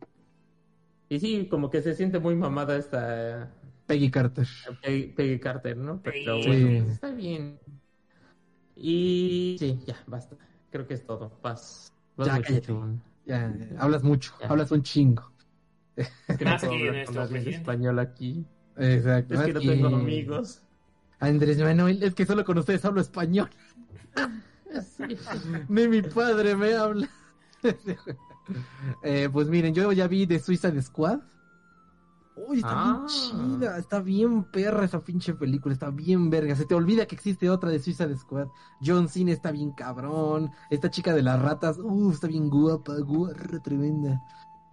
[1.08, 3.50] Y sí, como que se siente muy mamada esta...
[3.86, 4.46] Peggy Carter.
[4.82, 6.02] Peggy, Carter, ¿no?
[6.02, 7.58] Pero bueno, pues, está bien.
[8.76, 10.36] Y sí, ya, basta.
[10.70, 11.30] Creo que es todo.
[11.40, 11.94] Paz.
[12.18, 12.38] ya,
[13.24, 15.32] ya, hablas mucho, hablas un chingo.
[16.44, 18.44] Más que nuestro español aquí.
[18.76, 19.34] Exacto.
[19.34, 20.62] Es que no tengo amigos.
[21.20, 23.50] Andrés Manuel, es que solo con ustedes hablo español.
[25.68, 27.08] Ni mi padre me habla.
[29.02, 31.20] Eh, pues miren, yo ya vi de Suicide Squad.
[32.46, 33.06] Uy, está bien ah.
[33.06, 36.54] chida, está bien perra esa pinche película, está bien verga.
[36.54, 38.46] Se te olvida que existe otra de Suicide Squad.
[38.80, 40.50] John Cena está bien cabrón.
[40.70, 44.22] Esta chica de las ratas, uh, está bien guapa, guarra, tremenda.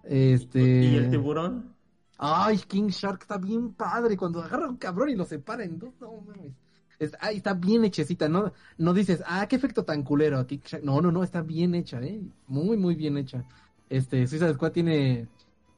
[0.04, 0.60] Este.
[0.60, 1.75] ¿Y el tiburón?
[2.18, 4.16] Ay, King Shark está bien padre.
[4.16, 6.52] Cuando agarra un cabrón y lo separa en dos, no mames.
[6.98, 8.52] está bien hechecita, ¿no?
[8.78, 10.46] No dices, ah, qué efecto tan culero.
[10.46, 10.84] King Shark.
[10.84, 12.22] No, no, no, está bien hecha, ¿eh?
[12.46, 13.44] Muy, muy bien hecha.
[13.88, 15.28] Este, Suicide Squad tiene,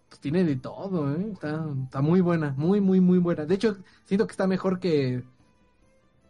[0.09, 1.31] pues tiene de todo, ¿eh?
[1.33, 3.45] Está, está muy buena, muy, muy, muy buena.
[3.45, 5.25] De hecho, siento que está mejor que,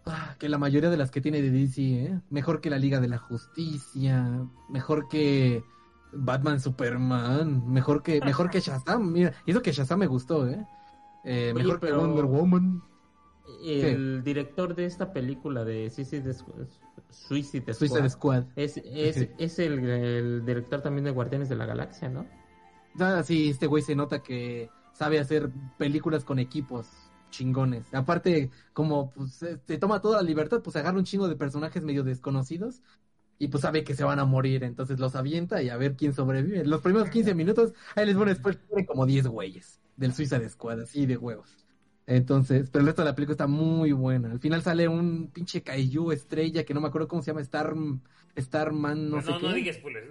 [0.06, 2.20] ah, que la mayoría de las que tiene DC, ¿eh?
[2.30, 5.62] Mejor que la Liga de la Justicia, mejor que
[6.12, 10.66] Batman Superman, mejor que mejor que Shazam, mira, hizo que Shazam me gustó, ¿eh?
[11.24, 12.82] eh mejor que Wonder Woman.
[13.64, 16.66] El director de esta película de Suicide Squad,
[17.10, 22.26] Suicide Squad, es, es, es el, director también de Guardianes de la Galaxia, ¿no?
[23.00, 26.88] Ah, sí, este güey se nota que sabe hacer películas con equipos
[27.30, 27.86] chingones.
[27.92, 32.02] Aparte, como pues te toma toda la libertad, pues agarra un chingo de personajes medio
[32.02, 32.82] desconocidos
[33.38, 36.12] y pues sabe que se van a morir, entonces los avienta y a ver quién
[36.12, 36.64] sobrevive.
[36.64, 40.84] Los primeros 15 minutos, ahí les pone después como 10 güeyes del Suiza de Escuadra,
[40.84, 41.66] así de huevos.
[42.06, 44.30] Entonces, pero el resto de la película está muy buena.
[44.30, 47.74] Al final sale un pinche kaiju estrella que no me acuerdo cómo se llama, Star,
[48.36, 49.46] Starman, no, sé qué.
[49.46, 50.08] No, digas spoilers,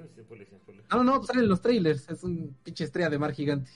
[0.92, 3.72] no, no, no, pues salen los trailers, es un pinche estrella de mar gigante.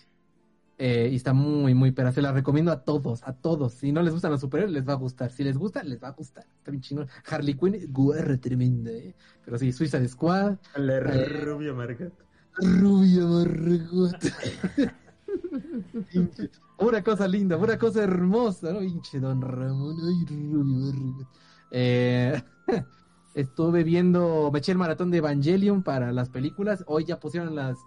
[0.83, 3.75] Eh, y está muy, muy pero Se la recomiendo a todos, a todos.
[3.75, 5.31] Si no les gustan los superhéroes, les va a gustar.
[5.31, 6.43] Si les gusta, les va a gustar.
[6.57, 7.07] Está bien chingón.
[7.29, 9.13] Harley Quinn, guerra tremenda, ¿eh?
[9.45, 10.57] Pero sí, Suiza de Squad.
[10.77, 12.11] La eh, rubia Margot.
[12.57, 14.17] Rubia Margot.
[16.79, 18.79] Una cosa linda, una cosa hermosa, ¿no?
[18.79, 19.97] Pinche Don Ramón.
[20.03, 21.27] Ay, rubia Margot.
[21.69, 22.41] Eh,
[23.35, 26.83] estuve viendo, me eché el maratón de Evangelion para las películas.
[26.87, 27.77] Hoy ya pusieron las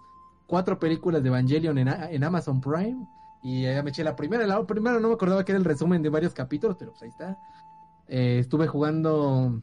[0.47, 3.07] cuatro películas de Evangelion en, Amazon Prime.
[3.43, 4.45] Y ya me eché la primera.
[4.47, 7.09] La primera no me acordaba que era el resumen de varios capítulos, pero pues ahí
[7.09, 7.37] está.
[8.07, 9.61] Eh, estuve jugando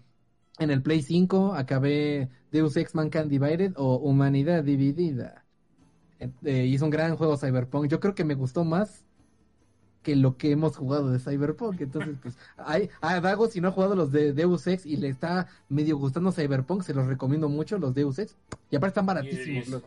[0.59, 1.54] en el Play 5.
[1.54, 5.44] Acabé Deus Ex Mankind Divided o Humanidad Dividida.
[6.44, 7.88] Eh, hizo un gran juego Cyberpunk.
[7.88, 9.04] Yo creo que me gustó más
[10.02, 11.80] que lo que hemos jugado de Cyberpunk.
[11.80, 15.09] Entonces, pues, hay, a Dago, si no ha jugado los de Deus Ex y le
[15.09, 18.36] está medio gustando Cyberpunk, se los recomiendo mucho, los Deus Ex.
[18.70, 19.82] Y aparte están baratísimos.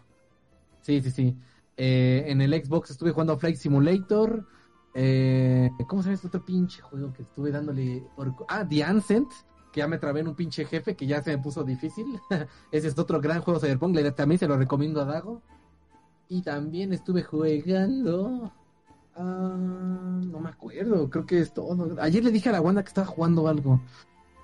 [0.85, 1.35] Sí, sí, sí.
[1.77, 4.45] Eh, en el Xbox estuve jugando Flight Simulator.
[4.93, 8.03] Eh, ¿Cómo se llama este otro pinche juego que estuve dándole?
[8.47, 9.31] Ah, The Ancient,
[9.73, 12.05] que ya me trabé en un pinche jefe que ya se me puso difícil.
[12.71, 15.41] Ese es otro gran juego Cyberpunk, también se lo recomiendo a Dago.
[16.29, 18.51] Y también estuve jugando...
[19.15, 21.99] Ah, no me acuerdo, creo que es todo.
[21.99, 23.81] Ayer le dije a la Wanda que estaba jugando algo.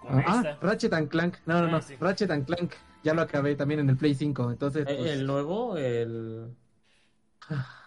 [0.10, 1.36] Ah, Ratchet and Clank.
[1.46, 1.78] No, no, no.
[1.78, 2.74] Ah, Ratchet and Clank.
[3.03, 4.52] Ya lo acabé también en el Play 5.
[4.52, 5.78] Entonces, ¿El, pues, nuevo?
[5.78, 6.56] El...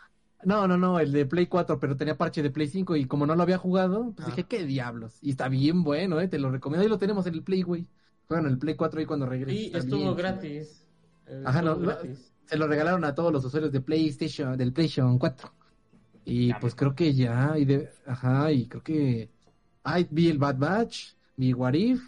[0.47, 3.24] No, no, no, el de Play 4, pero tenía parche de Play 5 y como
[3.24, 5.16] no lo había jugado, pues dije, ¿qué diablos?
[5.23, 6.82] Y está bien bueno, eh, te lo recomiendo.
[6.82, 7.86] Ahí lo tenemos en el Play, güey.
[8.28, 9.59] Bueno, el Play 4 ahí cuando regrese.
[9.59, 10.85] Y estuvo gratis.
[11.47, 11.78] Ajá, no,
[12.45, 15.51] se lo regalaron a todos los usuarios de PlayStation, del PlayStation 4.
[16.27, 19.31] Y pues creo que ya, y de, ajá, y creo que,
[19.82, 22.03] ay, vi el Bad Batch, vi What If,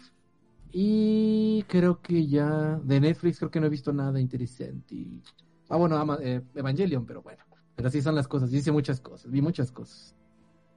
[0.79, 5.23] y creo que ya de Netflix creo que no he visto nada interesante.
[5.69, 7.43] Ah, bueno, eh, Evangelion, pero bueno.
[7.75, 8.53] Pero así son las cosas.
[8.53, 10.15] Hice muchas cosas, vi muchas cosas.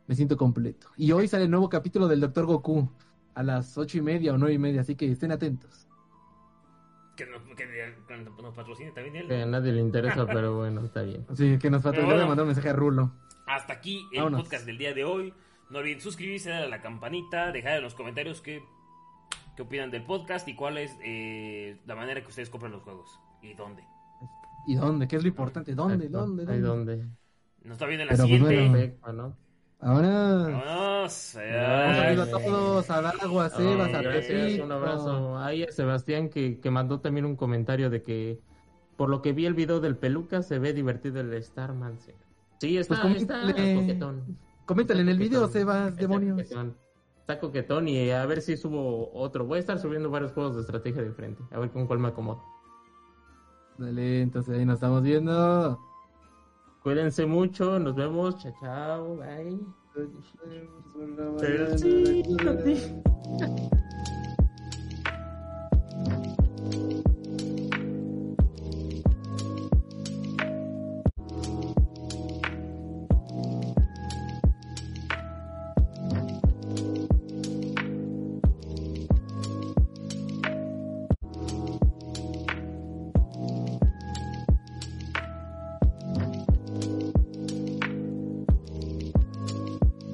[0.06, 0.88] Me siento completo.
[0.96, 2.90] Y hoy sale el nuevo capítulo del Doctor Goku
[3.34, 5.86] a las ocho y media o nueve y media, así que estén atentos.
[7.14, 9.28] Que nos, que nos patrocine también él.
[9.28, 11.26] Que a nadie le interesa, pero bueno, está bien.
[11.34, 12.14] Sí, que nos patrocine.
[12.14, 13.12] Bueno, mandar un mensaje a Rulo.
[13.46, 15.34] Hasta aquí el podcast del día de hoy.
[15.68, 18.62] No olviden suscribirse, darle a la campanita, dejar en los comentarios que
[19.60, 23.20] qué opinan del podcast y cuál es eh, la manera que ustedes compran los juegos
[23.42, 23.84] y dónde.
[24.66, 25.06] ¿Y dónde?
[25.06, 25.74] ¿Qué es lo importante?
[25.74, 26.08] ¿Dónde?
[26.08, 26.46] ¿Dónde?
[26.46, 26.60] ¿Dónde?
[26.60, 27.06] ¿Dónde?
[27.64, 28.98] Nos está viendo la pues, siguiente.
[29.12, 29.36] ¿no?
[29.80, 30.08] Ahora.
[30.46, 31.24] Vámonos.
[31.24, 34.64] a todos, a Agua, a Sebas, a Pepito.
[34.64, 35.38] Un abrazo.
[35.38, 38.40] Ahí a Sebastián que, que mandó también un comentario de que
[38.96, 41.98] por lo que vi el video del peluca se ve divertido el Starman.
[42.60, 44.38] Sí, está, pues está coquetón.
[44.64, 46.76] Coméntale en el video, Sebas, demonios coquetón
[47.30, 49.46] está coquetón y a ver si subo otro.
[49.46, 52.08] Voy a estar subiendo varios juegos de estrategia de frente A ver con cuál me
[52.08, 52.42] acomodo.
[53.78, 55.78] Dale, entonces ahí nos estamos viendo.
[56.82, 58.36] Cuídense mucho, nos vemos.
[58.38, 59.60] Chao, chao, bye.